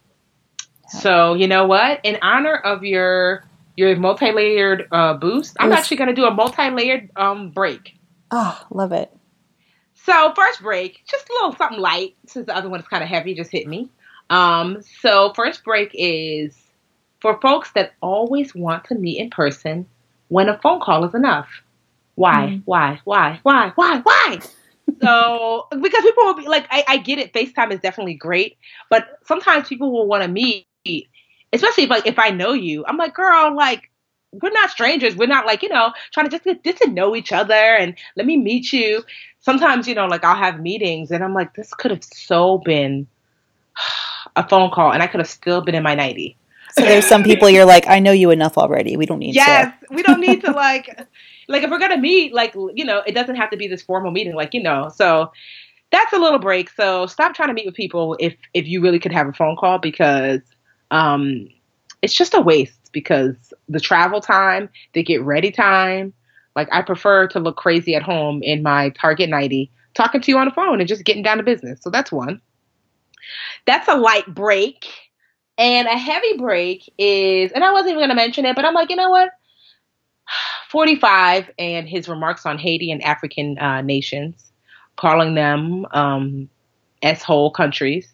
So 0.88 1.34
you 1.34 1.48
know 1.48 1.66
what? 1.66 2.00
In 2.02 2.18
honor 2.22 2.54
of 2.54 2.84
your 2.84 3.44
your 3.76 3.96
multi-layered 3.96 4.88
uh, 4.92 5.14
boost, 5.14 5.56
I'm 5.58 5.72
actually 5.72 5.96
going 5.96 6.08
to 6.08 6.14
do 6.14 6.26
a 6.26 6.30
multi-layered 6.30 7.10
um, 7.16 7.50
break. 7.50 7.96
Oh, 8.30 8.66
love 8.70 8.92
it. 8.92 9.10
So 9.94 10.32
first 10.34 10.60
break, 10.60 11.02
just 11.06 11.28
a 11.30 11.32
little 11.32 11.54
something 11.56 11.78
light 11.78 12.16
since 12.26 12.46
the 12.46 12.56
other 12.56 12.68
one 12.68 12.80
is 12.80 12.88
kind 12.88 13.02
of 13.02 13.08
heavy. 13.08 13.34
Just 13.34 13.50
hit 13.50 13.66
me. 13.66 13.88
Um, 14.28 14.82
so 15.00 15.32
first 15.34 15.64
break 15.64 15.90
is 15.94 16.56
for 17.20 17.40
folks 17.40 17.70
that 17.72 17.92
always 18.00 18.54
want 18.54 18.84
to 18.86 18.94
meet 18.94 19.18
in 19.18 19.30
person 19.30 19.86
when 20.28 20.48
a 20.48 20.58
phone 20.58 20.80
call 20.80 21.04
is 21.04 21.14
enough. 21.14 21.48
Why? 22.14 22.46
Mm. 22.46 22.62
Why? 22.64 23.00
Why? 23.04 23.40
Why? 23.42 23.72
Why? 23.74 23.98
Why? 24.00 24.38
so 25.00 25.66
because 25.80 26.02
people 26.02 26.24
will 26.24 26.34
be 26.34 26.46
like, 26.46 26.66
I, 26.70 26.84
I 26.88 26.96
get 26.98 27.18
it. 27.18 27.32
FaceTime 27.32 27.72
is 27.72 27.80
definitely 27.80 28.14
great, 28.14 28.58
but 28.90 29.18
sometimes 29.26 29.68
people 29.68 29.92
will 29.92 30.06
want 30.06 30.22
to 30.22 30.28
meet, 30.28 30.66
especially 31.52 31.84
if 31.84 31.90
like 31.90 32.06
if 32.06 32.18
I 32.18 32.30
know 32.30 32.52
you. 32.52 32.84
I'm 32.86 32.96
like, 32.96 33.14
girl, 33.14 33.54
like 33.56 33.90
we're 34.32 34.50
not 34.50 34.70
strangers. 34.70 35.16
We're 35.16 35.26
not 35.26 35.46
like 35.46 35.62
you 35.62 35.68
know 35.68 35.92
trying 36.12 36.26
to 36.26 36.30
just 36.30 36.44
get, 36.44 36.64
just 36.64 36.78
to 36.82 36.90
know 36.90 37.16
each 37.16 37.32
other 37.32 37.54
and 37.54 37.96
let 38.16 38.26
me 38.26 38.36
meet 38.36 38.72
you. 38.72 39.02
Sometimes 39.40 39.88
you 39.88 39.94
know 39.94 40.06
like 40.06 40.24
I'll 40.24 40.36
have 40.36 40.60
meetings 40.60 41.10
and 41.10 41.24
I'm 41.24 41.34
like, 41.34 41.54
this 41.54 41.72
could 41.74 41.90
have 41.90 42.04
so 42.04 42.58
been 42.58 43.06
a 44.36 44.46
phone 44.48 44.70
call 44.70 44.92
and 44.92 45.02
I 45.02 45.06
could 45.06 45.20
have 45.20 45.28
still 45.28 45.60
been 45.62 45.74
in 45.74 45.82
my 45.82 45.94
nightie. 45.94 46.36
So 46.72 46.82
there's 46.82 47.06
some 47.06 47.22
people 47.22 47.50
you're 47.50 47.64
like, 47.64 47.86
I 47.86 47.98
know 47.98 48.12
you 48.12 48.30
enough 48.30 48.56
already. 48.56 48.96
We 48.96 49.06
don't 49.06 49.18
need 49.18 49.34
yes, 49.34 49.72
to. 49.80 49.94
we 49.94 50.02
don't 50.02 50.20
need 50.20 50.42
to 50.44 50.52
like 50.52 51.06
like 51.48 51.62
if 51.62 51.70
we're 51.70 51.78
gonna 51.78 51.98
meet, 51.98 52.32
like 52.32 52.54
you 52.54 52.84
know, 52.84 53.02
it 53.06 53.12
doesn't 53.12 53.36
have 53.36 53.50
to 53.50 53.56
be 53.56 53.68
this 53.68 53.82
formal 53.82 54.10
meeting, 54.10 54.34
like 54.34 54.54
you 54.54 54.62
know. 54.62 54.88
So 54.88 55.32
that's 55.90 56.12
a 56.12 56.18
little 56.18 56.38
break. 56.38 56.70
So 56.70 57.06
stop 57.06 57.34
trying 57.34 57.48
to 57.48 57.54
meet 57.54 57.66
with 57.66 57.74
people 57.74 58.16
if 58.18 58.34
if 58.54 58.66
you 58.66 58.80
really 58.80 58.98
could 58.98 59.12
have 59.12 59.28
a 59.28 59.32
phone 59.32 59.56
call 59.56 59.78
because 59.78 60.40
um, 60.90 61.48
it's 62.00 62.14
just 62.14 62.34
a 62.34 62.40
waste 62.40 62.90
because 62.92 63.52
the 63.68 63.80
travel 63.80 64.20
time, 64.20 64.68
the 64.94 65.02
get 65.02 65.22
ready 65.22 65.50
time. 65.50 66.12
Like 66.54 66.68
I 66.70 66.82
prefer 66.82 67.28
to 67.28 67.40
look 67.40 67.56
crazy 67.56 67.94
at 67.94 68.02
home 68.02 68.42
in 68.42 68.62
my 68.62 68.90
Target 68.90 69.30
nightie, 69.30 69.70
talking 69.94 70.20
to 70.20 70.30
you 70.30 70.38
on 70.38 70.46
the 70.46 70.52
phone 70.52 70.80
and 70.80 70.88
just 70.88 71.04
getting 71.04 71.22
down 71.22 71.38
to 71.38 71.42
business. 71.42 71.80
So 71.82 71.90
that's 71.90 72.12
one. 72.12 72.40
That's 73.66 73.88
a 73.88 73.96
light 73.96 74.26
break. 74.34 74.86
And 75.62 75.86
a 75.86 75.96
heavy 75.96 76.36
break 76.38 76.92
is, 76.98 77.52
and 77.52 77.62
I 77.62 77.70
wasn't 77.70 77.90
even 77.90 78.00
going 78.00 78.08
to 78.08 78.16
mention 78.16 78.44
it, 78.46 78.56
but 78.56 78.64
I'm 78.64 78.74
like, 78.74 78.90
you 78.90 78.96
know 78.96 79.10
what? 79.10 79.30
45 80.70 81.52
and 81.56 81.88
his 81.88 82.08
remarks 82.08 82.44
on 82.44 82.58
Haiti 82.58 82.90
and 82.90 83.00
African 83.04 83.56
uh, 83.60 83.80
nations 83.80 84.50
calling 84.96 85.36
them 85.36 85.86
um, 85.92 86.48
s-hole 87.00 87.52
countries. 87.52 88.08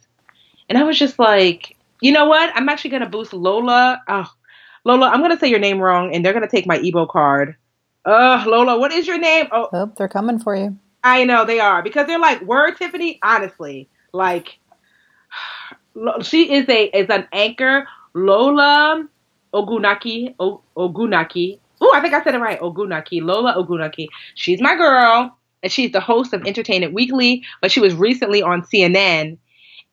And 0.69 0.77
I 0.77 0.83
was 0.83 0.99
just 0.99 1.19
like, 1.19 1.75
you 2.03 2.13
know 2.13 2.27
what? 2.27 2.55
I'm 2.55 2.69
actually 2.69 2.91
going 2.91 3.03
to 3.03 3.09
boost 3.09 3.33
Lola. 3.33 4.03
Oh, 4.07 4.31
Lola, 4.85 5.09
I'm 5.09 5.21
going 5.21 5.31
to 5.31 5.39
say 5.39 5.49
your 5.49 5.59
name 5.59 5.81
wrong, 5.81 6.15
and 6.15 6.23
they're 6.23 6.35
going 6.35 6.47
to 6.47 6.55
take 6.55 6.67
my 6.67 6.79
Igbo 6.79 7.09
card. 7.09 7.57
Ugh, 8.05 8.47
Lola, 8.47 8.79
what 8.79 8.93
is 8.93 9.07
your 9.07 9.19
name? 9.19 9.47
Oh, 9.53 9.71
oh 9.73 9.93
they're 9.97 10.07
coming 10.07 10.39
for 10.39 10.55
you. 10.55 10.77
I 11.03 11.25
know 11.25 11.47
they 11.47 11.61
are 11.61 11.83
because 11.83 12.07
they're 12.07 12.19
like, 12.19 12.43
word 12.43 12.77
Tiffany. 12.77 13.19
Honestly, 13.23 13.89
like 14.13 14.59
she 16.23 16.53
is 16.53 16.69
a 16.69 16.85
is 16.85 17.09
an 17.11 17.27
anchor. 17.33 17.87
Lola 18.15 19.07
Ogunaki 19.55 20.35
o, 20.39 20.61
Ogunaki. 20.77 21.59
Oh, 21.81 21.93
I 21.95 22.01
think 22.01 22.15
I 22.15 22.23
said 22.25 22.35
it 22.35 22.39
right. 22.39 22.61
Ogunaki. 22.61 23.23
Lola 23.23 23.55
Ogunaki. 23.55 24.09
She's 24.35 24.61
my 24.61 24.75
girl, 24.77 25.37
and 25.63 25.71
she's 25.71 25.93
the 25.93 26.01
host 26.01 26.33
of 26.33 26.47
Entertainment 26.47 26.93
Weekly. 26.95 27.45
But 27.61 27.71
she 27.71 27.81
was 27.81 27.95
recently 27.95 28.43
on 28.43 28.63
CNN, 28.63 29.39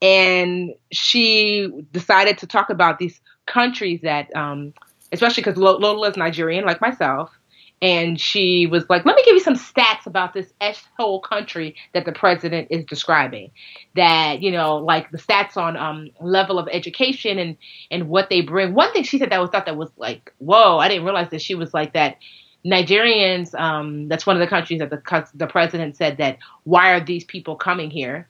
and 0.02 0.74
she 0.92 1.68
decided 1.92 2.38
to 2.38 2.46
talk 2.46 2.70
about 2.70 2.98
these 2.98 3.20
countries 3.46 4.00
that, 4.02 4.34
um, 4.34 4.74
especially 5.12 5.42
because 5.42 5.58
Lola 5.58 6.08
is 6.08 6.16
Nigerian, 6.16 6.64
like 6.64 6.80
myself 6.80 7.35
and 7.82 8.18
she 8.18 8.66
was 8.66 8.88
like, 8.88 9.04
"Let 9.04 9.16
me 9.16 9.22
give 9.24 9.34
you 9.34 9.40
some 9.40 9.54
stats 9.54 10.06
about 10.06 10.32
this 10.32 10.52
whole 10.98 11.20
country 11.20 11.76
that 11.92 12.04
the 12.04 12.12
president 12.12 12.68
is 12.70 12.84
describing. 12.84 13.50
That 13.94 14.42
you 14.42 14.50
know, 14.50 14.76
like 14.76 15.10
the 15.10 15.18
stats 15.18 15.56
on 15.56 15.76
um, 15.76 16.10
level 16.20 16.58
of 16.58 16.68
education 16.72 17.38
and 17.38 17.56
and 17.90 18.08
what 18.08 18.30
they 18.30 18.40
bring. 18.40 18.74
One 18.74 18.92
thing 18.92 19.04
she 19.04 19.18
said 19.18 19.30
that 19.30 19.40
was 19.40 19.50
thought 19.50 19.66
that 19.66 19.76
was 19.76 19.90
like, 19.96 20.32
whoa, 20.38 20.78
I 20.78 20.88
didn't 20.88 21.04
realize 21.04 21.30
that 21.30 21.42
she 21.42 21.54
was 21.54 21.74
like 21.74 21.92
that. 21.92 22.16
Nigerians, 22.64 23.54
um, 23.54 24.08
that's 24.08 24.26
one 24.26 24.34
of 24.34 24.40
the 24.40 24.48
countries 24.48 24.80
that 24.80 24.90
the 24.90 25.28
the 25.34 25.46
president 25.46 25.96
said 25.96 26.16
that 26.16 26.38
why 26.64 26.92
are 26.92 27.04
these 27.04 27.24
people 27.24 27.54
coming 27.54 27.90
here? 27.90 28.28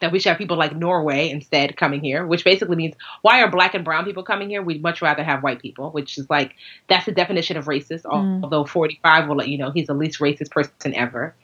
That 0.00 0.12
we 0.12 0.18
should 0.18 0.30
have 0.30 0.38
people 0.38 0.56
like 0.56 0.74
Norway 0.74 1.30
instead 1.30 1.76
coming 1.76 2.00
here, 2.00 2.26
which 2.26 2.44
basically 2.44 2.76
means 2.76 2.94
why 3.22 3.42
are 3.42 3.50
black 3.50 3.74
and 3.74 3.84
brown 3.84 4.04
people 4.04 4.22
coming 4.22 4.50
here? 4.50 4.62
We'd 4.62 4.82
much 4.82 5.02
rather 5.02 5.22
have 5.22 5.42
white 5.42 5.60
people, 5.60 5.90
which 5.90 6.18
is 6.18 6.28
like 6.28 6.54
that's 6.88 7.06
the 7.06 7.12
definition 7.12 7.56
of 7.56 7.66
racist. 7.66 8.02
Mm. 8.02 8.42
Although 8.42 8.64
45 8.64 9.28
will 9.28 9.36
let 9.36 9.48
you 9.48 9.58
know 9.58 9.70
he's 9.70 9.86
the 9.86 9.94
least 9.94 10.20
racist 10.20 10.50
person 10.50 10.94
ever. 10.94 11.34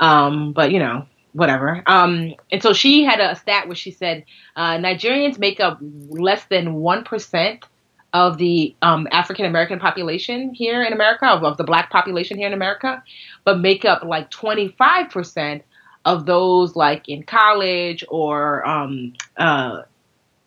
Um, 0.00 0.52
but 0.52 0.72
you 0.72 0.78
know, 0.78 1.06
whatever. 1.32 1.82
Um, 1.86 2.34
and 2.50 2.62
so 2.62 2.72
she 2.72 3.04
had 3.04 3.20
a 3.20 3.36
stat 3.36 3.66
where 3.66 3.76
she 3.76 3.90
said 3.90 4.24
uh, 4.56 4.76
Nigerians 4.76 5.38
make 5.38 5.60
up 5.60 5.78
less 5.80 6.44
than 6.46 6.74
one 6.74 7.04
percent 7.04 7.64
of 8.12 8.38
the 8.38 8.74
um, 8.82 9.06
African 9.10 9.44
American 9.44 9.78
population 9.78 10.54
here 10.54 10.82
in 10.82 10.92
America, 10.92 11.26
of, 11.26 11.44
of 11.44 11.56
the 11.58 11.64
black 11.64 11.90
population 11.90 12.38
here 12.38 12.46
in 12.46 12.54
America, 12.54 13.02
but 13.44 13.60
make 13.60 13.84
up 13.84 14.02
like 14.02 14.30
25 14.30 15.10
percent 15.10 15.62
of 16.06 16.24
those 16.24 16.76
like 16.76 17.08
in 17.08 17.24
college 17.24 18.04
or 18.08 18.66
um 18.66 19.12
uh 19.36 19.82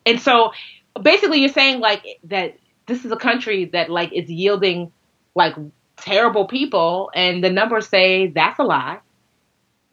and 0.06 0.18
so 0.20 0.52
basically 1.00 1.40
you're 1.40 1.50
saying 1.50 1.78
like 1.78 2.18
that 2.24 2.56
this 2.86 3.04
is 3.04 3.12
a 3.12 3.16
country 3.16 3.66
that 3.66 3.90
like 3.90 4.12
is 4.12 4.28
yielding 4.28 4.90
like 5.36 5.54
terrible 5.96 6.46
people 6.46 7.10
and 7.14 7.44
the 7.44 7.50
numbers 7.50 7.86
say 7.86 8.28
that's 8.28 8.58
a 8.58 8.64
lie. 8.64 8.98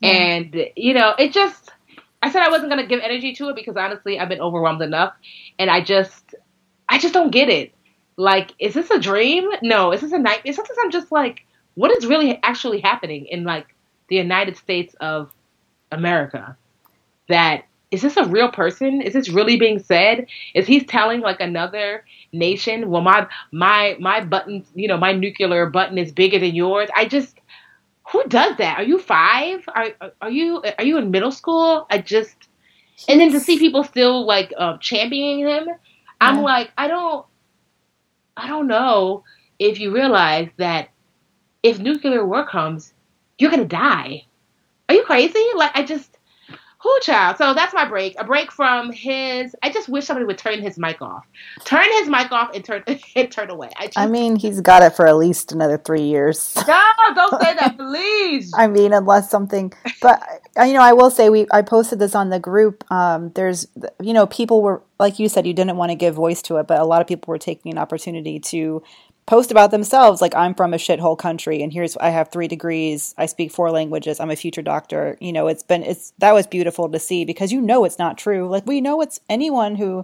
Mm. 0.02 0.08
and 0.08 0.66
you 0.76 0.94
know 0.94 1.14
it 1.20 1.34
just 1.34 1.72
i 2.24 2.32
said 2.32 2.44
i 2.44 2.50
wasn't 2.50 2.70
going 2.70 2.82
to 2.82 2.88
give 2.88 3.02
energy 3.04 3.34
to 3.34 3.50
it 3.50 3.56
because 3.56 3.76
honestly 3.76 4.20
i've 4.20 4.30
been 4.30 4.42
overwhelmed 4.42 4.82
enough 4.82 5.14
and 5.60 5.70
i 5.70 5.84
just 5.84 6.34
i 6.88 6.98
just 6.98 7.14
don't 7.14 7.32
get 7.32 7.50
it. 7.50 7.74
Like 8.20 8.54
is 8.58 8.74
this 8.74 8.90
a 8.90 9.00
dream? 9.00 9.48
No. 9.62 9.92
Is 9.92 10.02
this 10.02 10.12
a 10.12 10.18
nightmare 10.18 10.54
sometimes 10.54 10.78
i'm 10.82 10.92
just 10.92 11.12
like 11.12 11.46
what 11.76 11.92
is 11.92 12.06
really 12.08 12.40
actually 12.42 12.80
happening 12.80 13.26
in 13.26 13.44
like 13.44 13.68
the 14.08 14.16
united 14.16 14.56
states 14.56 14.96
of 15.02 15.32
America. 15.92 16.58
That 17.30 17.66
is 17.90 18.02
this 18.02 18.18
a 18.18 18.26
real 18.26 18.52
person? 18.52 19.02
Is 19.02 19.14
this 19.14 19.30
really 19.30 19.58
being 19.58 19.80
said? 19.80 20.28
Is 20.54 20.68
he 20.68 20.82
telling 20.82 21.22
like 21.22 21.40
another 21.40 22.04
nation, 22.34 22.90
well 22.90 23.02
my 23.02 23.28
my 23.52 23.96
my 24.00 24.24
button, 24.24 24.66
you 24.76 24.88
know, 24.88 24.98
my 24.98 25.14
nuclear 25.14 25.66
button 25.70 25.98
is 25.98 26.12
bigger 26.12 26.40
than 26.40 26.56
yours? 26.56 26.90
I 26.96 27.06
just 27.06 27.40
who 28.12 28.24
does 28.28 28.58
that? 28.58 28.80
Are 28.80 28.84
you 28.84 29.00
5? 29.00 29.64
Are 29.68 29.88
are 30.22 30.30
you 30.30 30.64
are 30.78 30.84
you 30.84 30.98
in 30.98 31.12
middle 31.12 31.32
school? 31.32 31.86
I 31.90 32.00
just 32.00 32.36
and 33.08 33.20
then 33.20 33.32
to 33.32 33.40
see 33.40 33.60
people 33.60 33.84
still 33.84 34.26
like 34.26 34.54
uh, 34.58 34.78
championing 34.80 35.48
him, 35.48 35.70
I'm 36.20 36.38
yeah. 36.38 36.42
like, 36.42 36.72
I 36.78 36.88
don't 36.88 37.26
I 38.36 38.48
don't 38.48 38.68
know 38.68 39.24
if 39.60 39.80
you 39.80 39.94
realize 39.94 40.50
that 40.58 40.90
if 41.64 41.80
nuclear 41.80 42.26
war 42.26 42.46
comes, 42.46 42.94
you're 43.38 43.52
gonna 43.52 43.66
die. 43.66 44.26
Are 44.90 44.96
you 44.96 45.04
crazy? 45.04 45.44
Like 45.56 45.76
I 45.76 45.84
just 45.84 46.18
who 46.80 47.00
child. 47.02 47.38
So 47.38 47.54
that's 47.54 47.74
my 47.74 47.86
break. 47.86 48.16
A 48.20 48.24
break 48.24 48.52
from 48.52 48.92
his. 48.92 49.56
I 49.64 49.72
just 49.72 49.90
wish 49.90 50.06
somebody 50.06 50.26
would 50.26 50.38
turn 50.38 50.62
his 50.62 50.78
mic 50.78 51.02
off. 51.02 51.26
Turn 51.66 51.86
his 51.94 52.08
mic 52.08 52.32
off 52.32 52.52
and 52.54 52.64
turn 52.64 52.84
and 53.16 53.32
turn 53.32 53.50
away. 53.50 53.70
I, 53.78 53.88
just, 53.88 53.98
I 53.98 54.08
mean, 54.08 54.36
he's 54.36 54.62
got 54.62 54.84
it 54.84 54.96
for 54.96 55.08
at 55.08 55.18
least 55.18 55.52
another 55.52 55.78
three 55.78 56.04
years. 56.04 56.56
No, 56.68 57.14
don't 57.16 57.42
say 57.42 57.54
that, 57.54 57.78
please. 57.78 58.52
I 58.56 58.68
mean, 58.68 58.92
unless 58.92 59.30
something. 59.30 59.72
But 60.02 60.22
you 60.58 60.74
know, 60.74 60.82
I 60.82 60.92
will 60.92 61.10
say 61.10 61.30
we. 61.30 61.48
I 61.52 61.62
posted 61.62 62.00
this 62.00 62.14
on 62.14 62.30
the 62.30 62.40
group. 62.40 62.84
Um, 62.92 63.32
there's, 63.36 63.68
you 64.02 64.14
know, 64.14 64.28
people 64.28 64.62
were 64.62 64.84
like 65.00 65.20
you 65.20 65.30
said, 65.30 65.46
you 65.46 65.54
didn't 65.54 65.78
want 65.78 65.92
to 65.92 65.96
give 65.96 66.16
voice 66.16 66.42
to 66.44 66.58
it, 66.58 66.68
but 66.68 66.80
a 66.80 66.84
lot 66.84 67.02
of 67.02 67.08
people 67.08 67.32
were 67.32 67.38
taking 67.38 67.72
an 67.72 67.78
opportunity 67.78 68.40
to 68.40 68.84
post 69.28 69.52
about 69.52 69.70
themselves 69.70 70.22
like 70.22 70.34
i'm 70.34 70.56
from 70.56 70.74
a 70.74 70.78
shithole 70.78 71.18
country 71.18 71.62
and 71.62 71.72
here's 71.72 71.96
i 71.98 72.10
have 72.10 72.30
three 72.30 72.48
degrees 72.48 73.14
i 73.18 73.26
speak 73.28 73.52
four 73.52 73.70
languages 73.70 74.20
i'm 74.20 74.32
a 74.32 74.36
future 74.36 74.62
doctor 74.64 75.18
you 75.20 75.32
know 75.32 75.48
it's 75.48 75.62
been 75.62 75.84
it's 75.84 76.14
that 76.18 76.34
was 76.34 76.48
beautiful 76.48 76.90
to 76.90 77.00
see 77.00 77.26
because 77.26 77.52
you 77.52 77.62
know 77.62 77.86
it's 77.86 78.00
not 78.00 78.18
true 78.18 78.48
like 78.48 78.66
we 78.66 78.82
know 78.82 79.02
it's 79.02 79.20
anyone 79.30 79.76
who 79.76 80.04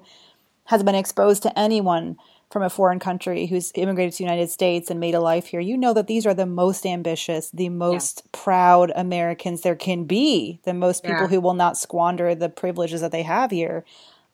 has 0.65 0.83
been 0.83 0.95
exposed 0.95 1.41
to 1.41 1.57
anyone 1.57 2.15
from 2.51 2.61
a 2.61 2.69
foreign 2.69 2.99
country 2.99 3.47
who's 3.47 3.71
immigrated 3.75 4.11
to 4.11 4.17
the 4.17 4.25
united 4.25 4.49
states 4.49 4.91
and 4.91 4.99
made 4.99 5.15
a 5.15 5.21
life 5.21 5.47
here 5.47 5.61
you 5.61 5.77
know 5.77 5.93
that 5.93 6.07
these 6.07 6.25
are 6.25 6.33
the 6.33 6.45
most 6.45 6.85
ambitious 6.85 7.49
the 7.51 7.69
most 7.69 8.23
yeah. 8.25 8.29
proud 8.33 8.91
americans 8.93 9.61
there 9.61 9.75
can 9.75 10.03
be 10.03 10.59
the 10.65 10.73
most 10.73 11.01
people 11.01 11.21
yeah. 11.21 11.27
who 11.27 11.39
will 11.39 11.53
not 11.53 11.77
squander 11.77 12.35
the 12.35 12.49
privileges 12.49 12.99
that 12.99 13.11
they 13.11 13.23
have 13.23 13.51
here 13.51 13.85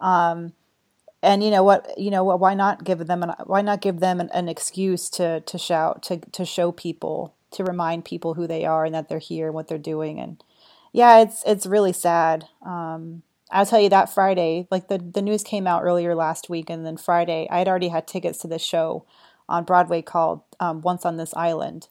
um, 0.02 0.54
and 1.22 1.44
you 1.44 1.52
know 1.52 1.64
what 1.64 1.98
you 1.98 2.12
know 2.12 2.24
why 2.24 2.54
not 2.54 2.84
give 2.84 3.06
them 3.08 3.24
an, 3.24 3.34
why 3.46 3.62
not 3.62 3.82
give 3.82 4.00
them 4.00 4.20
an, 4.20 4.30
an, 4.34 4.48
excuse 4.48 5.10
to 5.10 5.42
to 5.42 5.58
shout 5.58 6.02
to 6.04 6.18
to 6.32 6.46
show 6.46 6.72
people 6.72 7.34
to 7.52 7.64
remind 7.64 8.06
people 8.06 8.36
who 8.36 8.48
they 8.48 8.66
are 8.66 8.86
and 8.86 8.94
that 8.96 9.10
they're 9.10 9.20
here 9.20 9.48
and 9.48 9.56
what 9.56 9.68
they're 9.68 9.78
doing. 9.78 10.20
And 10.20 10.44
yeah 10.94 11.20
it's 11.20 11.44
it's 11.46 11.66
really 11.66 11.94
sad. 11.94 12.48
Um, 12.66 13.24
i'll 13.52 13.66
tell 13.66 13.80
you 13.80 13.90
that 13.90 14.14
friday 14.14 14.68
like 14.70 14.90
the 14.90 15.00
the 15.00 15.24
news 15.24 15.42
came 15.42 15.66
out 15.66 15.82
earlier 15.82 16.14
last 16.14 16.52
week 16.52 16.70
and 16.70 16.86
then 16.86 16.96
friday 16.96 17.48
i 17.50 17.58
had 17.58 17.68
already 17.68 17.88
had 17.88 18.08
tickets 18.08 18.38
to 18.38 18.48
this 18.48 18.62
show 18.62 19.04
on 19.48 19.64
broadway 19.64 20.04
called 20.04 20.42
um, 20.60 20.82
once 20.82 21.04
on 21.04 21.18
this 21.18 21.34
island. 21.34 21.88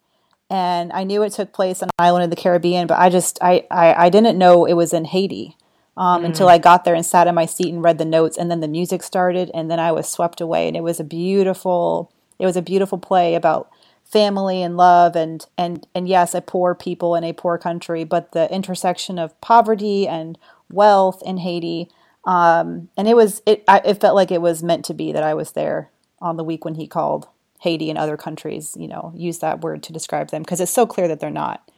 And 0.49 0.93
i 0.93 1.03
knew 1.03 1.23
it 1.25 1.33
took 1.33 1.53
place 1.53 1.83
on 1.83 1.89
an 1.89 2.05
island 2.05 2.23
in 2.23 2.31
the 2.31 2.37
caribbean 2.37 2.87
but 2.87 2.99
i 3.01 3.09
just 3.09 3.39
I, 3.43 3.67
I 3.71 4.07
i 4.07 4.09
didn't 4.09 4.39
know 4.39 4.67
it 4.67 4.75
was 4.75 4.93
in 4.93 5.05
haiti 5.05 5.57
um, 5.99 6.23
mm. 6.23 6.27
until 6.27 6.49
I 6.49 6.57
got 6.59 6.85
there 6.85 6.95
and 6.95 7.05
sat 7.05 7.27
in 7.27 7.35
my 7.35 7.45
seat 7.45 7.75
and 7.75 7.83
read 7.83 7.99
the 7.99 8.05
notes. 8.05 8.39
And 8.39 8.51
then 8.51 8.61
the 8.61 8.69
music 8.69 9.03
started, 9.03 9.51
and 9.53 9.71
then 9.71 9.81
I 9.81 9.93
was 9.93 10.09
swept 10.09 10.41
away. 10.41 10.69
And 10.69 10.77
it 10.77 10.83
was 10.83 11.01
a 11.01 11.05
beautiful, 11.05 12.11
it 12.39 12.47
was 12.47 12.57
a 12.57 12.63
beautiful 12.63 12.99
play 12.99 13.35
about 13.35 13.71
family 14.05 14.63
and 14.63 14.75
love 14.75 15.15
and 15.15 15.45
and 15.59 15.87
and 15.95 16.09
yes, 16.09 16.35
a 16.35 16.41
poor 16.41 16.75
people 16.75 17.15
in 17.15 17.25
a 17.25 17.35
poor 17.35 17.59
country, 17.59 18.05
but 18.05 18.33
the 18.33 18.51
intersection 18.55 19.19
of 19.19 19.39
poverty 19.43 20.09
and 20.09 20.39
wealth 20.71 21.21
in 21.27 21.39
Haiti. 21.39 21.91
Um, 22.25 22.89
and 22.97 23.09
it 23.09 23.17
was 23.17 23.43
it. 23.45 23.65
I, 23.69 23.83
it 23.85 24.01
felt 24.01 24.15
like 24.15 24.31
it 24.31 24.41
was 24.41 24.63
meant 24.63 24.85
to 24.87 24.95
be 24.95 25.13
that 25.13 25.23
I 25.23 25.35
was 25.35 25.53
there 25.53 25.91
on 26.21 26.37
the 26.37 26.45
week 26.45 26.65
when 26.65 26.77
he 26.77 26.87
called 26.87 27.27
Haiti 27.61 27.91
and 27.91 27.99
other 27.99 28.17
countries. 28.17 28.77
You 28.79 28.87
know, 28.87 29.13
use 29.17 29.41
that 29.41 29.63
word 29.63 29.83
to 29.85 29.93
describe 29.93 30.31
them 30.31 30.43
because 30.43 30.61
it's 30.61 30.73
so 30.73 30.87
clear 30.87 31.09
that 31.09 31.19
they're 31.19 31.31
not. 31.31 31.69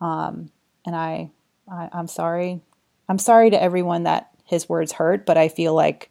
Um, 0.00 0.50
and 0.84 0.94
I, 0.94 1.30
I, 1.70 1.88
I'm 1.92 2.08
sorry 2.08 2.60
I'm 3.08 3.18
sorry 3.18 3.50
to 3.50 3.62
everyone 3.62 4.04
that 4.04 4.30
his 4.44 4.68
words 4.68 4.92
hurt, 4.92 5.26
but 5.26 5.36
I 5.36 5.48
feel 5.48 5.74
like 5.74 6.10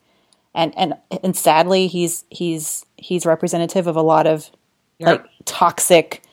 and 0.56 0.78
and 0.78 0.96
and 1.24 1.36
sadly 1.36 1.88
he's 1.88 2.26
he's 2.30 2.86
he's 2.98 3.26
representative 3.26 3.88
of 3.88 3.96
a 3.96 4.02
lot 4.02 4.28
of 4.28 4.52
yep. 5.00 5.08
like 5.08 5.26
toxic 5.46 6.24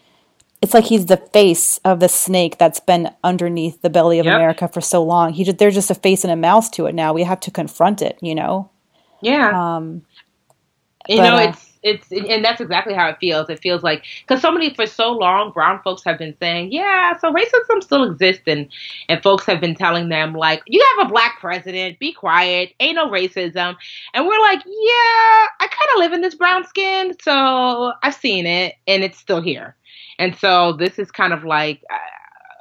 it's 0.63 0.75
like 0.75 0.85
he's 0.85 1.07
the 1.07 1.17
face 1.17 1.79
of 1.85 2.01
the 2.01 2.09
snake 2.09 2.59
that's 2.59 2.81
been 2.81 3.11
underneath 3.25 3.81
the 3.81 3.91
belly 3.91 4.19
of 4.19 4.27
yep. 4.27 4.35
America 4.35 4.69
for 4.69 4.81
so 4.81 5.03
long. 5.03 5.33
He 5.33 5.45
just, 5.45 5.59
there's 5.59 5.75
just 5.75 5.91
a 5.91 5.95
face 5.95 6.23
and 6.23 6.31
a 6.31 6.37
mouth 6.37 6.71
to 6.73 6.87
it 6.87 6.95
now. 6.95 7.15
We 7.15 7.23
have 7.23 7.41
to 7.41 7.51
confront 7.51 8.03
it, 8.03 8.19
you 8.21 8.35
know. 8.35 8.69
Yeah. 9.23 9.77
Um, 9.77 10.03
you 11.09 11.17
but, 11.17 11.23
know, 11.23 11.37
uh, 11.37 11.49
it's 11.49 11.70
it's 11.83 12.11
and 12.13 12.45
that's 12.45 12.61
exactly 12.61 12.95
how 12.95 13.09
it 13.09 13.17
feels. 13.21 13.49
It 13.49 13.61
feels 13.61 13.83
like 13.83 14.05
because 14.21 14.43
so 14.43 14.53
many 14.53 14.75
for 14.75 14.87
so 14.87 15.13
long, 15.13 15.53
brown 15.53 15.81
folks 15.83 16.05
have 16.05 16.19
been 16.19 16.37
saying, 16.39 16.73
yeah, 16.73 17.17
so 17.19 17.33
racism 17.33 17.83
still 17.83 18.05
exists, 18.11 18.43
and 18.47 18.69
and 19.09 19.23
folks 19.23 19.47
have 19.47 19.61
been 19.61 19.75
telling 19.75 20.09
them 20.09 20.35
like, 20.35 20.63
you 20.67 20.85
have 20.97 21.07
a 21.07 21.11
black 21.11 21.39
president, 21.41 21.99
be 21.99 22.13
quiet, 22.13 22.75
ain't 22.81 22.97
no 22.97 23.09
racism, 23.09 23.77
and 24.15 24.27
we're 24.27 24.41
like, 24.41 24.61
yeah, 24.65 25.47
I 25.61 25.67
kind 25.69 25.91
of 25.95 25.99
live 26.01 26.13
in 26.13 26.21
this 26.21 26.35
brown 26.35 26.67
skin, 26.67 27.15
so 27.23 27.93
I've 28.03 28.15
seen 28.15 28.47
it, 28.47 28.75
and 28.87 29.03
it's 29.03 29.19
still 29.19 29.41
here, 29.41 29.77
and 30.19 30.37
so 30.37 30.75
this 30.75 30.99
is 30.99 31.11
kind 31.11 31.33
of 31.33 31.45
like. 31.45 31.83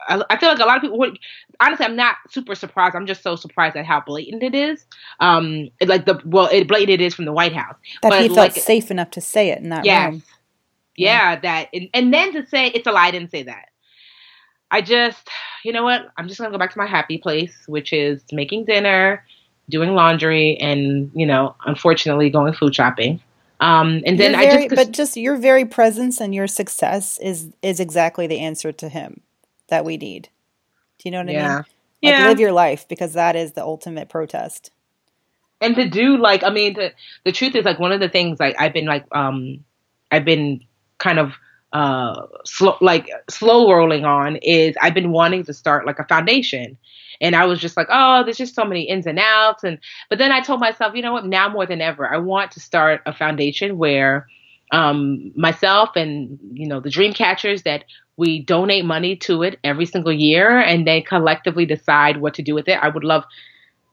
I, 0.10 0.24
I 0.30 0.38
feel 0.38 0.50
like 0.50 0.60
a 0.60 0.66
lot 0.66 0.78
of 0.78 0.82
people 0.82 0.98
would 1.00 1.18
honestly 1.60 1.86
i'm 1.86 1.96
not 1.96 2.16
super 2.30 2.56
surprised. 2.56 2.96
I'm 2.96 3.06
just 3.06 3.24
so 3.24 3.36
surprised 3.36 3.76
at 3.78 3.86
how 3.86 4.02
blatant 4.02 4.44
it 4.44 4.56
is. 4.56 4.86
Um 5.20 5.70
like 5.86 6.06
the 6.06 6.22
well 6.26 6.50
it 6.52 6.68
blatant 6.68 7.02
it 7.02 7.02
is 7.02 7.14
from 7.14 7.26
the 7.26 7.32
white 7.32 7.54
house. 7.54 7.76
That 8.02 8.10
but 8.10 8.22
he 8.22 8.28
felt 8.28 8.40
like 8.40 8.56
safe 8.56 8.92
enough 8.92 9.12
to 9.12 9.22
say 9.22 9.50
it 9.50 9.60
in 9.60 9.70
that 9.70 9.86
yes. 9.86 10.12
room. 10.12 10.24
yeah. 10.98 11.40
That 11.40 11.70
and, 11.74 11.90
and 11.94 12.14
then 12.14 12.34
to 12.34 12.46
say 12.48 12.68
it's 12.68 12.88
a 12.88 12.92
lie 12.92 13.08
i 13.08 13.12
didn't 13.12 13.32
say 13.32 13.44
that. 13.44 13.70
I 14.72 14.82
just 14.82 15.30
you 15.64 15.72
know 15.72 15.84
what? 15.84 16.10
I'm 16.18 16.28
just 16.28 16.40
gonna 16.40 16.52
go 16.52 16.58
back 16.58 16.74
to 16.74 16.78
my 16.78 16.88
happy 16.88 17.20
place 17.20 17.56
which 17.68 17.94
is 17.94 18.24
making 18.32 18.66
dinner 18.66 19.24
doing 19.70 19.94
laundry 19.94 20.58
and 20.58 21.12
you 21.14 21.28
know 21.28 21.56
unfortunately 21.66 22.30
going 22.30 22.54
food 22.54 22.76
shopping. 22.76 23.22
Um 23.62 24.02
and 24.06 24.18
then 24.18 24.32
You're 24.32 24.40
i 24.40 24.68
just 24.68 24.76
but 24.76 24.92
just 24.92 25.18
your 25.18 25.36
very 25.36 25.66
presence 25.66 26.22
and 26.22 26.34
your 26.34 26.48
success 26.48 27.20
is 27.20 27.50
is 27.62 27.80
exactly 27.80 28.26
the 28.26 28.40
answer 28.40 28.72
to 28.72 28.88
him 28.88 29.22
that 29.70 29.86
we 29.86 29.98
need. 29.98 30.30
Do 31.00 31.10
you 31.10 31.12
know 31.12 31.20
what 31.20 31.30
I 31.30 31.34
mean? 31.34 31.66
Like 32.04 32.18
yeah 32.18 32.28
live 32.28 32.40
your 32.40 32.52
life 32.54 32.88
because 32.88 33.14
that 33.14 33.36
is 33.36 33.54
the 33.54 33.64
ultimate 33.64 34.10
protest. 34.10 34.72
and 35.62 35.76
to 35.76 35.90
do 35.90 36.18
like 36.18 36.44
i 36.44 36.50
mean 36.50 36.74
the 36.74 36.94
the 37.26 37.32
truth 37.32 37.56
is 37.56 37.66
like 37.66 37.80
one 37.80 37.92
of 37.92 38.00
the 38.00 38.10
things 38.10 38.40
like 38.40 38.56
i've 38.60 38.74
been 38.74 38.86
like 38.86 39.06
um 39.12 39.64
i've 40.12 40.26
been 40.26 40.62
kind 40.98 41.20
of 41.20 41.34
uh 41.74 42.26
slow 42.46 42.78
like 42.82 43.10
slow 43.30 43.72
rolling 43.72 44.06
on 44.06 44.38
is 44.38 44.76
i've 44.82 44.94
been 44.94 45.12
wanting 45.12 45.44
to 45.44 45.54
start 45.54 45.86
like 45.86 46.00
a 46.00 46.06
foundation 46.06 46.78
and 47.22 47.36
i 47.36 47.46
was 47.46 47.60
just 47.60 47.78
like 47.78 47.88
oh 47.92 48.24
there's 48.24 48.38
just 48.38 48.56
so 48.56 48.66
many 48.66 48.84
ins 48.84 49.06
and 49.06 49.20
outs 49.20 49.64
and 49.64 49.78
but 50.10 50.18
then 50.18 50.32
i 50.32 50.40
told 50.42 50.60
myself 50.60 50.96
you 50.96 51.02
know 51.02 51.14
what 51.14 51.26
now 51.26 51.50
more 51.50 51.66
than 51.66 51.82
ever 51.82 52.08
i 52.12 52.18
want 52.18 52.52
to 52.52 52.60
start 52.60 53.02
a 53.06 53.14
foundation 53.14 53.78
where 53.78 54.28
um 54.72 55.32
myself 55.36 55.90
and 55.96 56.40
you 56.54 56.68
know 56.68 56.80
the 56.80 56.90
dream 56.90 57.14
catchers 57.14 57.64
that 57.64 57.84
we 58.20 58.42
donate 58.44 58.86
money 58.86 59.16
to 59.16 59.42
it 59.44 59.58
every 59.64 59.86
single 59.86 60.14
year 60.14 60.60
and 60.60 60.86
then 60.86 61.02
collectively 61.02 61.66
decide 61.66 62.18
what 62.18 62.34
to 62.34 62.42
do 62.42 62.54
with 62.54 62.68
it 62.68 62.78
i 62.82 62.90
would 62.90 63.04
love 63.04 63.24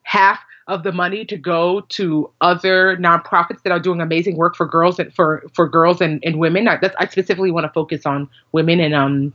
half 0.02 0.40
of 0.68 0.82
the 0.82 0.92
money 0.92 1.24
to 1.24 1.36
go 1.36 1.82
to 1.88 2.30
other 2.40 2.96
nonprofits 2.96 3.62
that 3.62 3.70
are 3.70 3.78
doing 3.78 4.00
amazing 4.00 4.36
work 4.36 4.56
for 4.56 4.66
girls 4.66 4.98
and 4.98 5.14
for 5.14 5.44
for 5.54 5.68
girls 5.68 6.00
and, 6.00 6.20
and 6.24 6.38
women. 6.38 6.66
I, 6.66 6.78
I 6.98 7.06
specifically 7.06 7.50
want 7.52 7.64
to 7.64 7.72
focus 7.72 8.04
on 8.04 8.28
women 8.52 8.80
and 8.80 8.94
um 8.94 9.32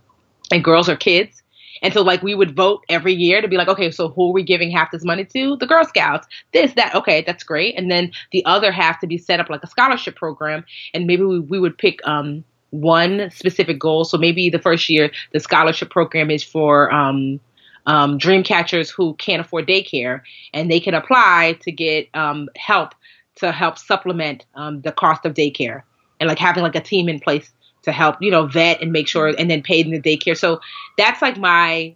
and 0.52 0.64
girls 0.64 0.90
or 0.90 0.96
kids. 0.96 1.42
And 1.84 1.94
so 1.94 2.02
like 2.02 2.22
we 2.22 2.36
would 2.36 2.56
vote 2.56 2.84
every 2.90 3.14
year 3.14 3.42
to 3.42 3.48
be 3.48 3.58
like, 3.58 3.70
okay, 3.70 3.90
so 3.92 4.10
who 4.10 4.30
are 4.30 4.34
we 4.34 4.44
giving 4.44 4.70
half 4.70 4.92
this 4.92 5.04
money 5.04 5.26
to? 5.26 5.58
The 5.58 5.66
Girl 5.66 5.84
Scouts. 5.84 6.28
This, 6.54 6.74
that, 6.74 6.94
okay, 6.94 7.24
that's 7.26 7.44
great. 7.44 7.76
And 7.76 7.90
then 7.90 8.12
the 8.32 8.46
other 8.46 8.72
half 8.72 9.00
to 9.00 9.08
be 9.08 9.18
set 9.18 9.40
up 9.40 9.50
like 9.50 9.64
a 9.64 9.68
scholarship 9.68 10.16
program. 10.16 10.64
And 10.94 11.08
maybe 11.08 11.24
we, 11.24 11.40
we 11.40 11.60
would 11.60 11.78
pick 11.78 12.06
um 12.08 12.44
one 12.72 13.30
specific 13.32 13.80
goal. 13.80 14.04
So 14.04 14.18
maybe 14.18 14.50
the 14.50 14.60
first 14.60 14.90
year 14.90 15.12
the 15.32 15.40
scholarship 15.40 15.90
program 15.90 16.32
is 16.32 16.44
for 16.44 16.92
um 16.92 17.40
um, 17.86 18.18
dream 18.18 18.44
catchers 18.44 18.90
who 18.90 19.16
can't 19.16 19.42
afford 19.42 19.68
daycare 19.68 20.22
and 20.54 20.70
they 20.70 20.80
can 20.80 20.94
apply 20.94 21.58
to 21.62 21.72
get 21.72 22.08
um, 22.14 22.50
help 22.56 22.94
to 23.38 23.52
help 23.52 23.78
supplement 23.78 24.46
um, 24.56 24.82
the 24.82 24.92
cost 24.92 25.26
of 25.26 25.34
daycare 25.34 25.84
and 26.20 26.28
like 26.28 26.40
having 26.40 26.64
like 26.64 26.76
a 26.76 26.82
team 26.82 27.10
in 27.10 27.20
place 27.20 27.52
to 27.84 27.92
help 27.92 28.18
you 28.22 28.30
know 28.30 28.46
vet 28.46 28.82
and 28.82 28.92
make 28.92 29.08
sure 29.08 29.28
and 29.28 29.50
then 29.50 29.64
pay 29.64 29.80
in 29.80 29.90
the 29.90 30.00
daycare 30.00 30.38
so 30.38 30.60
that's 30.98 31.22
like 31.22 31.38
my 31.38 31.96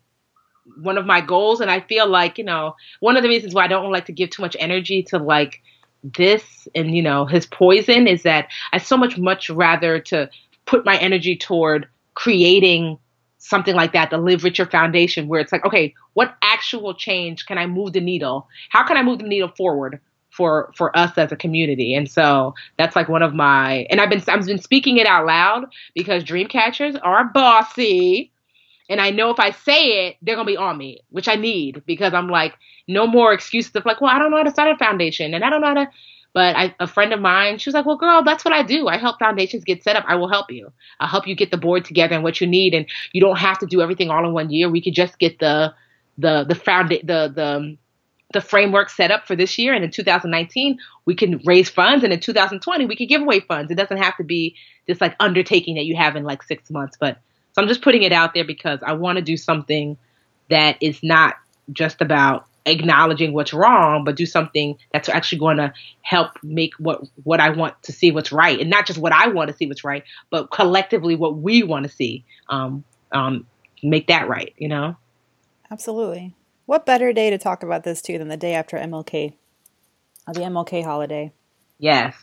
one 0.78 0.97
of 0.97 1.05
my 1.05 1.21
goals 1.21 1.61
and 1.61 1.69
i 1.69 1.80
feel 1.82 2.07
like 2.07 2.39
you 2.39 2.43
know 2.43 2.76
one 2.99 3.15
of 3.15 3.21
the 3.21 3.30
reasons 3.30 3.53
why 3.53 3.65
i 3.65 3.67
don't 3.67 3.91
like 3.91 4.05
to 4.05 4.11
give 4.11 4.32
too 4.32 4.41
much 4.41 4.57
energy 4.59 5.03
to 5.03 5.19
like 5.19 5.61
this 6.03 6.67
and 6.73 6.95
you 6.95 7.01
know 7.03 7.26
his 7.26 7.45
poison 7.45 8.07
is 8.07 8.23
that 8.23 8.47
i 8.73 8.78
so 8.80 8.97
much 8.97 9.17
much 9.17 9.49
rather 9.49 9.99
to 9.99 10.28
put 10.66 10.86
my 10.86 10.97
energy 10.97 11.36
toward 11.36 11.88
creating 12.13 12.97
something 13.38 13.76
like 13.76 13.93
that, 13.93 14.09
the 14.09 14.18
Live 14.18 14.43
Richer 14.43 14.66
Foundation, 14.66 15.28
where 15.28 15.39
it's 15.39 15.51
like, 15.51 15.63
okay, 15.66 15.93
what 16.13 16.36
actual 16.41 16.93
change 16.93 17.45
can 17.45 17.57
I 17.57 17.68
move 17.68 17.93
the 17.93 18.01
needle? 18.01 18.47
How 18.70 18.86
can 18.86 18.97
I 18.97 19.03
move 19.03 19.20
the 19.20 19.26
needle 19.28 19.51
forward 19.55 19.99
for 20.32 20.72
for 20.76 20.95
us 20.97 21.18
as 21.18 21.32
a 21.32 21.36
community? 21.36 21.93
And 21.93 22.09
so 22.09 22.55
that's 22.78 22.95
like 22.95 23.07
one 23.07 23.22
of 23.22 23.34
my 23.34 23.86
and 23.89 24.01
I've 24.01 24.09
been 24.09 24.24
I've 24.28 24.45
been 24.45 24.61
speaking 24.61 24.97
it 24.97 25.05
out 25.05 25.26
loud 25.26 25.66
because 25.93 26.24
dream 26.24 26.47
catchers 26.47 26.95
are 26.95 27.26
bossy. 27.26 28.32
And 28.89 29.01
I 29.01 29.09
know 29.09 29.32
if 29.32 29.39
I 29.39 29.51
say 29.51 30.07
it, 30.07 30.18
they're 30.22 30.36
gonna 30.36 30.47
be 30.47 30.57
on 30.57 30.78
me, 30.78 30.99
which 31.09 31.28
I 31.28 31.36
need 31.36 31.84
because 31.86 32.13
I'm 32.13 32.30
like, 32.30 32.55
no 32.88 33.05
more 33.07 33.34
excuses 33.34 33.76
of 33.76 33.86
like, 33.86 34.01
well, 34.01 34.16
I 34.16 34.20
don't 34.20 34.32
know 34.32 34.38
how 34.38 34.43
to 34.43 34.51
start 34.51 34.72
a 34.74 34.78
foundation 34.78 35.34
and 35.34 35.43
I 35.43 35.49
don't 35.49 35.61
know 35.61 35.68
how 35.68 35.74
to 35.86 35.89
but 36.36 36.53
I, 36.57 36.75
a 36.81 36.86
friend 36.86 37.13
of 37.13 37.21
mine, 37.21 37.59
she 37.59 37.69
was 37.69 37.73
like, 37.73 37.86
"Well, 37.86 37.95
girl, 37.95 38.21
that's 38.21 38.43
what 38.43 38.53
I 38.53 38.61
do. 38.61 38.89
I 38.89 38.97
help 38.97 39.19
foundations 39.19 39.63
get 39.63 39.83
set 39.83 39.95
up. 39.95 40.03
I 40.05 40.15
will 40.15 40.27
help 40.27 40.51
you. 40.51 40.69
I'll 40.99 41.07
help 41.07 41.27
you 41.27 41.33
get 41.33 41.49
the 41.49 41.57
board 41.57 41.86
together 41.86 42.13
and 42.13 42.25
what 42.25 42.41
you 42.41 42.45
need, 42.45 42.73
and 42.73 42.86
you 43.13 43.21
don't 43.21 43.38
have 43.38 43.57
to 43.59 43.65
do 43.65 43.81
everything 43.81 44.09
all 44.09 44.25
in 44.25 44.33
one 44.33 44.49
year. 44.49 44.69
We 44.69 44.81
could 44.81 44.93
just 44.93 45.17
get 45.17 45.39
the 45.39 45.73
the 46.17 46.43
the 46.43 46.53
found 46.53 46.89
the 46.89 46.99
the 47.05 47.77
the 48.33 48.41
framework 48.41 48.89
set 48.89 49.11
up 49.11 49.25
for 49.25 49.38
this 49.38 49.57
year, 49.57 49.73
and 49.73 49.86
in 49.86 49.91
2019 49.91 50.77
we 51.05 51.15
can 51.15 51.38
raise 51.45 51.69
funds, 51.69 52.03
and 52.03 52.11
in 52.11 52.19
2020 52.19 52.86
we 52.86 52.97
can 52.97 53.07
give 53.07 53.21
away 53.21 53.39
funds. 53.39 53.71
It 53.71 53.75
doesn't 53.75 54.03
have 54.03 54.17
to 54.17 54.25
be 54.25 54.57
this 54.88 54.99
like 54.99 55.15
undertaking 55.21 55.75
that 55.75 55.86
you 55.86 55.95
have 55.95 56.17
in 56.17 56.25
like 56.25 56.43
six 56.43 56.69
months. 56.69 56.97
But 56.99 57.17
so 57.53 57.61
I'm 57.61 57.69
just 57.69 57.81
putting 57.81 58.03
it 58.03 58.11
out 58.11 58.33
there 58.33 58.43
because 58.43 58.79
I 58.86 58.91
want 58.91 59.19
to 59.19 59.21
do 59.21 59.38
something 59.38 59.95
that 60.49 60.75
is 60.81 61.01
not 61.01 61.36
just 61.71 62.01
about 62.01 62.45
acknowledging 62.66 63.34
what's 63.34 63.53
wrong, 63.53 64.03
but 64.03 64.16
do 64.16 64.26
something 64.26 64.78
that's 64.91 65.09
actually 65.09 65.39
going 65.39 65.57
to 65.57 65.74
help 66.01 66.32
make 66.43 66.74
what 66.80 67.01
what 67.24 67.39
I 67.39 67.49
want 67.49 67.82
to 67.84 67.91
see 67.91 68.11
what's 68.11 68.32
right, 68.32 68.59
and 68.59 68.70
not 68.70 68.88
just 68.88 68.99
what 68.99 69.11
I 69.11 69.28
want 69.28 69.49
to 69.49 69.55
see 69.55 69.68
what's 69.68 69.84
right, 69.84 70.03
but 70.30 70.51
collectively 70.51 71.16
what 71.16 71.38
we 71.38 71.63
want 71.63 71.84
to 71.84 71.91
see, 71.91 72.26
um, 72.49 72.84
um, 73.11 73.45
make 73.84 74.07
that 74.07 74.28
right. 74.28 74.53
You 74.57 74.70
know. 74.70 74.95
Absolutely. 75.72 76.34
What 76.66 76.86
better 76.86 77.13
day 77.13 77.30
to 77.30 77.38
talk 77.38 77.63
about 77.63 77.84
this 77.84 78.01
too 78.01 78.18
than 78.18 78.28
the 78.28 78.38
day 78.38 78.53
after 78.53 78.78
MLK, 78.78 79.34
uh, 80.28 80.34
the 80.34 80.41
MLK 80.41 80.84
holiday? 80.84 81.32
Yes. 81.78 82.16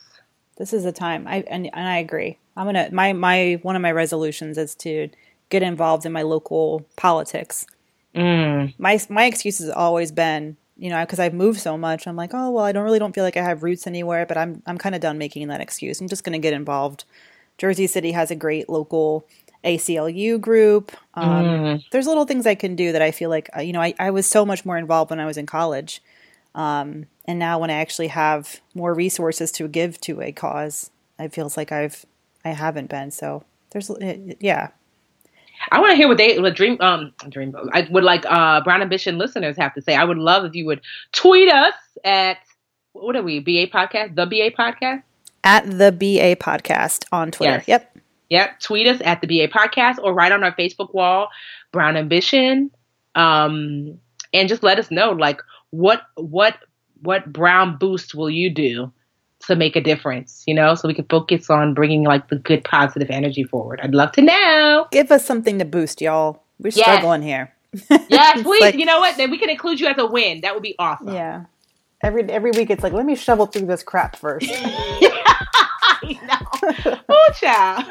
This 0.57 0.73
is 0.73 0.85
the 0.85 0.93
time. 0.93 1.27
I 1.27 1.45
and, 1.47 1.71
and 1.73 1.89
I 1.89 1.99
agree. 1.99 2.39
I'm 2.57 2.67
gonna 2.67 2.89
my 2.93 3.13
my 3.13 3.59
one 3.63 3.77
of 3.77 3.83
my 3.83 3.93
resolutions 3.93 4.59
is 4.59 4.75
to 4.77 5.09
get 5.49 5.63
involved 5.63 6.07
in 6.07 6.13
my 6.13 6.23
local 6.23 6.87
politics. 6.97 7.67
Mm. 8.15 8.75
My 8.79 9.01
my 9.09 9.25
excuse 9.25 9.59
has 9.59 9.71
always 9.71 10.13
been, 10.13 10.57
you 10.77 10.91
know, 10.91 11.01
because 11.05 11.19
I've 11.19 11.35
moved 11.35 11.61
so 11.61 11.77
much. 11.79 12.07
I'm 12.07 12.17
like, 12.17 12.31
oh 12.35 12.51
well, 12.51 12.65
I 12.65 12.73
don't 12.73 12.85
really 12.85 12.99
don't 12.99 13.15
feel 13.15 13.25
like 13.25 13.37
I 13.37 13.43
have 13.43 13.63
roots 13.63 13.87
anywhere, 13.87 14.27
but 14.27 14.37
I'm 14.37 14.63
I'm 14.67 14.79
kind 14.79 14.95
of 14.95 15.01
done 15.01 15.19
making 15.19 15.49
that 15.49 15.61
excuse. 15.61 16.01
I'm 16.01 16.09
just 16.09 16.25
gonna 16.25 16.39
get 16.39 16.53
involved. 16.53 17.05
Jersey 17.59 17.87
City 17.87 18.13
has 18.13 18.31
a 18.31 18.35
great 18.35 18.69
local 18.69 19.27
ACLU 19.65 20.41
group. 20.41 20.93
Um, 21.15 21.45
Mm. 21.45 21.85
There's 21.91 22.07
little 22.07 22.25
things 22.25 22.47
I 22.47 22.55
can 22.55 22.75
do 22.77 22.93
that 22.93 23.03
I 23.03 23.13
feel 23.13 23.31
like, 23.31 23.49
uh, 23.57 23.61
you 23.61 23.73
know, 23.73 23.81
I, 23.81 23.95
I 23.99 24.11
was 24.11 24.27
so 24.27 24.45
much 24.45 24.65
more 24.65 24.77
involved 24.77 25.11
when 25.11 25.21
I 25.21 25.27
was 25.27 25.37
in 25.37 25.47
college. 25.47 26.03
Um, 26.55 27.07
and 27.25 27.39
now 27.39 27.59
when 27.59 27.71
I 27.71 27.75
actually 27.75 28.09
have 28.09 28.61
more 28.75 28.93
resources 28.95 29.53
to 29.53 29.69
give 29.69 30.01
to 30.03 30.21
a 30.21 30.33
cause, 30.33 30.91
it 31.19 31.33
feels 31.33 31.57
like 31.57 31.71
I've, 31.73 32.05
I 32.45 32.51
haven't 32.51 32.91
been. 32.91 33.11
So 33.11 33.45
there's, 33.71 33.91
yeah. 34.41 34.69
I 35.71 35.81
want 35.81 35.93
to 35.93 35.97
hear 35.97 36.09
what 36.09 36.19
they 36.19 36.39
what 36.39 36.57
dream 36.57 36.77
um 36.81 37.13
dream 37.29 37.55
I 37.73 37.87
would 37.91 38.05
like 38.05 38.25
uh 38.27 38.63
Brown 38.63 38.83
Ambition 38.83 39.19
listeners 39.19 39.57
have 39.57 39.75
to 39.75 39.83
say. 39.83 39.95
I 39.95 40.05
would 40.05 40.19
love 40.19 40.45
if 40.45 40.55
you 40.55 40.67
would 40.67 40.81
tweet 41.13 41.51
us 41.51 41.75
at 42.05 42.39
what 42.93 43.17
are 43.17 43.23
we 43.23 43.41
BA 43.41 43.69
podcast 43.69 44.17
the 44.17 44.27
BA 44.27 44.51
podcast. 44.51 45.03
At 45.45 45.67
the 45.67 45.93
BA 45.93 46.37
podcast 46.37 47.05
on 47.13 47.31
Twitter. 47.31 47.65
Yes. 47.67 47.69
Yep. 47.69 47.99
Yep. 48.31 48.61
Tweet 48.61 48.87
us 48.87 49.01
at 49.05 49.21
the 49.21 49.27
BA 49.27 49.49
podcast 49.49 49.99
or 50.03 50.15
write 50.15 50.33
on 50.33 50.43
our 50.45 50.55
Facebook 50.55 50.95
wall, 50.95 51.29
Brown 51.73 51.97
Ambition. 51.97 52.71
Um, 53.15 53.99
and 54.33 54.49
just 54.49 54.63
let 54.63 54.79
us 54.79 54.91
know 54.91 55.11
like 55.11 55.41
what 55.71 56.03
what 56.15 56.57
what 57.03 57.33
brown 57.33 57.77
boost 57.77 58.15
will 58.15 58.31
you 58.31 58.51
do 58.51 58.93
to 59.47 59.57
make 59.57 59.77
a 59.77 59.81
difference, 59.81 60.43
you 60.47 60.55
know, 60.55 60.75
so 60.75 60.89
we 60.89 60.95
can 60.95 61.05
focus 61.07 61.51
on 61.51 61.75
bringing 61.75 62.05
like 62.05 62.29
the 62.29 62.37
good 62.37 62.65
positive 62.65 63.11
energy 63.11 63.45
forward. 63.45 63.81
I'd 63.83 63.95
love 63.95 64.13
to 64.13 64.23
know. 64.23 64.87
Give 64.91 65.11
us 65.11 65.25
something 65.25 65.59
to 65.59 65.65
boost, 65.65 66.01
y'all. 66.01 66.43
We're 66.59 66.71
Yes. 66.71 66.85
struggling 66.85 67.23
here. 67.23 67.53
Yes, 68.09 68.43
please. 68.43 68.61
like- 68.61 68.75
you 68.77 68.85
know 68.85 69.01
what? 69.01 69.17
Then 69.17 69.31
we 69.31 69.39
can 69.39 69.49
include 69.51 69.81
you 69.81 69.87
as 69.89 69.99
a 69.99 70.07
win. 70.07 70.41
That 70.43 70.55
would 70.55 70.63
be 70.63 70.75
awesome. 70.79 71.15
Yeah. 71.15 71.45
Every 72.03 72.25
every 72.25 72.51
week 72.51 72.69
it's 72.71 72.83
like, 72.83 72.93
let 72.93 73.07
me 73.07 73.15
shovel 73.15 73.47
through 73.47 73.67
this 73.67 73.83
crap 73.83 74.17
first. 74.17 74.47
I 74.53 76.19
know. 76.27 76.99
Oh, 77.09 77.29
child. 77.35 77.85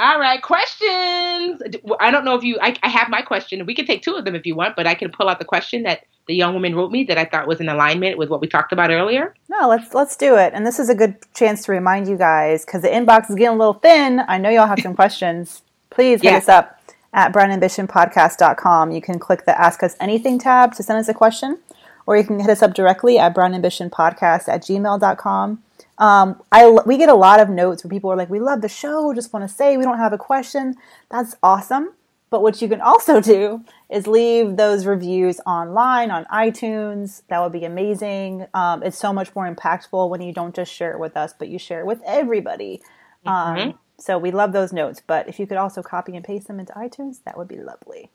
All 0.00 0.18
right, 0.18 0.40
questions. 0.40 1.62
I 2.00 2.10
don't 2.10 2.24
know 2.24 2.34
if 2.34 2.42
you. 2.42 2.58
I, 2.60 2.74
I 2.82 2.88
have 2.88 3.10
my 3.10 3.20
question. 3.20 3.66
We 3.66 3.74
can 3.74 3.84
take 3.86 4.02
two 4.02 4.14
of 4.14 4.24
them 4.24 4.34
if 4.34 4.46
you 4.46 4.54
want, 4.54 4.74
but 4.74 4.86
I 4.86 4.94
can 4.94 5.10
pull 5.12 5.28
out 5.28 5.38
the 5.38 5.44
question 5.44 5.82
that 5.82 6.00
the 6.26 6.34
young 6.34 6.54
woman 6.54 6.74
wrote 6.74 6.90
me 6.90 7.04
that 7.04 7.18
I 7.18 7.26
thought 7.26 7.46
was 7.46 7.60
in 7.60 7.68
alignment 7.68 8.16
with 8.16 8.30
what 8.30 8.40
we 8.40 8.46
talked 8.46 8.72
about 8.72 8.90
earlier. 8.90 9.34
No, 9.50 9.68
let's 9.68 9.92
let's 9.92 10.16
do 10.16 10.36
it. 10.36 10.52
And 10.54 10.66
this 10.66 10.78
is 10.78 10.88
a 10.88 10.94
good 10.94 11.16
chance 11.34 11.64
to 11.64 11.72
remind 11.72 12.08
you 12.08 12.16
guys 12.16 12.64
because 12.64 12.80
the 12.80 12.88
inbox 12.88 13.28
is 13.28 13.36
getting 13.36 13.48
a 13.56 13.58
little 13.58 13.74
thin. 13.74 14.22
I 14.26 14.38
know 14.38 14.48
y'all 14.48 14.66
have 14.66 14.80
some 14.80 14.94
questions. 15.02 15.60
Please 15.90 16.22
hit 16.22 16.30
Yeah. 16.32 16.38
us 16.38 16.48
up 16.48 16.80
at 17.12 17.32
brownambitionpodcast.com. 17.34 18.92
You 18.92 19.02
can 19.02 19.18
click 19.18 19.44
the 19.44 19.60
Ask 19.60 19.82
Us 19.82 19.96
Anything 20.00 20.38
tab 20.38 20.74
to 20.76 20.82
send 20.82 20.98
us 20.98 21.08
a 21.08 21.14
question, 21.14 21.58
or 22.06 22.16
you 22.16 22.24
can 22.24 22.40
hit 22.40 22.48
us 22.48 22.62
up 22.62 22.72
directly 22.72 23.18
at 23.18 23.34
brownambitionpodcast 23.34 24.48
at 24.48 24.62
gmail.com. 24.62 25.62
Um, 26.00 26.42
I, 26.50 26.68
we 26.86 26.96
get 26.96 27.10
a 27.10 27.14
lot 27.14 27.40
of 27.40 27.50
notes 27.50 27.84
where 27.84 27.90
people 27.90 28.10
are 28.10 28.16
like, 28.16 28.30
we 28.30 28.40
love 28.40 28.62
the 28.62 28.68
show, 28.68 29.12
just 29.14 29.32
want 29.32 29.48
to 29.48 29.54
say 29.54 29.76
we 29.76 29.84
don't 29.84 29.98
have 29.98 30.14
a 30.14 30.18
question. 30.18 30.74
That's 31.10 31.36
awesome. 31.42 31.92
But 32.30 32.42
what 32.42 32.62
you 32.62 32.68
can 32.68 32.80
also 32.80 33.20
do 33.34 33.64
is 33.90 34.06
leave 34.06 34.56
those 34.56 34.86
reviews 34.86 35.40
online 35.46 36.10
on 36.10 36.24
iTunes. 36.26 37.22
That 37.28 37.42
would 37.42 37.52
be 37.52 37.64
amazing. 37.64 38.46
Um, 38.54 38.82
it's 38.82 38.96
so 38.96 39.12
much 39.12 39.34
more 39.34 39.52
impactful 39.52 40.08
when 40.08 40.22
you 40.22 40.32
don't 40.32 40.54
just 40.54 40.72
share 40.72 40.92
it 40.92 40.98
with 40.98 41.16
us, 41.16 41.34
but 41.38 41.48
you 41.48 41.58
share 41.58 41.80
it 41.80 41.86
with 41.86 42.00
everybody. 42.06 42.80
Um, 43.26 43.56
mm-hmm. 43.56 43.70
So 43.98 44.16
we 44.16 44.30
love 44.30 44.52
those 44.52 44.72
notes. 44.72 45.02
But 45.06 45.28
if 45.28 45.38
you 45.38 45.46
could 45.46 45.58
also 45.58 45.82
copy 45.82 46.16
and 46.16 46.24
paste 46.24 46.46
them 46.46 46.58
into 46.58 46.72
iTunes, 46.72 47.22
that 47.24 47.36
would 47.36 47.48
be 47.48 47.58
lovely. 47.58 48.10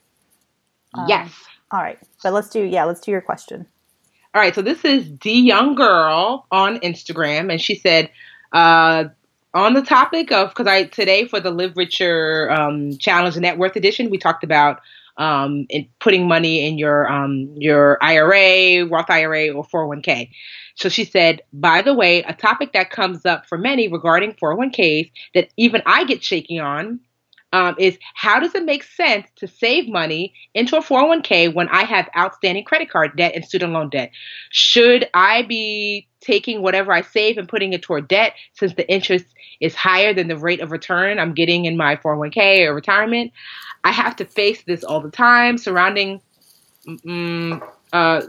Um, 0.95 1.05
yes. 1.07 1.31
All 1.71 1.81
right. 1.81 1.99
But 2.23 2.33
let's 2.33 2.49
do, 2.49 2.63
yeah, 2.63 2.85
let's 2.85 3.01
do 3.01 3.11
your 3.11 3.21
question. 3.21 3.67
All 4.35 4.41
right. 4.41 4.53
So 4.53 4.61
this 4.61 4.83
is 4.83 5.09
D 5.09 5.39
Young 5.39 5.75
Girl 5.75 6.45
on 6.51 6.77
Instagram. 6.79 7.49
And 7.49 7.61
she 7.61 7.73
said, 7.73 8.11
uh, 8.51 9.05
on 9.53 9.73
the 9.73 9.81
topic 9.81 10.29
of 10.33 10.49
because 10.49 10.67
I 10.67 10.83
today 10.83 11.25
for 11.25 11.39
the 11.39 11.51
Live 11.51 11.77
Richer 11.77 12.51
um, 12.51 12.97
Challenge 12.97 13.37
Net 13.37 13.57
Worth 13.57 13.77
Edition, 13.77 14.09
we 14.09 14.17
talked 14.17 14.43
about 14.43 14.81
um, 15.15 15.65
in 15.69 15.87
putting 16.01 16.27
money 16.27 16.67
in 16.67 16.77
your 16.77 17.09
um, 17.09 17.55
your 17.55 17.97
IRA, 18.03 18.85
Roth 18.85 19.09
IRA, 19.09 19.51
or 19.51 19.65
401k. 19.65 20.29
So 20.75 20.89
she 20.89 21.05
said, 21.05 21.41
by 21.53 21.81
the 21.81 21.93
way, 21.93 22.21
a 22.23 22.33
topic 22.33 22.73
that 22.73 22.89
comes 22.89 23.25
up 23.25 23.45
for 23.47 23.57
many 23.57 23.87
regarding 23.87 24.33
401ks 24.33 25.11
that 25.33 25.47
even 25.55 25.81
I 25.85 26.03
get 26.03 26.21
shaky 26.21 26.59
on 26.59 26.99
um, 27.55 27.73
is 27.79 27.97
how 28.15 28.37
does 28.37 28.53
it 28.53 28.65
make 28.65 28.83
sense 28.83 29.27
to 29.37 29.47
save 29.47 29.87
money 29.87 30.33
into 30.53 30.75
a 30.75 30.81
401k 30.81 31.53
when 31.53 31.69
I 31.69 31.85
have 31.85 32.09
outstanding 32.17 32.65
credit 32.65 32.89
card 32.89 33.15
debt 33.15 33.31
and 33.33 33.45
student 33.45 33.71
loan 33.71 33.89
debt? 33.89 34.11
Should 34.49 35.09
I 35.13 35.43
be 35.43 36.05
taking 36.19 36.61
whatever 36.61 36.91
I 36.91 36.99
save 36.99 37.37
and 37.37 37.47
putting 37.47 37.71
it 37.71 37.81
toward 37.81 38.09
debt 38.09 38.33
since 38.55 38.73
the 38.73 38.85
interest 38.91 39.25
is 39.61 39.73
higher 39.73 40.13
than 40.13 40.27
the 40.27 40.35
rate 40.35 40.59
of 40.59 40.71
return 40.71 41.17
I'm 41.17 41.33
getting 41.33 41.63
in 41.63 41.77
my 41.77 41.95
401k 41.95 42.67
or 42.67 42.75
retirement? 42.75 43.31
I 43.85 43.93
have 43.93 44.17
to 44.17 44.25
face 44.25 44.61
this 44.63 44.83
all 44.83 44.99
the 44.99 45.09
time 45.09 45.57
surrounding. 45.57 46.19
Um, 47.07 47.63
uh, 47.93 48.23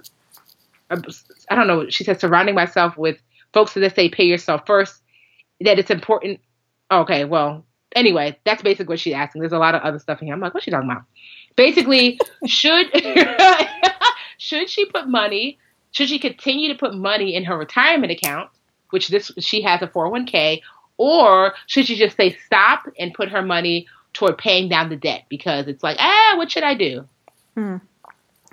I 0.88 1.54
don't 1.56 1.66
know. 1.66 1.90
She 1.90 2.04
said 2.04 2.20
surrounding 2.20 2.54
myself 2.54 2.96
with 2.96 3.18
folks 3.52 3.74
that 3.74 3.96
say 3.96 4.08
pay 4.08 4.24
yourself 4.24 4.68
first. 4.68 5.02
That 5.62 5.80
it's 5.80 5.90
important. 5.90 6.38
Okay, 6.92 7.24
well, 7.24 7.64
anyway, 7.97 8.38
that's 8.44 8.62
basically 8.62 8.92
what 8.92 9.01
she's 9.01 9.14
asking. 9.14 9.40
There's 9.40 9.53
a 9.53 9.59
lot 9.59 9.74
of 9.74 9.82
other 9.82 9.99
stuff 9.99 10.20
in 10.20 10.28
here. 10.28 10.34
I'm 10.34 10.40
like, 10.40 10.55
what's 10.55 10.64
she 10.64 10.70
talking 10.70 10.88
about? 10.88 11.03
Basically, 11.57 12.20
should 12.47 12.86
should 14.38 14.70
she 14.70 14.84
put 14.86 15.09
money? 15.09 15.59
Should 15.90 16.09
she 16.09 16.18
continue 16.18 16.72
to 16.72 16.78
put 16.78 16.94
money 16.94 17.34
in 17.34 17.44
her 17.44 17.57
retirement 17.57 18.12
account, 18.12 18.51
which 18.90 19.09
this 19.09 19.32
she 19.40 19.62
has 19.62 19.82
a 19.82 19.88
401k, 19.88 20.61
or 20.99 21.55
should 21.66 21.86
she 21.86 21.97
just 21.97 22.16
say 22.16 22.36
stop 22.47 22.86
and 22.99 23.14
put 23.14 23.30
her 23.30 23.42
money 23.42 23.88
toward 24.12 24.38
paying 24.38 24.68
down 24.68 24.88
the 24.88 24.97
debt 24.97 25.24
because 25.28 25.66
it's 25.66 25.82
like, 25.82 25.97
ah, 25.99 26.34
what 26.36 26.51
should 26.51 26.62
I 26.62 26.74
do? 26.74 27.09
Hmm. 27.55 27.76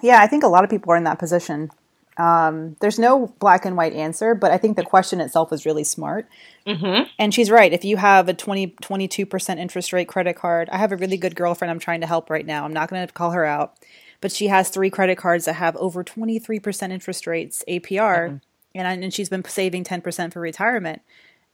Yeah, 0.01 0.21
I 0.21 0.27
think 0.27 0.43
a 0.43 0.47
lot 0.47 0.63
of 0.63 0.69
people 0.69 0.91
are 0.91 0.97
in 0.97 1.05
that 1.05 1.19
position. 1.19 1.69
Um, 2.17 2.75
there's 2.79 2.99
no 2.99 3.27
black 3.39 3.65
and 3.65 3.75
white 3.75 3.93
answer, 3.93 4.35
but 4.35 4.51
I 4.51 4.57
think 4.57 4.77
the 4.77 4.83
question 4.83 5.19
itself 5.19 5.51
is 5.51 5.65
really 5.65 5.83
smart. 5.83 6.27
Mm-hmm. 6.67 7.09
And 7.17 7.33
she's 7.33 7.49
right. 7.49 7.73
If 7.73 7.83
you 7.83 7.97
have 7.97 8.29
a 8.29 8.33
20, 8.33 8.67
22% 8.81 9.57
interest 9.57 9.93
rate 9.93 10.07
credit 10.07 10.35
card, 10.35 10.69
I 10.71 10.77
have 10.77 10.91
a 10.91 10.97
really 10.97 11.17
good 11.17 11.35
girlfriend 11.35 11.71
I'm 11.71 11.79
trying 11.79 12.01
to 12.01 12.07
help 12.07 12.29
right 12.29 12.45
now. 12.45 12.65
I'm 12.65 12.73
not 12.73 12.89
going 12.89 13.05
to 13.05 13.13
call 13.13 13.31
her 13.31 13.45
out, 13.45 13.75
but 14.21 14.31
she 14.31 14.47
has 14.47 14.69
three 14.69 14.89
credit 14.89 15.17
cards 15.17 15.45
that 15.45 15.53
have 15.53 15.75
over 15.77 16.03
23% 16.03 16.91
interest 16.91 17.25
rates 17.25 17.63
APR. 17.67 17.81
Mm-hmm. 17.89 18.37
And, 18.75 18.87
I, 18.87 18.93
and 18.93 19.13
she's 19.13 19.29
been 19.29 19.43
saving 19.45 19.83
10% 19.83 20.33
for 20.33 20.39
retirement. 20.39 21.01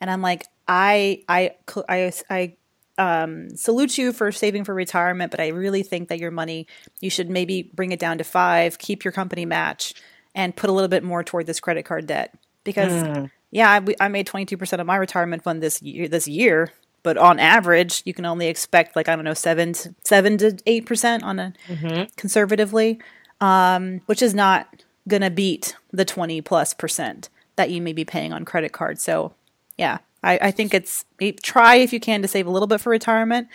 And 0.01 0.10
I'm 0.10 0.22
like, 0.22 0.45
I, 0.68 1.24
I, 1.28 1.55
I, 1.89 2.12
I 2.30 2.55
um, 2.97 3.55
salute 3.55 3.97
you 3.97 4.12
for 4.12 4.32
saving 4.32 4.66
for 4.66 4.74
retirement, 4.74 5.32
but 5.32 5.39
I 5.39 5.47
really 5.47 5.84
think 5.84 6.10
that 6.10 6.20
your 6.20 6.32
money, 6.32 6.68
you 6.99 7.10
should 7.10 7.30
maybe 7.30 7.64
bring 7.64 7.91
it 7.91 7.99
down 7.99 8.18
to 8.18 8.24
five, 8.24 8.78
keep 8.78 9.03
your 9.03 9.14
company 9.14 9.45
match 9.45 9.93
and 10.36 10.56
put 10.56 10.70
a 10.70 10.74
little 10.74 10.88
bit 10.88 11.04
more 11.04 11.24
toward 11.24 11.46
this 11.46 11.60
credit 11.60 11.84
card 11.84 12.08
debt 12.08 12.34
because 12.64 12.92
mm. 12.92 13.32
yeah, 13.52 13.70
I, 13.70 13.96
I 14.06 14.08
made 14.08 14.28
22% 14.28 14.80
of 14.80 14.86
my 14.86 14.96
retirement 14.96 15.44
fund 15.44 15.62
this 15.62 15.82
year 15.82 16.08
this 16.08 16.28
year, 16.28 16.72
but 17.04 17.18
on 17.18 17.40
average, 17.40 18.02
you 18.06 18.14
can 18.14 18.26
only 18.26 18.48
expect 18.48 18.96
like 18.96 19.08
I 19.08 19.16
don't 19.16 19.26
know 19.26 19.34
7 19.34 19.74
to, 19.74 19.96
7 20.04 20.38
to 20.40 20.52
8% 20.52 21.24
on 21.24 21.40
a 21.40 21.54
mm-hmm. 21.68 22.04
conservatively 22.16 23.00
um, 23.42 24.02
which 24.06 24.22
is 24.22 24.34
not 24.34 24.84
going 25.08 25.22
to 25.22 25.30
beat 25.30 25.76
the 25.92 26.06
20 26.06 26.42
plus 26.42 26.74
percent 26.74 27.30
that 27.56 27.70
you 27.70 27.82
may 27.82 27.94
be 27.94 28.06
paying 28.06 28.34
on 28.34 28.46
credit 28.46 28.72
cards. 28.72 29.02
So, 29.02 29.34
yeah, 29.78 30.00
I, 30.24 30.40
I 30.42 30.52
think 30.52 30.74
it's 30.74 31.06
try 31.42 31.76
if 31.76 31.94
you 31.94 32.00
can 32.00 32.22
to 32.22 32.28
save 32.28 32.48
a 32.48 32.52
little 32.52 32.68
bit 32.68 32.82
for 32.82 32.90
retirement, 32.90 33.48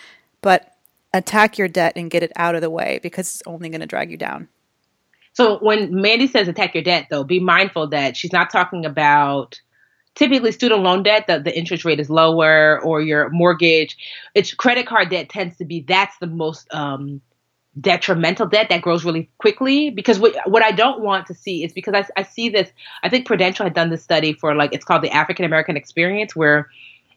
but 0.42 0.74
attack 1.12 1.58
your 1.58 1.68
debt 1.68 1.92
and 1.96 2.10
get 2.10 2.22
it 2.22 2.32
out 2.36 2.54
of 2.54 2.60
the 2.60 2.70
way 2.70 2.98
because 3.02 3.36
it's 3.36 3.42
only 3.46 3.68
going 3.68 3.80
to 3.80 3.86
drag 3.86 4.10
you 4.10 4.16
down. 4.16 4.48
So 5.34 5.58
when 5.58 6.00
Mandi 6.00 6.28
says 6.28 6.48
attack 6.48 6.74
your 6.74 6.84
debt, 6.84 7.08
though, 7.10 7.24
be 7.24 7.40
mindful 7.40 7.88
that 7.88 8.16
she's 8.16 8.32
not 8.32 8.50
talking 8.50 8.86
about 8.86 9.60
typically 10.14 10.52
student 10.52 10.82
loan 10.82 11.02
debt 11.02 11.26
that 11.26 11.42
the 11.44 11.56
interest 11.56 11.84
rate 11.84 11.98
is 11.98 12.08
lower 12.08 12.80
or 12.82 13.02
your 13.02 13.28
mortgage. 13.30 13.96
It's 14.34 14.54
credit 14.54 14.86
card 14.86 15.10
debt 15.10 15.28
tends 15.28 15.56
to 15.58 15.64
be 15.64 15.80
that's 15.80 16.16
the 16.18 16.28
most 16.28 16.72
um, 16.72 17.20
detrimental 17.80 18.46
debt 18.46 18.68
that 18.70 18.82
grows 18.82 19.04
really 19.04 19.28
quickly 19.38 19.90
because 19.90 20.20
what, 20.20 20.36
what 20.46 20.62
I 20.62 20.70
don't 20.70 21.02
want 21.02 21.26
to 21.26 21.34
see 21.34 21.64
is 21.64 21.72
because 21.72 21.94
I, 21.94 22.20
I 22.20 22.22
see 22.22 22.48
this 22.48 22.70
I 23.02 23.08
think 23.08 23.26
Prudential 23.26 23.64
had 23.64 23.74
done 23.74 23.90
this 23.90 24.04
study 24.04 24.32
for 24.32 24.54
like 24.54 24.72
it's 24.72 24.84
called 24.84 25.02
the 25.02 25.10
African 25.10 25.44
American 25.44 25.76
experience 25.76 26.36
where 26.36 26.68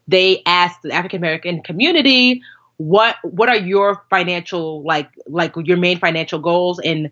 they 0.07 0.41
asked 0.47 0.81
the 0.81 0.91
African 0.91 1.19
American 1.19 1.61
community 1.61 2.41
what 2.77 3.17
what 3.23 3.49
are 3.49 3.57
your 3.57 4.03
financial 4.09 4.83
like 4.83 5.09
like 5.27 5.53
your 5.63 5.77
main 5.77 5.99
financial 5.99 6.39
goals 6.39 6.79
and 6.79 7.11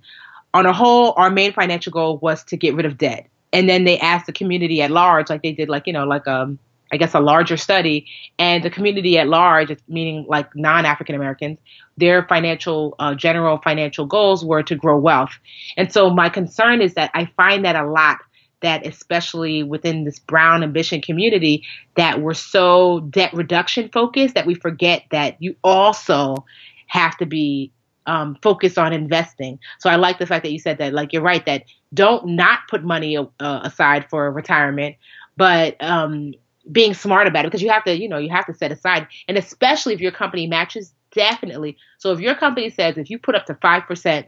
on 0.56 0.66
a 0.66 0.72
whole, 0.72 1.14
our 1.18 1.30
main 1.30 1.51
financial 1.51 1.91
goal 1.91 2.18
was 2.18 2.45
to 2.45 2.56
get 2.56 2.76
rid 2.76 2.86
of 2.86 2.97
debt. 2.97 3.28
And 3.51 3.68
then 3.68 3.84
they 3.84 3.99
asked 3.99 4.26
the 4.26 4.32
community 4.32 4.82
at 4.82 4.89
large, 4.89 5.30
like 5.30 5.43
they 5.43 5.51
did, 5.51 5.68
like, 5.68 5.86
you 5.86 5.91
know, 5.91 6.06
like, 6.06 6.26
um, 6.30 6.60
I 6.93 6.97
guess 6.97 7.14
a 7.14 7.20
larger 7.20 7.58
study, 7.58 8.06
and 8.39 8.64
the 8.64 8.70
community 8.70 9.18
at 9.18 9.28
large, 9.28 9.76
meaning 9.89 10.26
like 10.30 10.56
non 10.56 10.86
African 10.86 11.14
Americans, 11.14 11.58
their 11.97 12.26
financial, 12.26 12.95
uh, 12.99 13.16
general 13.16 13.58
financial 13.58 14.06
goals 14.06 14.45
were 14.45 14.64
to 14.64 14.76
grow 14.76 14.97
wealth. 14.97 15.32
And 15.76 15.91
so 15.91 16.10
my 16.10 16.30
concern 16.30 16.82
is 16.82 16.93
that 16.93 17.12
I 17.14 17.26
find 17.36 17.66
that 17.66 17.76
a 17.76 17.86
lot 17.86 18.20
that 18.62 18.88
especially 18.88 19.62
within 19.62 20.06
this 20.06 20.20
brown 20.20 20.64
ambition 20.64 21.01
community 21.01 21.66
that 21.97 22.22
we're 22.22 22.34
so 22.34 23.01
debt 23.01 23.34
reduction 23.34 23.89
focused 23.89 24.36
that 24.36 24.45
we 24.45 24.56
forget 24.56 25.03
that 25.12 25.36
you 25.41 25.58
also 25.64 26.45
have 26.88 27.18
to 27.18 27.26
be 27.26 27.72
um, 28.08 28.38
focus 28.41 28.78
on 28.78 28.93
investing. 28.93 29.60
So 29.80 29.89
I 29.89 29.95
like 29.95 30.20
the 30.20 30.26
fact 30.26 30.43
that 30.43 30.51
you 30.51 30.60
said 30.60 30.78
that. 30.78 30.93
Like 30.93 31.14
you're 31.14 31.22
right 31.22 31.45
that 31.45 31.64
don't 31.93 32.28
not 32.28 32.60
put 32.70 32.84
money 32.84 33.18
uh, 33.18 33.26
aside 33.39 34.08
for 34.10 34.32
retirement, 34.32 34.95
but 35.38 35.82
um, 35.82 36.34
being 36.72 36.93
smart 36.93 37.28
about 37.28 37.45
it 37.45 37.47
because 37.49 37.62
you 37.62 37.70
have 37.70 37.84
to, 37.86 37.97
you 37.97 38.10
know, 38.10 38.18
you 38.18 38.30
have 38.30 38.45
to 38.45 38.53
set 38.53 38.72
aside, 38.72 39.08
and 39.28 39.38
especially 39.38 39.93
if 39.93 40.01
your 40.01 40.12
company 40.12 40.47
matches, 40.47 40.93
definitely. 41.12 41.78
So 41.97 42.12
if 42.12 42.20
your 42.20 42.36
company 42.36 42.70
says 42.70 42.97
if 42.97 43.10
you 43.10 43.20
put 43.20 43.36
up 43.36 43.45
to 43.47 43.56
five 43.56 43.84
percent 43.88 44.28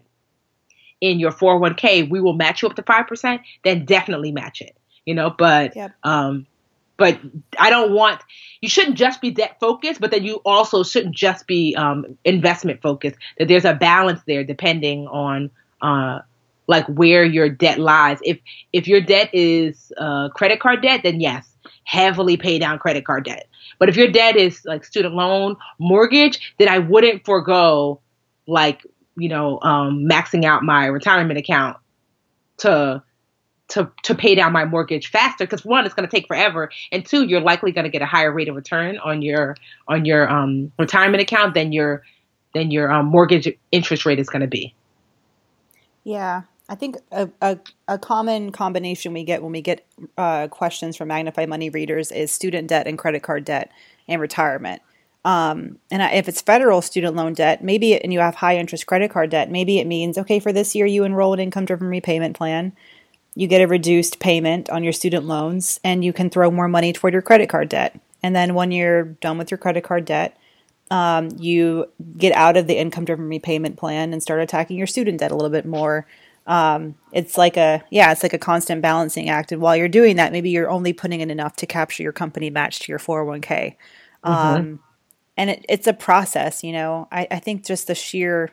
in 1.00 1.20
your 1.20 1.32
401k, 1.32 2.10
we 2.10 2.20
will 2.20 2.34
match 2.34 2.62
you 2.62 2.70
up 2.70 2.76
to 2.76 2.84
five 2.84 3.08
percent, 3.08 3.42
then 3.64 3.86
definitely 3.86 4.32
match 4.32 4.62
it. 4.62 4.76
You 5.06 5.16
know, 5.16 5.30
but 5.30 5.76
yep. 5.76 5.94
um, 6.04 6.46
but 6.98 7.20
I 7.58 7.70
don't 7.70 7.94
want 7.94 8.22
you 8.62 8.70
shouldn't 8.70 8.98
just 8.98 9.22
be 9.22 9.32
debt 9.32 9.58
focused, 9.60 10.02
but 10.02 10.12
then 10.12 10.24
you 10.24 10.42
also 10.44 10.84
shouldn't 10.84 11.16
just 11.16 11.48
be 11.48 11.76
um, 11.76 12.18
investment 12.26 12.82
focused. 12.82 13.18
That 13.38 13.48
there's 13.48 13.66
a 13.66 13.74
balance 13.74 14.22
there 14.26 14.44
depending 14.44 15.08
on 15.08 15.52
uh, 15.82 16.20
like 16.68 16.86
where 16.88 17.24
your 17.24 17.50
debt 17.50 17.80
lies. 17.80 18.20
If 18.24 18.40
if 18.74 18.88
your 18.88 19.02
debt 19.02 19.30
is 19.34 19.92
uh, 19.98 20.30
credit 20.30 20.60
card 20.60 20.82
debt, 20.82 21.02
then 21.04 21.20
yes, 21.20 21.48
heavily 21.84 22.38
pay 22.38 22.60
down 22.60 22.80
credit 22.80 23.06
card 23.06 23.26
debt. 23.26 23.48
But 23.80 23.90
if 23.90 23.96
your 23.98 24.12
debt 24.12 24.36
is 24.36 24.62
like 24.66 24.84
student 24.84 25.14
loan, 25.16 25.56
mortgage, 25.80 26.56
then 26.58 26.68
I 26.68 26.80
wouldn't 26.80 27.26
forego 27.26 28.02
like 28.48 28.86
you 29.16 29.30
know 29.30 29.60
um, 29.62 30.08
maxing 30.10 30.46
out 30.46 30.64
my 30.64 30.88
retirement 30.88 31.40
account 31.40 31.78
to 32.58 33.04
to 33.70 33.92
to 34.04 34.16
pay 34.16 34.36
down 34.36 34.54
my 34.54 34.66
mortgage 34.66 35.08
faster 35.08 35.46
because 35.46 35.66
one 35.66 35.86
it's 35.86 35.94
going 35.94 36.08
to 36.08 36.16
take 36.16 36.28
forever 36.28 36.70
and 36.92 37.06
two 37.06 37.26
you're 37.26 37.42
likely 37.42 37.72
going 37.72 37.84
to 37.84 37.90
get 37.90 38.02
a 38.02 38.06
higher 38.06 38.32
rate 38.32 38.48
of 38.48 38.56
return 38.56 38.98
on 39.00 39.22
your 39.22 39.56
on 39.88 40.06
your 40.06 40.30
um, 40.30 40.72
retirement 40.80 41.22
account 41.22 41.54
than 41.54 41.72
your 41.72 42.02
than 42.54 42.72
your 42.72 42.92
um, 42.92 43.08
mortgage 43.08 43.48
interest 43.72 44.06
rate 44.06 44.20
is 44.20 44.30
going 44.30 44.42
to 44.42 44.48
be. 44.48 44.74
Yeah. 46.04 46.44
I 46.70 46.76
think 46.76 46.98
a, 47.12 47.30
a, 47.42 47.58
a, 47.88 47.98
common 47.98 48.52
combination 48.52 49.14
we 49.14 49.24
get 49.24 49.42
when 49.42 49.54
we 49.54 49.62
get 49.62 49.86
uh, 50.18 50.50
questions 50.50 50.98
from 50.98 51.08
MagnifyMoney 51.08 51.74
readers 51.74 52.12
is 52.12 52.30
student 52.30 52.68
debt 52.68 52.88
and 52.88 52.98
credit 52.98 53.24
card 53.24 53.46
debt 53.46 53.72
and 54.08 54.20
retirement. 54.20 54.82
Um, 55.24 55.80
and 55.92 56.02
if 56.14 56.28
it's 56.28 56.42
federal 56.42 56.82
student 56.82 57.16
loan 57.16 57.34
debt, 57.34 57.64
maybe 57.64 58.02
and 58.02 58.12
you 58.12 58.20
have 58.20 58.36
high 58.36 58.58
interest 58.58 58.86
credit 58.86 59.12
card 59.12 59.30
debt, 59.30 59.50
maybe 59.50 59.80
it 59.80 59.88
means 59.88 60.18
okay 60.18 60.40
for 60.40 60.52
this 60.52 60.76
year 60.76 60.86
you 60.86 61.04
enroll 61.04 61.34
an 61.34 61.40
income 61.40 61.66
driven 61.66 61.88
repayment 61.88 62.36
plan 62.36 62.74
you 63.38 63.48
get 63.48 63.62
a 63.62 63.68
reduced 63.68 64.18
payment 64.18 64.68
on 64.72 64.84
your 64.84 64.92
student 64.92 65.24
loans 65.26 65.80
and 65.84 66.04
you 66.04 66.12
can 66.12 66.28
throw 66.28 66.50
more 66.50 66.68
money 66.68 66.92
toward 66.92 67.14
your 67.14 67.22
credit 67.22 67.48
card 67.48 67.70
debt. 67.70 68.00
And 68.24 68.36
then 68.36 68.56
when 68.56 68.72
you're 68.72 69.04
done 69.04 69.38
with 69.38 69.52
your 69.52 69.60
credit 69.60 69.84
card 69.84 70.06
debt, 70.06 70.36
um, 70.90 71.30
you 71.38 71.86
get 72.18 72.34
out 72.34 72.58
of 72.58 72.66
the 72.66 72.80
income 72.80 73.06
driven 73.06 73.30
repayment 73.30 73.78
plan 73.78 74.12
and 74.12 74.24
start 74.24 74.42
attacking 74.42 74.76
your 74.76 74.88
student 74.88 75.20
debt 75.20 75.30
a 75.30 75.36
little 75.36 75.52
bit 75.52 75.68
more. 75.68 76.08
Um, 76.48 76.96
it's 77.12 77.38
like 77.38 77.58
a 77.58 77.84
yeah, 77.92 78.12
it's 78.12 78.24
like 78.24 78.34
a 78.34 78.40
constant 78.40 78.82
balancing 78.82 79.30
act. 79.30 79.52
And 79.52 79.62
while 79.62 79.78
you're 79.78 79.88
doing 79.88 80.16
that, 80.16 80.32
maybe 80.32 80.50
you're 80.50 80.72
only 80.72 80.92
putting 80.92 81.22
in 81.22 81.30
enough 81.30 81.56
to 81.58 81.68
capture 81.68 82.02
your 82.02 82.14
company 82.14 82.50
match 82.50 82.80
to 82.80 82.92
your 82.92 82.98
401k. 82.98 83.46
Mm-hmm. 83.46 84.32
Um, 84.32 84.80
and 85.38 85.52
it, 85.52 85.64
it's 85.70 85.86
a 85.86 85.94
process, 85.94 86.64
you 86.64 86.72
know. 86.72 87.08
I, 87.12 87.28
I 87.30 87.38
think 87.38 87.64
just 87.68 87.86
the 87.86 87.94
sheer, 87.94 88.50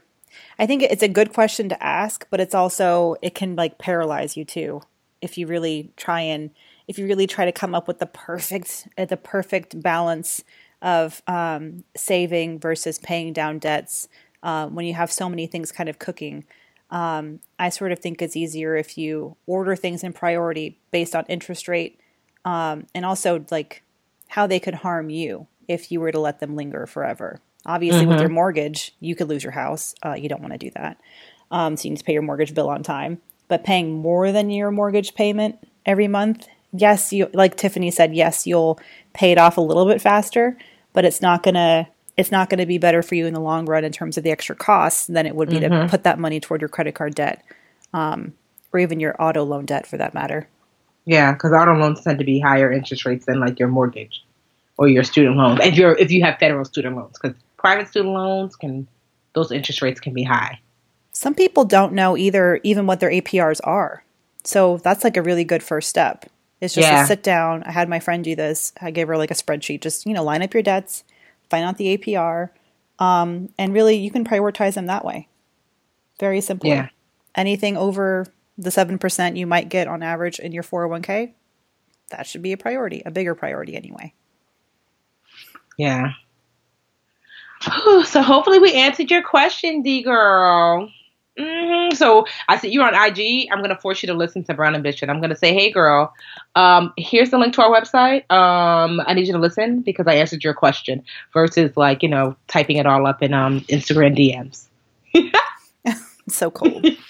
I 0.58 0.66
think 0.66 0.82
it's 0.82 1.02
a 1.02 1.08
good 1.08 1.32
question 1.32 1.68
to 1.68 1.82
ask, 1.82 2.26
but 2.30 2.40
it's 2.40 2.54
also 2.54 3.16
it 3.22 3.34
can 3.34 3.56
like 3.56 3.78
paralyze 3.78 4.36
you 4.36 4.44
too 4.44 4.82
if 5.20 5.38
you 5.38 5.46
really 5.46 5.90
try 5.96 6.20
and 6.20 6.50
if 6.86 6.98
you 6.98 7.06
really 7.06 7.26
try 7.26 7.46
to 7.46 7.52
come 7.52 7.74
up 7.74 7.88
with 7.88 7.98
the 7.98 8.06
perfect 8.06 8.88
the 8.96 9.16
perfect 9.16 9.80
balance 9.82 10.44
of 10.82 11.22
um, 11.26 11.82
saving 11.96 12.60
versus 12.60 12.98
paying 12.98 13.32
down 13.32 13.58
debts 13.58 14.06
uh, 14.42 14.68
when 14.68 14.84
you 14.84 14.92
have 14.92 15.10
so 15.10 15.28
many 15.30 15.46
things 15.46 15.72
kind 15.72 15.88
of 15.88 15.98
cooking. 15.98 16.44
Um, 16.90 17.40
I 17.58 17.70
sort 17.70 17.90
of 17.90 17.98
think 17.98 18.20
it's 18.20 18.36
easier 18.36 18.76
if 18.76 18.98
you 18.98 19.36
order 19.46 19.74
things 19.74 20.04
in 20.04 20.12
priority 20.12 20.78
based 20.90 21.16
on 21.16 21.24
interest 21.26 21.66
rate 21.66 21.98
um, 22.44 22.86
and 22.94 23.06
also 23.06 23.44
like 23.50 23.82
how 24.28 24.46
they 24.46 24.60
could 24.60 24.74
harm 24.74 25.08
you 25.08 25.46
if 25.66 25.90
you 25.90 26.00
were 26.00 26.12
to 26.12 26.20
let 26.20 26.40
them 26.40 26.54
linger 26.54 26.86
forever. 26.86 27.40
Obviously, 27.66 28.02
mm-hmm. 28.02 28.10
with 28.10 28.20
your 28.20 28.28
mortgage, 28.28 28.94
you 29.00 29.14
could 29.14 29.28
lose 29.28 29.42
your 29.42 29.52
house. 29.52 29.94
Uh, 30.04 30.14
you 30.14 30.28
don't 30.28 30.40
want 30.40 30.52
to 30.52 30.58
do 30.58 30.70
that. 30.76 31.00
Um, 31.50 31.76
so 31.76 31.84
you 31.84 31.90
need 31.90 31.98
to 31.98 32.04
pay 32.04 32.12
your 32.12 32.22
mortgage 32.22 32.54
bill 32.54 32.68
on 32.68 32.82
time. 32.82 33.20
But 33.48 33.64
paying 33.64 33.92
more 33.92 34.32
than 34.32 34.50
your 34.50 34.70
mortgage 34.70 35.14
payment 35.14 35.58
every 35.86 36.08
month, 36.08 36.46
yes, 36.72 37.12
you 37.12 37.28
like 37.32 37.56
Tiffany 37.56 37.90
said, 37.90 38.14
yes, 38.14 38.46
you'll 38.46 38.78
pay 39.12 39.32
it 39.32 39.38
off 39.38 39.56
a 39.56 39.60
little 39.60 39.86
bit 39.86 40.00
faster 40.00 40.56
but 40.94 41.04
it's 41.04 41.20
not 41.20 41.42
going 41.42 41.54
to 41.54 41.86
it's 42.16 42.30
not 42.30 42.48
going 42.48 42.60
to 42.60 42.66
be 42.66 42.78
better 42.78 43.02
for 43.02 43.16
you 43.16 43.26
in 43.26 43.34
the 43.34 43.40
long 43.40 43.66
run 43.66 43.84
in 43.84 43.92
terms 43.92 44.16
of 44.16 44.22
the 44.22 44.30
extra 44.30 44.54
costs 44.54 45.08
than 45.08 45.26
it 45.26 45.34
would 45.34 45.50
be 45.50 45.58
mm-hmm. 45.58 45.82
to 45.82 45.88
put 45.88 46.04
that 46.04 46.18
money 46.18 46.40
toward 46.40 46.62
your 46.62 46.68
credit 46.68 46.94
card 46.94 47.14
debt 47.14 47.44
um, 47.92 48.32
or 48.72 48.78
even 48.78 49.00
your 49.00 49.20
auto 49.20 49.42
loan 49.42 49.66
debt 49.66 49.84
for 49.84 49.96
that 49.96 50.14
matter. 50.14 50.48
Yeah, 51.04 51.32
because 51.32 51.52
auto 51.52 51.74
loans 51.74 52.02
tend 52.02 52.20
to 52.20 52.24
be 52.24 52.38
higher 52.38 52.72
interest 52.72 53.04
rates 53.04 53.26
than 53.26 53.40
like 53.40 53.58
your 53.58 53.68
mortgage 53.68 54.24
or 54.78 54.88
your 54.88 55.02
student 55.02 55.36
loans. 55.36 55.58
If 55.60 55.76
you're 55.76 55.98
if 55.98 56.12
you 56.12 56.22
have 56.22 56.38
federal 56.38 56.64
student 56.64 56.96
loans, 56.96 57.18
because 57.20 57.36
private 57.64 57.88
student 57.88 58.12
loans 58.12 58.56
can 58.56 58.86
those 59.32 59.50
interest 59.50 59.80
rates 59.80 59.98
can 59.98 60.12
be 60.12 60.22
high. 60.22 60.60
Some 61.12 61.34
people 61.34 61.64
don't 61.64 61.94
know 61.94 62.14
either 62.14 62.60
even 62.62 62.86
what 62.86 63.00
their 63.00 63.10
APRs 63.10 63.58
are. 63.64 64.04
So 64.44 64.76
that's 64.84 65.02
like 65.02 65.16
a 65.16 65.22
really 65.22 65.44
good 65.44 65.62
first 65.62 65.88
step. 65.88 66.26
It's 66.60 66.74
just 66.74 66.86
yeah. 66.86 67.04
a 67.04 67.06
sit 67.06 67.22
down. 67.22 67.62
I 67.62 67.72
had 67.72 67.88
my 67.88 68.00
friend 68.00 68.22
do 68.22 68.36
this. 68.36 68.74
I 68.82 68.90
gave 68.90 69.08
her 69.08 69.16
like 69.16 69.30
a 69.30 69.34
spreadsheet. 69.34 69.80
Just 69.80 70.04
you 70.04 70.12
know, 70.12 70.22
line 70.22 70.42
up 70.42 70.52
your 70.52 70.62
debts, 70.62 71.04
find 71.48 71.64
out 71.64 71.78
the 71.78 71.96
APR, 71.96 72.50
um, 72.98 73.48
and 73.56 73.72
really 73.72 73.96
you 73.96 74.10
can 74.10 74.26
prioritize 74.26 74.74
them 74.74 74.86
that 74.86 75.04
way. 75.04 75.28
Very 76.20 76.42
simple. 76.42 76.68
Yeah. 76.68 76.90
Anything 77.34 77.78
over 77.78 78.26
the 78.58 78.70
seven 78.70 78.98
percent 78.98 79.38
you 79.38 79.46
might 79.46 79.70
get 79.70 79.88
on 79.88 80.02
average 80.02 80.38
in 80.38 80.52
your 80.52 80.62
401k, 80.62 81.32
that 82.10 82.26
should 82.26 82.42
be 82.42 82.52
a 82.52 82.58
priority, 82.58 83.02
a 83.06 83.10
bigger 83.10 83.34
priority 83.34 83.74
anyway. 83.74 84.12
Yeah. 85.78 86.12
So 88.04 88.22
hopefully 88.22 88.58
we 88.58 88.74
answered 88.74 89.10
your 89.10 89.22
question, 89.22 89.82
D 89.82 90.02
girl. 90.02 90.90
Mm-hmm. 91.38 91.96
So 91.96 92.26
I 92.48 92.58
said 92.58 92.70
you're 92.70 92.84
on 92.84 92.94
IG. 92.94 93.48
I'm 93.50 93.60
gonna 93.60 93.78
force 93.78 94.02
you 94.02 94.06
to 94.06 94.14
listen 94.14 94.44
to 94.44 94.54
Brown 94.54 94.74
Ambition. 94.74 95.10
I'm 95.10 95.20
gonna 95.20 95.36
say, 95.36 95.52
hey 95.52 95.70
girl, 95.70 96.12
um, 96.54 96.92
here's 96.96 97.30
the 97.30 97.38
link 97.38 97.54
to 97.54 97.62
our 97.62 97.70
website. 97.70 98.30
Um, 98.30 99.00
I 99.04 99.14
need 99.14 99.26
you 99.26 99.32
to 99.32 99.38
listen 99.40 99.80
because 99.80 100.06
I 100.06 100.14
answered 100.14 100.44
your 100.44 100.54
question 100.54 101.02
versus 101.32 101.76
like 101.76 102.02
you 102.02 102.08
know 102.08 102.36
typing 102.46 102.76
it 102.76 102.86
all 102.86 103.06
up 103.06 103.22
in 103.22 103.34
um 103.34 103.60
Instagram 103.62 104.16
DMs. 104.16 104.68
so 106.28 106.50
cool. 106.50 106.80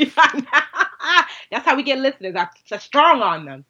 That's 1.51 1.67
how 1.67 1.77
we 1.77 1.83
get 1.83 1.99
listeners. 1.99 2.35
I'm 2.37 2.49
so 2.67 2.79
strong 2.79 3.21
on 3.21 3.45
them. 3.45 3.65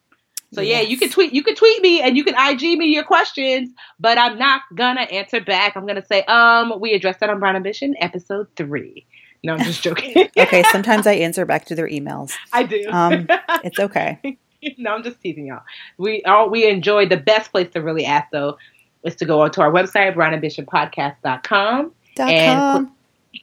So 0.55 0.61
yes. 0.61 0.83
yeah, 0.83 0.89
you 0.89 0.97
can 0.97 1.09
tweet 1.09 1.33
you 1.33 1.43
can 1.43 1.55
tweet 1.55 1.81
me 1.81 2.01
and 2.01 2.17
you 2.17 2.23
can 2.23 2.35
IG 2.35 2.77
me 2.77 2.85
your 2.87 3.03
questions, 3.03 3.69
but 3.99 4.17
I'm 4.17 4.37
not 4.37 4.61
gonna 4.73 5.01
answer 5.01 5.41
back. 5.41 5.75
I'm 5.75 5.85
gonna 5.85 6.05
say, 6.05 6.23
um, 6.23 6.79
we 6.79 6.93
addressed 6.93 7.19
that 7.19 7.29
on 7.29 7.39
Brown 7.39 7.55
Ambition, 7.55 7.95
episode 7.99 8.47
three. 8.55 9.05
No, 9.43 9.53
I'm 9.53 9.59
just 9.59 9.83
joking. 9.83 10.29
okay, 10.37 10.63
sometimes 10.71 11.05
I 11.05 11.13
answer 11.13 11.45
back 11.45 11.65
to 11.65 11.75
their 11.75 11.87
emails. 11.87 12.33
I 12.51 12.63
do. 12.63 12.83
Um, 12.89 13.27
it's 13.63 13.79
okay. 13.79 14.37
no, 14.77 14.95
I'm 14.95 15.03
just 15.03 15.21
teasing 15.21 15.47
y'all. 15.47 15.61
We 15.97 16.23
all 16.23 16.49
we 16.49 16.67
enjoy 16.67 17.07
the 17.07 17.17
best 17.17 17.51
place 17.51 17.71
to 17.73 17.81
really 17.81 18.05
ask 18.05 18.29
though 18.31 18.57
is 19.03 19.15
to 19.17 19.25
go 19.25 19.41
onto 19.41 19.61
our 19.61 19.71
website, 19.71 20.15
brownambitionpodcast.com. 20.15 21.91
Dot 22.15 22.29
and 22.29 22.87
com. 22.87 22.95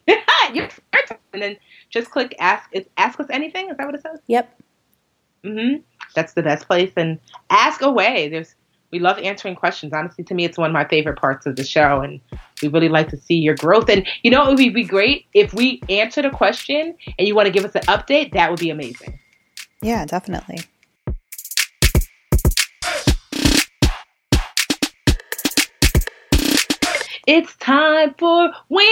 and 1.33 1.43
then 1.43 1.57
just 1.91 2.11
click 2.11 2.35
ask 2.39 2.69
is 2.73 2.87
ask 2.97 3.21
us 3.21 3.27
anything. 3.31 3.69
Is 3.71 3.77
that 3.77 3.87
what 3.87 3.95
it 3.95 4.03
says? 4.03 4.19
Yep. 4.27 4.61
Mhm. 5.45 5.83
That's 6.15 6.35
the 6.35 6.43
best 6.43 6.67
place 6.67 6.93
and 6.97 7.19
ask 7.51 7.83
away. 7.83 8.29
There's 8.29 8.55
we 8.93 8.99
love 8.99 9.19
answering 9.19 9.55
questions. 9.55 9.93
Honestly, 9.95 10.23
to 10.25 10.35
me, 10.35 10.45
it's 10.45 10.59
one 10.59 10.69
of 10.69 10.75
my 10.75 10.85
favorite 10.85 11.19
parts 11.19 11.47
of 11.47 11.57
the 11.57 11.65
show, 11.65 12.01
and 12.01 12.21
we 12.61 12.69
really 12.69 12.91
like 12.91 13.09
to 13.09 13.17
see 13.17 13.37
your 13.37 13.57
growth. 13.57 13.89
And 13.89 14.07
you 14.23 14.31
know, 14.31 14.45
it 14.45 14.49
would 14.49 14.75
be 14.75 14.85
great 14.85 15.27
if 15.33 15.55
we 15.55 15.83
answered 15.89 16.27
a 16.27 16.31
question 16.31 16.95
and 17.19 17.27
you 17.27 17.35
want 17.35 17.47
to 17.47 17.53
give 17.53 17.65
us 17.65 17.75
an 17.75 17.83
update. 17.83 18.33
That 18.35 18.51
would 18.51 18.61
be 18.61 18.71
amazing. 18.71 19.19
Yeah, 19.81 20.05
definitely. 20.05 20.61
It's 27.25 27.55
time 27.57 28.15
for 28.19 28.51
Wednesday. 28.69 28.87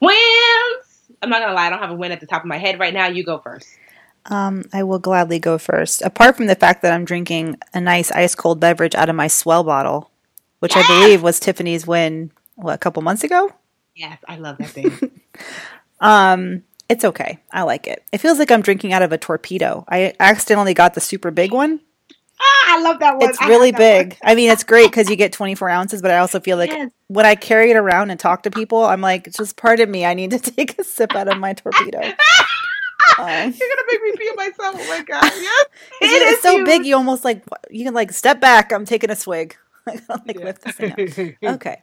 Wins! 0.00 0.65
I'm 1.26 1.30
not 1.30 1.40
gonna 1.40 1.54
lie, 1.54 1.66
I 1.66 1.70
don't 1.70 1.80
have 1.80 1.90
a 1.90 1.94
win 1.94 2.12
at 2.12 2.20
the 2.20 2.26
top 2.26 2.42
of 2.42 2.48
my 2.48 2.58
head 2.58 2.78
right 2.78 2.94
now. 2.94 3.08
You 3.08 3.24
go 3.24 3.38
first. 3.38 3.66
Um, 4.26 4.64
I 4.72 4.82
will 4.84 4.98
gladly 4.98 5.38
go 5.38 5.58
first. 5.58 6.02
Apart 6.02 6.36
from 6.36 6.46
the 6.46 6.54
fact 6.54 6.82
that 6.82 6.92
I'm 6.92 7.04
drinking 7.04 7.58
a 7.74 7.80
nice 7.80 8.10
ice 8.12 8.34
cold 8.34 8.60
beverage 8.60 8.94
out 8.94 9.08
of 9.08 9.16
my 9.16 9.26
S'well 9.26 9.64
bottle, 9.64 10.10
which 10.60 10.74
yes! 10.74 10.84
I 10.88 11.00
believe 11.00 11.22
was 11.22 11.40
Tiffany's 11.40 11.86
win, 11.86 12.30
what, 12.54 12.74
a 12.74 12.78
couple 12.78 13.02
months 13.02 13.24
ago? 13.24 13.52
Yes, 13.94 14.18
I 14.28 14.36
love 14.36 14.58
that 14.58 14.70
thing. 14.70 15.20
um, 16.00 16.62
it's 16.88 17.04
okay. 17.04 17.38
I 17.52 17.62
like 17.62 17.86
it. 17.86 18.04
It 18.12 18.18
feels 18.18 18.38
like 18.38 18.50
I'm 18.50 18.62
drinking 18.62 18.92
out 18.92 19.02
of 19.02 19.12
a 19.12 19.18
torpedo. 19.18 19.84
I 19.88 20.14
accidentally 20.20 20.74
got 20.74 20.94
the 20.94 21.00
super 21.00 21.30
big 21.30 21.52
one. 21.52 21.80
Ah, 22.40 22.76
I 22.76 22.82
love 22.82 22.98
that 23.00 23.16
one. 23.16 23.28
It's 23.28 23.40
really 23.42 23.72
big. 23.72 24.08
One. 24.08 24.32
I 24.32 24.34
mean, 24.34 24.50
it's 24.50 24.64
great 24.64 24.90
because 24.90 25.08
you 25.08 25.16
get 25.16 25.32
24 25.32 25.68
ounces, 25.70 26.02
but 26.02 26.10
I 26.10 26.18
also 26.18 26.40
feel 26.40 26.56
like 26.56 26.70
yes. 26.70 26.90
when 27.08 27.24
I 27.24 27.34
carry 27.34 27.70
it 27.70 27.76
around 27.76 28.10
and 28.10 28.20
talk 28.20 28.42
to 28.42 28.50
people, 28.50 28.84
I'm 28.84 29.00
like, 29.00 29.32
just 29.32 29.56
pardon 29.56 29.90
me, 29.90 30.04
I 30.04 30.14
need 30.14 30.32
to 30.32 30.38
take 30.56 30.78
a 30.78 30.84
sip 30.84 31.14
out 31.14 31.28
of 31.28 31.38
my 31.38 31.52
torpedo. 31.52 32.00
You're 33.18 33.26
gonna 33.26 33.50
make 33.50 34.02
me 34.02 34.12
pee 34.18 34.32
myself. 34.36 34.74
Oh 34.76 34.88
my 34.88 35.02
god! 35.02 35.22
Yes, 35.22 35.66
it 36.02 36.06
it's 36.34 36.42
so 36.42 36.56
huge. 36.56 36.66
big. 36.66 36.84
You 36.84 36.96
almost 36.96 37.24
like 37.24 37.42
you 37.70 37.84
can 37.84 37.94
like 37.94 38.12
step 38.12 38.40
back. 38.40 38.72
I'm 38.72 38.84
taking 38.84 39.10
a 39.10 39.16
swig. 39.16 39.56
like 39.86 40.02
yeah. 40.08 40.44
lift 40.44 40.62
this 40.62 40.74
thing 40.74 41.36
up. 41.46 41.54
Okay. 41.54 41.82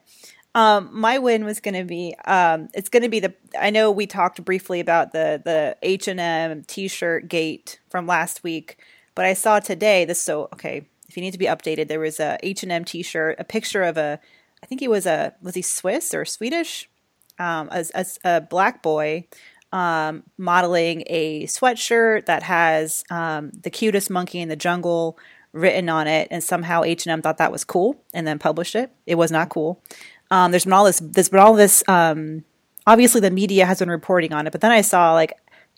Um, 0.56 0.90
my 0.92 1.18
win 1.18 1.46
was 1.46 1.60
going 1.60 1.74
to 1.74 1.84
be 1.84 2.14
um, 2.26 2.70
it's 2.76 2.90
going 2.90 3.02
to 3.02 3.10
be 3.10 3.20
the 3.20 3.34
I 3.60 3.72
know 3.72 3.90
we 3.90 4.06
talked 4.06 4.44
briefly 4.46 4.80
about 4.80 5.12
the 5.12 5.42
the 5.44 5.78
H 5.82 6.08
and 6.08 6.20
M 6.20 6.64
T-shirt 6.64 7.28
gate 7.28 7.80
from 7.90 8.06
last 8.06 8.44
week, 8.44 8.78
but 9.16 9.26
I 9.26 9.34
saw 9.34 9.60
today 9.60 10.06
this. 10.06 10.22
So 10.22 10.50
okay, 10.54 10.88
if 11.08 11.18
you 11.18 11.22
need 11.22 11.32
to 11.32 11.38
be 11.38 11.46
updated, 11.46 11.88
there 11.88 12.00
was 12.00 12.20
a 12.20 12.38
H 12.44 12.64
and 12.64 12.72
M 12.72 12.86
T-shirt, 12.86 13.36
a 13.40 13.44
picture 13.44 13.84
of 13.84 13.98
a 13.98 14.20
I 14.62 14.66
think 14.66 14.82
he 14.82 14.88
was 14.88 15.06
a 15.06 15.34
was 15.42 15.56
he 15.56 15.62
Swiss 15.62 16.14
or 16.14 16.26
Swedish, 16.26 16.90
um, 17.38 17.70
as 17.72 18.20
a 18.24 18.42
black 18.42 18.82
boy 18.82 19.28
um, 19.74 20.24
modeling 20.38 21.04
a 21.08 21.46
sweatshirt 21.48 22.28
that 22.28 22.44
has 22.44 23.04
um, 23.10 23.52
the 23.64 23.72
cutest 23.72 24.10
monkey 24.10 24.40
in 24.40 24.48
the 24.48 24.56
jungle 24.56 25.18
written 25.52 25.90
on 25.90 26.08
it, 26.08 26.28
and 26.32 26.44
somehow 26.44 26.84
H 26.84 27.06
and 27.06 27.12
M 27.12 27.22
thought 27.22 27.38
that 27.40 27.52
was 27.52 27.64
cool 27.64 28.02
and 28.14 28.26
then 28.26 28.40
published 28.40 28.76
it. 28.76 28.92
It 29.06 29.16
was 29.16 29.32
not 29.32 29.50
cool. 29.50 29.84
Um, 30.32 30.52
there's 30.52 30.64
been 30.64 30.74
all 30.74 30.86
this. 30.86 31.00
There's 31.00 31.30
been 31.30 31.40
all 31.40 31.56
this. 31.56 31.84
Um, 31.88 32.44
obviously, 32.88 33.22
the 33.22 33.32
media 33.32 33.66
has 33.66 33.80
been 33.80 33.90
reporting 33.90 34.32
on 34.32 34.48
it, 34.48 34.52
but 34.52 34.62
then 34.62 34.72
I 34.72 34.82
saw 34.82 35.14
like 35.14 35.34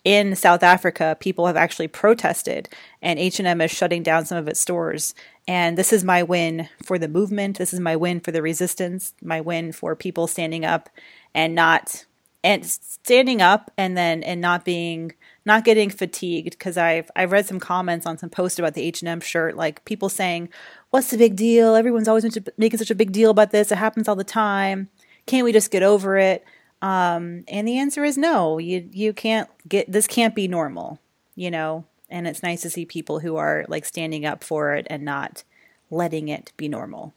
in 0.06 0.36
South 0.36 0.62
Africa, 0.62 1.16
people 1.18 1.48
have 1.48 1.56
actually 1.56 1.88
protested, 1.88 2.68
and 3.02 3.18
H 3.18 3.40
and 3.40 3.48
M 3.48 3.60
is 3.60 3.72
shutting 3.72 4.04
down 4.04 4.24
some 4.24 4.38
of 4.38 4.46
its 4.46 4.60
stores. 4.60 5.16
And 5.48 5.76
this 5.76 5.92
is 5.92 6.04
my 6.04 6.22
win 6.22 6.68
for 6.84 6.96
the 6.96 7.08
movement. 7.08 7.58
This 7.58 7.74
is 7.74 7.80
my 7.80 7.96
win 7.96 8.20
for 8.20 8.30
the 8.30 8.40
resistance. 8.40 9.14
My 9.20 9.40
win 9.40 9.72
for 9.72 9.96
people 9.96 10.28
standing 10.28 10.64
up 10.64 10.88
and 11.34 11.56
not 11.56 12.06
and 12.44 12.64
standing 12.64 13.42
up 13.42 13.72
and 13.76 13.96
then 13.96 14.22
and 14.22 14.40
not 14.40 14.64
being 14.64 15.12
not 15.44 15.64
getting 15.64 15.90
fatigued 15.90 16.50
because 16.50 16.76
I've 16.76 17.10
I've 17.16 17.32
read 17.32 17.46
some 17.46 17.58
comments 17.58 18.06
on 18.06 18.16
some 18.16 18.30
posts 18.30 18.60
about 18.60 18.74
the 18.74 18.84
H 18.84 19.02
and 19.02 19.08
M 19.08 19.20
shirt, 19.20 19.56
like 19.56 19.84
people 19.84 20.08
saying, 20.08 20.50
"What's 20.90 21.10
the 21.10 21.18
big 21.18 21.34
deal? 21.34 21.74
Everyone's 21.74 22.06
always 22.06 22.38
making 22.56 22.78
such 22.78 22.92
a 22.92 22.94
big 22.94 23.10
deal 23.10 23.32
about 23.32 23.50
this. 23.50 23.72
It 23.72 23.78
happens 23.78 24.06
all 24.06 24.14
the 24.14 24.22
time. 24.22 24.88
Can't 25.26 25.44
we 25.44 25.52
just 25.52 25.72
get 25.72 25.82
over 25.82 26.16
it?" 26.16 26.44
Um, 26.86 27.42
and 27.48 27.66
the 27.66 27.78
answer 27.78 28.04
is 28.04 28.16
no. 28.16 28.58
You 28.58 28.88
you 28.92 29.12
can't 29.12 29.50
get 29.68 29.90
this 29.90 30.06
can't 30.06 30.36
be 30.36 30.46
normal, 30.46 31.00
you 31.34 31.50
know. 31.50 31.84
And 32.08 32.28
it's 32.28 32.44
nice 32.44 32.62
to 32.62 32.70
see 32.70 32.84
people 32.86 33.18
who 33.18 33.34
are 33.34 33.64
like 33.66 33.84
standing 33.84 34.24
up 34.24 34.44
for 34.44 34.74
it 34.74 34.86
and 34.88 35.04
not 35.04 35.42
letting 35.90 36.28
it 36.28 36.52
be 36.56 36.68
normal. 36.68 37.12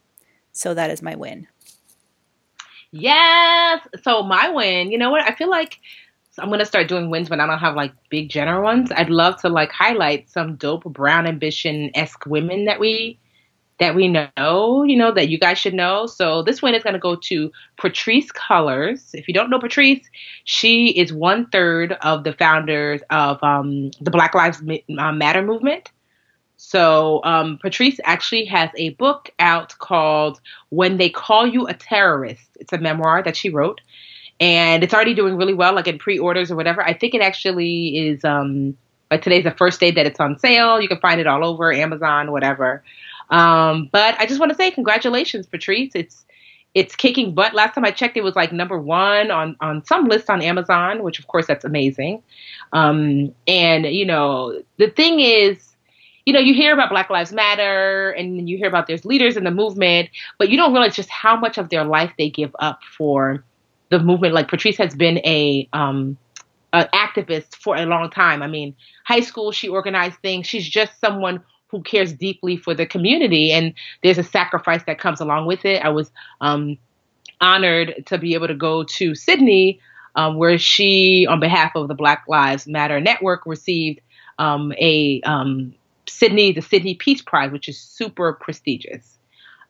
So 0.51 0.73
that 0.73 0.89
is 0.89 1.03
my 1.03 1.15
win. 1.15 1.45
Yes. 2.89 3.87
So 4.01 4.23
my 4.23 4.49
win, 4.49 4.91
you 4.91 4.97
know 4.97 5.11
what? 5.11 5.29
I 5.29 5.35
feel 5.35 5.51
like 5.51 5.77
I'm 6.39 6.49
gonna 6.49 6.65
start 6.65 6.87
doing 6.87 7.11
wins 7.11 7.29
when 7.29 7.39
I 7.39 7.45
don't 7.45 7.59
have 7.59 7.75
like 7.75 7.93
big 8.09 8.29
general 8.29 8.63
ones. 8.63 8.91
I'd 8.91 9.11
love 9.11 9.39
to 9.41 9.49
like 9.49 9.71
highlight 9.71 10.31
some 10.31 10.55
dope 10.55 10.85
brown 10.85 11.27
ambition 11.27 11.91
esque 11.93 12.25
women 12.25 12.65
that 12.65 12.79
we 12.79 13.19
that 13.79 13.95
we 13.95 14.07
know, 14.07 14.83
you 14.83 14.97
know, 14.97 15.11
that 15.11 15.29
you 15.29 15.39
guys 15.39 15.57
should 15.57 15.73
know. 15.73 16.05
So 16.05 16.43
this 16.43 16.61
win 16.61 16.75
is 16.75 16.83
gonna 16.83 16.99
go 16.99 17.15
to 17.15 17.51
Patrisse 17.77 18.31
Cullors. 18.31 19.09
If 19.13 19.27
you 19.27 19.33
don't 19.33 19.49
know 19.49 19.59
Patrisse, 19.59 20.05
she 20.43 20.89
is 20.89 21.13
one 21.13 21.47
third 21.49 21.93
of 22.01 22.23
the 22.23 22.33
founders 22.33 23.01
of 23.09 23.41
um, 23.43 23.91
the 24.01 24.11
Black 24.11 24.35
Lives 24.35 24.61
uh, 24.97 25.11
Matter 25.13 25.41
movement. 25.41 25.91
So 26.57 27.21
um, 27.23 27.57
Patrisse 27.63 27.99
actually 28.03 28.43
has 28.45 28.69
a 28.75 28.89
book 28.91 29.29
out 29.39 29.77
called 29.79 30.41
"When 30.69 30.97
They 30.97 31.09
Call 31.09 31.47
You 31.47 31.67
a 31.67 31.73
Terrorist." 31.73 32.49
It's 32.59 32.73
a 32.73 32.77
memoir 32.77 33.23
that 33.23 33.37
she 33.37 33.49
wrote, 33.49 33.79
and 34.41 34.83
it's 34.83 34.93
already 34.93 35.13
doing 35.13 35.37
really 35.37 35.53
well, 35.53 35.73
like 35.73 35.87
in 35.87 35.97
pre-orders 35.97 36.51
or 36.51 36.57
whatever. 36.57 36.83
I 36.83 36.93
think 36.93 37.13
it 37.13 37.21
actually 37.21 37.97
is. 38.09 38.25
Um, 38.25 38.77
like 39.09 39.23
today's 39.23 39.43
the 39.43 39.51
first 39.51 39.79
day 39.79 39.89
that 39.89 40.05
it's 40.05 40.19
on 40.19 40.37
sale. 40.37 40.79
You 40.79 40.87
can 40.87 40.99
find 40.99 41.19
it 41.19 41.25
all 41.25 41.43
over 41.43 41.73
Amazon, 41.73 42.31
whatever. 42.31 42.83
Um, 43.29 43.89
but 43.91 44.19
I 44.19 44.25
just 44.25 44.39
want 44.39 44.51
to 44.51 44.55
say 44.55 44.71
congratulations, 44.71 45.47
Patrisse. 45.47 45.91
It's 45.95 46.25
it's 46.75 46.95
kicking 46.95 47.33
butt. 47.33 47.53
Last 47.53 47.73
time 47.73 47.85
I 47.85 47.91
checked, 47.91 48.15
it 48.15 48.23
was 48.23 48.35
like 48.35 48.51
number 48.51 48.79
one 48.79 49.31
on 49.31 49.55
on 49.59 49.83
some 49.85 50.05
list 50.05 50.29
on 50.29 50.41
Amazon, 50.41 51.03
which 51.03 51.19
of 51.19 51.27
course 51.27 51.47
that's 51.47 51.65
amazing. 51.65 52.23
Um, 52.73 53.33
and 53.47 53.85
you 53.85 54.05
know 54.05 54.61
the 54.77 54.89
thing 54.89 55.19
is 55.19 55.69
you 56.29 56.33
know, 56.33 56.39
you 56.39 56.53
hear 56.53 56.73
about 56.73 56.91
Black 56.91 57.09
Lives 57.09 57.33
Matter 57.33 58.11
and 58.11 58.47
you 58.47 58.55
hear 58.55 58.67
about 58.67 58.85
there's 58.85 59.03
leaders 59.03 59.35
in 59.35 59.45
the 59.45 59.51
movement, 59.51 60.09
but 60.37 60.49
you 60.49 60.57
don't 60.57 60.71
realize 60.73 60.95
just 60.95 61.09
how 61.09 61.35
much 61.35 61.57
of 61.57 61.69
their 61.69 61.83
life 61.83 62.11
they 62.19 62.29
give 62.29 62.55
up 62.59 62.81
for 62.95 63.43
the 63.89 63.97
movement. 63.97 64.35
Like 64.35 64.47
Patrisse 64.47 64.77
has 64.77 64.93
been 64.93 65.17
a 65.25 65.67
um, 65.73 66.17
an 66.71 66.87
activist 66.93 67.55
for 67.55 67.75
a 67.75 67.87
long 67.87 68.11
time. 68.11 68.43
I 68.43 68.47
mean, 68.47 68.75
high 69.05 69.21
school 69.21 69.51
she 69.51 69.67
organized 69.67 70.19
things. 70.19 70.45
She's 70.45 70.69
just 70.69 70.99
someone 70.99 71.43
who 71.69 71.81
cares 71.81 72.13
deeply 72.13 72.57
for 72.57 72.73
the 72.73 72.85
community, 72.85 73.51
and 73.51 73.73
there's 74.03 74.17
a 74.17 74.23
sacrifice 74.23 74.83
that 74.85 74.99
comes 74.99 75.21
along 75.21 75.45
with 75.45 75.65
it. 75.65 75.83
I 75.83 75.89
was 75.89 76.11
um, 76.41 76.77
honored 77.39 78.03
to 78.07 78.17
be 78.17 78.33
able 78.33 78.47
to 78.47 78.55
go 78.55 78.83
to 78.83 79.15
Sydney, 79.15 79.79
um, 80.15 80.37
where 80.37 80.57
she, 80.57 81.27
on 81.29 81.39
behalf 81.39 81.71
of 81.75 81.87
the 81.87 81.93
Black 81.93 82.25
Lives 82.27 82.67
Matter 82.67 82.99
Network, 82.99 83.45
received 83.45 84.01
um, 84.39 84.73
a 84.77 85.21
um, 85.21 85.73
Sydney, 86.07 86.51
the 86.51 86.61
Sydney 86.61 86.95
Peace 86.95 87.21
Prize, 87.21 87.51
which 87.51 87.69
is 87.69 87.79
super 87.79 88.33
prestigious. 88.33 89.17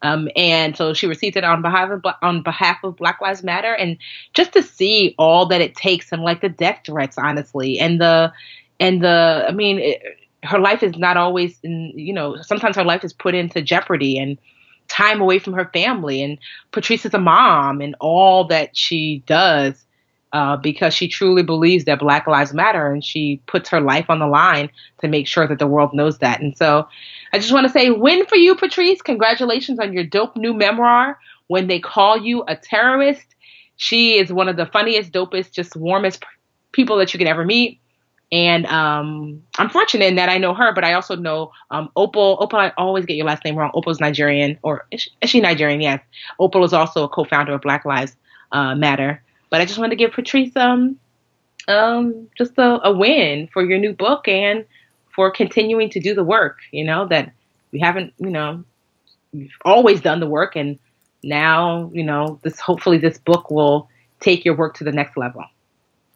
Um, 0.02 0.30
and 0.38 0.78
so 0.78 0.94
she 0.94 1.08
received 1.08 1.36
it 1.36 1.44
on 1.44 1.62
behalf 1.62 1.90
of 1.92 2.06
on 2.22 2.42
behalf 2.42 2.78
of 2.86 2.96
Black 2.96 3.20
Lives 3.20 3.44
Matter, 3.44 3.74
and 3.74 3.98
just 4.34 4.54
to 4.54 4.64
see 4.64 5.14
all 5.18 5.48
that 5.48 5.60
it 5.60 5.76
takes, 5.76 6.14
and 6.14 6.22
like 6.22 6.40
the 6.40 6.48
death 6.48 6.80
threats, 6.86 7.18
honestly, 7.18 7.80
and 7.80 8.00
the 8.00 8.32
and 8.80 9.04
the, 9.04 9.46
I 9.48 9.52
mean, 9.52 9.96
her 10.44 10.60
life 10.60 10.84
is 10.84 10.98
not 10.98 11.18
always, 11.18 11.60
in, 11.64 11.92
you 11.96 12.14
know, 12.14 12.38
sometimes 12.42 12.76
her 12.76 12.84
life 12.84 13.04
is 13.04 13.14
put 13.14 13.36
into 13.36 13.62
jeopardy, 13.62 14.18
and 14.18 14.38
time 14.88 15.22
away 15.22 15.40
from 15.40 15.54
her 15.54 15.70
family. 15.74 16.24
And 16.24 16.38
Patrisse 16.72 17.06
is 17.06 17.14
a 17.14 17.20
mom, 17.20 17.82
and 17.82 17.96
all 18.00 18.46
that 18.48 18.76
she 18.76 19.24
does 19.26 19.86
uh, 20.32 20.58
because 20.58 20.94
she 20.94 21.08
truly 21.08 21.44
believes 21.44 21.86
that 21.86 22.00
Black 22.00 22.28
Lives 22.28 22.54
Matter 22.54 22.92
and 22.92 23.04
she 23.04 23.42
puts 23.48 23.70
her 23.70 23.82
life 23.82 24.10
on 24.10 24.20
the 24.20 24.28
line 24.28 24.70
to 25.02 25.08
make 25.08 25.28
sure 25.28 25.48
that 25.48 25.60
the 25.60 25.68
world 25.68 25.94
knows 25.94 26.20
that. 26.20 26.40
And 26.40 26.56
so 26.56 26.88
I 27.34 27.40
just 27.40 27.52
want 27.52 27.66
to 27.66 27.74
say, 27.74 27.90
win 27.90 28.26
for 28.26 28.36
you, 28.36 28.56
Patrisse. 28.56 29.04
Congratulations 29.04 29.80
on 29.80 29.94
your 29.94 30.04
dope 30.04 30.36
new 30.36 30.54
memoir, 30.54 31.18
When 31.48 31.68
They 31.68 31.80
Call 31.80 32.18
You 32.18 32.44
a 32.48 32.56
Terrorist. 32.56 33.26
She 33.78 34.20
is 34.20 34.32
one 34.32 34.50
of 34.50 34.58
the 34.58 34.66
funniest, 34.66 35.12
dopest, 35.12 35.52
just 35.52 35.76
warmest 35.76 36.24
people 36.74 36.98
that 36.98 37.14
you 37.14 37.18
can 37.18 37.28
ever 37.28 37.46
meet. 37.46 37.80
And 38.32 38.66
um, 38.68 39.42
I'm 39.58 39.70
fortunate 39.70 40.06
in 40.06 40.16
that 40.16 40.30
I 40.30 40.38
know 40.38 40.54
her, 40.54 40.72
but 40.74 40.84
I 40.84 40.94
also 40.94 41.16
know 41.16 41.52
um, 41.72 41.90
Opal. 41.96 42.38
Opal, 42.40 42.60
I 42.60 42.72
always 42.78 43.06
get 43.06 43.16
your 43.16 43.26
last 43.26 43.44
name 43.44 43.56
wrong. 43.56 43.72
Opal's 43.74 44.00
Nigerian, 44.00 44.60
or 44.62 44.86
is 44.92 45.02
she, 45.02 45.12
is 45.22 45.30
she 45.32 45.42
Nigerian? 45.42 45.82
Yes. 45.82 46.02
Opal 46.38 46.64
is 46.64 46.74
also 46.74 47.04
a 47.04 47.10
co-founder 47.10 47.54
of 47.54 47.62
Black 47.62 47.86
Lives 47.86 48.16
uh, 48.52 48.76
Matter. 48.76 49.24
But 49.50 49.62
I 49.62 49.66
just 49.66 49.80
wanted 49.80 49.92
to 49.92 49.96
give 49.96 50.12
Patrisse 50.12 50.56
um, 50.56 51.00
um, 51.68 52.28
just 52.38 52.58
a, 52.58 52.88
a 52.88 52.94
win 52.94 53.50
for 53.52 53.64
your 53.64 53.80
new 53.80 53.94
book 53.94 54.28
and 54.28 54.66
for 55.16 55.32
continuing 55.32 55.90
to 55.90 56.00
do 56.00 56.14
the 56.14 56.24
work. 56.24 56.60
You 56.72 56.86
know 56.86 57.08
that 57.08 57.32
we 57.72 57.80
haven't, 57.80 58.14
you 58.20 58.30
know, 58.30 58.64
you've 59.32 59.52
always 59.66 60.02
done 60.02 60.20
the 60.20 60.28
work, 60.28 60.56
and 60.56 60.78
now 61.24 61.90
you 61.94 62.04
know 62.04 62.40
this. 62.44 62.60
Hopefully, 62.60 63.00
this 63.00 63.18
book 63.18 63.50
will 63.50 63.90
take 64.20 64.46
your 64.46 64.56
work 64.56 64.76
to 64.76 64.84
the 64.84 64.92
next 64.92 65.18
level. 65.18 65.44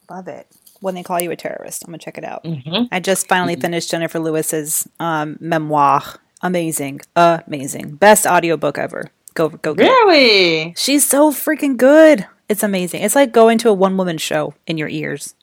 Love 0.09 0.27
it. 0.27 0.47
When 0.83 0.95
they 0.95 1.03
call 1.03 1.21
you 1.21 1.31
a 1.31 1.37
terrorist, 1.37 1.83
I'm 1.83 1.91
gonna 1.91 1.97
check 1.97 2.17
it 2.17 2.25
out. 2.25 2.43
Mm-hmm. 2.43 2.85
I 2.91 2.99
just 2.99 3.29
finally 3.29 3.53
mm-hmm. 3.53 3.61
finished 3.61 3.89
Jennifer 3.89 4.19
Lewis's 4.19 4.85
um, 4.99 5.37
memoir. 5.39 6.03
Amazing, 6.41 6.99
amazing, 7.15 7.95
best 7.95 8.27
audiobook 8.27 8.77
ever. 8.77 9.09
Go, 9.33 9.47
go, 9.47 9.73
go. 9.73 9.81
Really? 9.81 10.73
She's 10.75 11.07
so 11.07 11.31
freaking 11.31 11.77
good. 11.77 12.27
It's 12.49 12.63
amazing. 12.63 13.01
It's 13.01 13.15
like 13.15 13.31
going 13.31 13.59
to 13.59 13.69
a 13.69 13.73
one 13.73 13.95
woman 13.95 14.17
show 14.17 14.55
in 14.67 14.77
your 14.77 14.89
ears. 14.89 15.35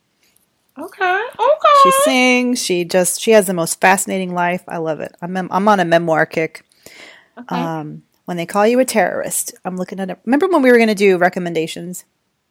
Okay. 0.79 1.27
Okay. 1.35 1.81
She 1.85 1.91
sings. 2.05 2.63
She 2.63 2.85
just 2.85 3.23
she 3.23 3.31
has 3.31 3.47
the 3.47 3.55
most 3.55 3.81
fascinating 3.81 4.35
life. 4.35 4.63
I 4.69 4.77
love 4.77 5.01
it. 5.01 5.17
I'm 5.23 5.37
I'm 5.37 5.69
on 5.69 5.81
a 5.81 5.87
memoir 5.87 6.27
kick. 6.27 6.67
Okay. 7.39 7.57
Um, 7.57 8.03
when 8.27 8.37
they 8.37 8.47
call 8.47 8.67
you 8.67 8.79
a 8.79 8.85
terrorist, 8.85 9.55
I'm 9.65 9.79
looking 9.79 10.01
at 10.01 10.11
it. 10.11 10.19
Remember 10.27 10.49
when 10.49 10.61
we 10.61 10.71
were 10.71 10.77
going 10.77 10.89
to 10.89 10.95
do 10.95 11.17
recommendations? 11.17 12.05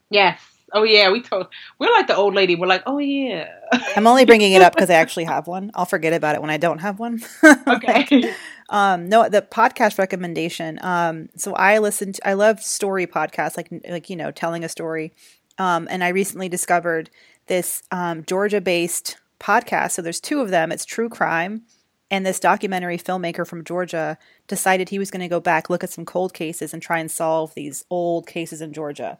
Yes. 0.09 0.41
Oh 0.73 0.83
yeah, 0.83 1.09
we 1.11 1.21
told 1.21 1.47
we're 1.77 1.91
like 1.91 2.07
the 2.07 2.15
old 2.15 2.35
lady. 2.35 2.55
We're 2.55 2.67
like, 2.67 2.83
oh 2.85 2.97
yeah. 2.99 3.49
I'm 3.95 4.07
only 4.07 4.25
bringing 4.25 4.53
it 4.53 4.61
up 4.61 4.73
because 4.73 4.89
I 4.89 4.95
actually 4.95 5.25
have 5.25 5.47
one. 5.47 5.71
I'll 5.73 5.85
forget 5.85 6.13
about 6.13 6.35
it 6.35 6.41
when 6.41 6.49
I 6.49 6.57
don't 6.57 6.79
have 6.79 6.99
one. 6.99 7.21
okay. 7.67 8.33
um, 8.69 9.07
no, 9.09 9.29
the 9.29 9.41
podcast 9.41 9.97
recommendation. 9.97 10.79
Um, 10.81 11.29
so 11.35 11.53
I 11.53 11.79
listen. 11.79 12.13
To, 12.13 12.27
I 12.27 12.33
love 12.33 12.61
story 12.61 13.07
podcasts, 13.07 13.57
like 13.57 13.69
like 13.89 14.09
you 14.09 14.15
know, 14.15 14.31
telling 14.31 14.63
a 14.63 14.69
story. 14.69 15.13
Um, 15.57 15.87
and 15.91 16.03
I 16.03 16.09
recently 16.09 16.47
discovered 16.47 17.09
this 17.47 17.83
um, 17.91 18.23
Georgia-based 18.23 19.17
podcast. 19.39 19.91
So 19.91 20.01
there's 20.01 20.21
two 20.21 20.39
of 20.39 20.51
them. 20.51 20.71
It's 20.71 20.85
true 20.85 21.09
crime, 21.09 21.63
and 22.09 22.25
this 22.25 22.39
documentary 22.39 22.97
filmmaker 22.97 23.45
from 23.45 23.63
Georgia 23.63 24.17
decided 24.47 24.89
he 24.89 24.99
was 24.99 25.11
going 25.11 25.21
to 25.21 25.27
go 25.27 25.39
back, 25.39 25.69
look 25.69 25.83
at 25.83 25.89
some 25.89 26.05
cold 26.05 26.33
cases, 26.33 26.73
and 26.73 26.81
try 26.81 26.99
and 26.99 27.11
solve 27.11 27.53
these 27.55 27.85
old 27.89 28.25
cases 28.27 28.61
in 28.61 28.73
Georgia. 28.73 29.19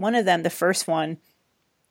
One 0.00 0.14
of 0.14 0.24
them, 0.24 0.42
the 0.42 0.50
first 0.50 0.88
one, 0.88 1.18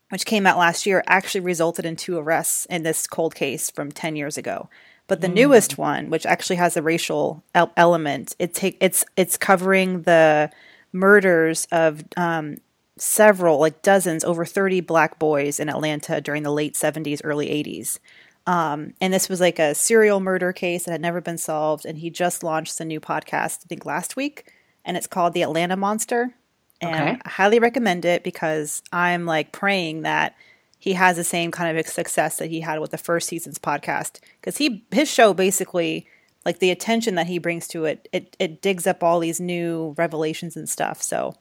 which 0.09 0.25
came 0.25 0.47
out 0.47 0.57
last 0.57 0.87
year, 0.87 1.03
actually 1.05 1.41
resulted 1.41 1.85
in 1.85 1.95
two 1.95 2.17
arrests 2.17 2.65
in 2.65 2.81
this 2.81 3.05
cold 3.05 3.35
case 3.35 3.69
from 3.69 3.91
10 3.91 4.15
years 4.15 4.35
ago. 4.35 4.67
But 5.05 5.21
the 5.21 5.27
mm. 5.27 5.35
newest 5.35 5.77
one, 5.77 6.09
which 6.09 6.25
actually 6.25 6.55
has 6.55 6.75
a 6.75 6.81
racial 6.81 7.43
el- 7.53 7.71
element, 7.77 8.35
it 8.39 8.55
take 8.55 8.77
it's 8.81 9.05
it's 9.15 9.37
covering 9.37 10.03
the 10.03 10.49
murders 10.91 11.67
of 11.71 12.03
um, 12.17 12.57
several, 12.97 13.59
like 13.59 13.83
dozens, 13.83 14.23
over 14.23 14.43
30 14.43 14.81
black 14.81 15.19
boys 15.19 15.59
in 15.59 15.69
Atlanta 15.69 16.19
during 16.19 16.41
the 16.41 16.51
late 16.51 16.73
70s, 16.73 17.21
early 17.23 17.47
80s. 17.47 17.99
Um, 18.47 18.95
and 18.99 19.13
this 19.13 19.29
was 19.29 19.39
like 19.39 19.59
a 19.59 19.75
serial 19.75 20.19
murder 20.19 20.51
case 20.51 20.85
that 20.85 20.91
had 20.91 21.01
never 21.01 21.21
been 21.21 21.37
solved. 21.37 21.85
And 21.85 21.99
he 21.99 22.09
just 22.09 22.43
launched 22.43 22.79
a 22.79 22.85
new 22.85 22.99
podcast, 22.99 23.65
I 23.65 23.67
think 23.67 23.85
last 23.85 24.15
week, 24.15 24.51
and 24.83 24.97
it's 24.97 25.05
called 25.05 25.33
The 25.33 25.43
Atlanta 25.43 25.77
Monster 25.77 26.33
and 26.81 26.95
okay. 26.95 27.21
I 27.23 27.29
highly 27.29 27.59
recommend 27.59 28.05
it 28.05 28.23
because 28.23 28.81
I'm 28.91 29.25
like 29.25 29.51
praying 29.51 30.03
that 30.03 30.35
he 30.77 30.93
has 30.93 31.17
the 31.17 31.23
same 31.23 31.51
kind 31.51 31.77
of 31.77 31.87
success 31.87 32.37
that 32.37 32.49
he 32.49 32.61
had 32.61 32.79
with 32.79 32.91
the 32.91 32.97
first 32.97 33.27
season's 33.27 33.59
podcast. 33.59 34.19
Because 34.39 34.57
he 34.57 34.85
his 34.91 35.11
show 35.11 35.33
basically 35.33 36.07
like 36.45 36.59
the 36.59 36.71
attention 36.71 37.15
that 37.15 37.27
he 37.27 37.37
brings 37.37 37.67
to 37.69 37.85
it 37.85 38.07
it 38.11 38.35
it 38.39 38.61
digs 38.61 38.87
up 38.87 39.03
all 39.03 39.19
these 39.19 39.39
new 39.39 39.93
revelations 39.97 40.55
and 40.55 40.69
stuff. 40.69 41.01
So 41.01 41.35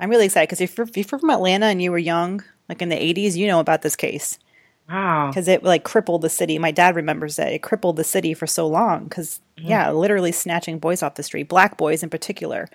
i'm 0.00 0.10
really 0.10 0.26
excited 0.26 0.48
because 0.48 0.60
if, 0.60 0.78
if 0.78 1.10
you're 1.10 1.18
from 1.18 1.28
atlanta 1.28 1.66
and 1.66 1.82
you 1.82 1.90
were 1.90 1.98
young 1.98 2.40
like 2.68 2.80
in 2.80 2.88
the 2.88 2.94
80s 2.94 3.34
you 3.34 3.46
know 3.46 3.60
about 3.60 3.82
this 3.82 3.96
case. 3.96 4.38
Wow. 4.88 5.26
Because 5.28 5.48
it 5.48 5.62
like 5.62 5.84
crippled 5.84 6.22
the 6.22 6.30
city. 6.30 6.58
My 6.58 6.70
dad 6.70 6.96
remembers 6.96 7.36
that 7.36 7.52
it 7.52 7.62
crippled 7.62 7.96
the 7.96 8.04
city 8.04 8.32
for 8.32 8.46
so 8.46 8.66
long 8.66 9.04
because 9.04 9.40
mm. 9.58 9.68
yeah 9.68 9.90
literally 9.90 10.32
snatching 10.32 10.78
boys 10.78 11.02
off 11.02 11.16
the 11.16 11.22
street 11.22 11.48
black 11.48 11.76
boys 11.76 12.02
in 12.02 12.10
particular 12.10 12.68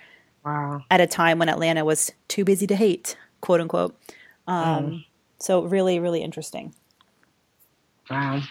Wow. 0.44 0.82
At 0.90 1.00
a 1.00 1.06
time 1.06 1.38
when 1.38 1.48
Atlanta 1.48 1.84
was 1.84 2.12
too 2.28 2.44
busy 2.44 2.66
to 2.66 2.76
hate, 2.76 3.16
quote 3.40 3.60
unquote. 3.60 3.96
Um, 4.46 4.84
mm. 4.84 5.04
So 5.38 5.62
really, 5.64 5.98
really 5.98 6.22
interesting. 6.22 6.74
Wow. 8.10 8.42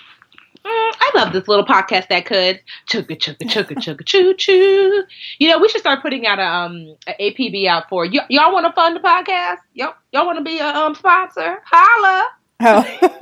I 0.66 1.12
love 1.16 1.34
this 1.34 1.48
little 1.48 1.66
podcast 1.66 2.08
that 2.08 2.26
could 2.26 2.62
chugga 2.90 3.18
chugga 3.18 3.50
chugga 3.50 3.76
chugga 3.76 4.06
choo 4.06 4.34
choo. 4.36 5.04
You 5.38 5.50
know, 5.50 5.60
we 5.60 5.68
should 5.68 5.82
start 5.82 6.02
putting 6.02 6.26
out 6.26 6.40
a 6.40 6.46
um 6.46 6.96
a 7.08 7.14
APB 7.20 7.68
out 7.68 7.90
for 7.90 8.06
you. 8.06 8.22
Y'all 8.30 8.54
want 8.54 8.66
to 8.66 8.72
fund 8.72 8.96
the 8.96 9.02
podcast? 9.02 9.58
Y'all 9.74 9.94
y'all 10.12 10.26
want 10.26 10.38
to 10.38 10.44
be 10.44 10.60
a 10.60 10.68
um 10.68 10.96
sponsor? 10.96 11.62
Holla. 11.66 12.30
Oh. 12.62 12.84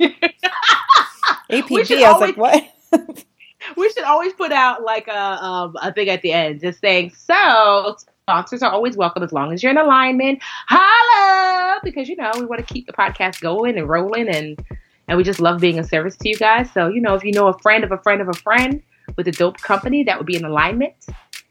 APB. 1.50 2.02
I 2.02 2.12
was 2.12 2.20
like, 2.20 2.36
what? 2.36 2.64
we 3.76 3.90
should 3.90 4.04
always 4.04 4.32
put 4.34 4.52
out 4.52 4.82
like 4.82 5.08
a 5.08 5.44
um, 5.44 5.76
a 5.82 5.92
thing 5.92 6.08
at 6.08 6.22
the 6.22 6.32
end, 6.32 6.60
just 6.60 6.80
saying 6.80 7.12
so. 7.14 7.96
Sponsors 8.32 8.62
are 8.62 8.70
always 8.72 8.96
welcome 8.96 9.22
as 9.22 9.30
long 9.30 9.52
as 9.52 9.62
you're 9.62 9.72
in 9.72 9.76
alignment. 9.76 10.38
Holla, 10.66 11.80
because 11.84 12.08
you 12.08 12.16
know 12.16 12.30
we 12.38 12.46
want 12.46 12.66
to 12.66 12.74
keep 12.74 12.86
the 12.86 12.92
podcast 12.94 13.42
going 13.42 13.76
and 13.76 13.86
rolling, 13.86 14.26
and 14.34 14.58
and 15.06 15.18
we 15.18 15.22
just 15.22 15.38
love 15.38 15.60
being 15.60 15.78
a 15.78 15.84
service 15.84 16.16
to 16.16 16.30
you 16.30 16.36
guys. 16.36 16.70
So 16.72 16.88
you 16.88 17.02
know, 17.02 17.14
if 17.14 17.24
you 17.24 17.32
know 17.32 17.48
a 17.48 17.58
friend 17.58 17.84
of 17.84 17.92
a 17.92 17.98
friend 17.98 18.22
of 18.22 18.28
a 18.28 18.32
friend 18.32 18.82
with 19.18 19.28
a 19.28 19.32
dope 19.32 19.58
company 19.58 20.02
that 20.04 20.16
would 20.16 20.26
be 20.26 20.34
in 20.36 20.46
alignment, 20.46 20.94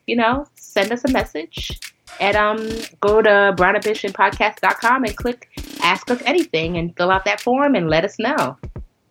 you 0.08 0.16
know, 0.16 0.48
send 0.56 0.92
us 0.92 1.06
a 1.06 1.12
message 1.12 1.80
and 2.20 2.36
um 2.36 2.58
go 3.00 3.22
to 3.22 3.30
brownambitionpodcast.com 3.56 5.04
and 5.04 5.16
click 5.16 5.50
ask 5.84 6.10
us 6.10 6.20
anything 6.26 6.78
and 6.78 6.98
fill 6.98 7.12
out 7.12 7.26
that 7.26 7.40
form 7.42 7.76
and 7.76 7.92
let 7.92 8.04
us 8.06 8.18
know. 8.18 8.58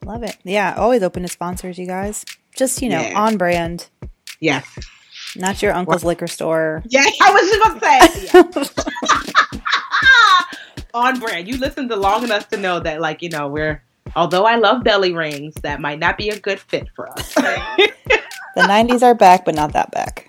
Love 0.04 0.24
it. 0.24 0.36
Yeah, 0.42 0.74
always 0.76 1.04
open 1.04 1.22
to 1.22 1.28
sponsors, 1.28 1.78
you 1.78 1.86
guys. 1.86 2.24
Just, 2.56 2.82
you 2.82 2.88
know, 2.88 3.00
Yeah. 3.00 3.20
on 3.20 3.36
brand. 3.36 3.88
Yes. 4.40 4.66
Not 5.36 5.62
your 5.62 5.72
uncle's 5.72 6.04
liquor 6.04 6.26
store. 6.26 6.82
Yeah, 6.88 7.04
I 7.22 7.32
was 7.32 7.42
just 7.50 7.60
about 7.60 7.80
to 7.80 8.54
say. 8.54 8.80
yeah. 9.62 10.42
On 10.94 11.20
brand. 11.20 11.46
You 11.46 11.56
listened 11.58 11.88
to 11.90 11.96
long 11.96 12.24
enough 12.24 12.48
to 12.48 12.56
know 12.56 12.80
that, 12.80 13.00
like, 13.00 13.22
you 13.22 13.28
know, 13.28 13.46
we're, 13.48 13.82
although 14.16 14.44
I 14.44 14.56
love 14.56 14.82
belly 14.82 15.12
rings, 15.12 15.54
that 15.62 15.80
might 15.80 16.00
not 16.00 16.18
be 16.18 16.30
a 16.30 16.38
good 16.38 16.58
fit 16.58 16.88
for 16.96 17.08
us. 17.08 17.34
The 18.56 18.62
90s 18.62 19.02
are 19.04 19.14
back, 19.14 19.44
but 19.44 19.54
not 19.54 19.72
that 19.74 19.92
back. 19.92 20.28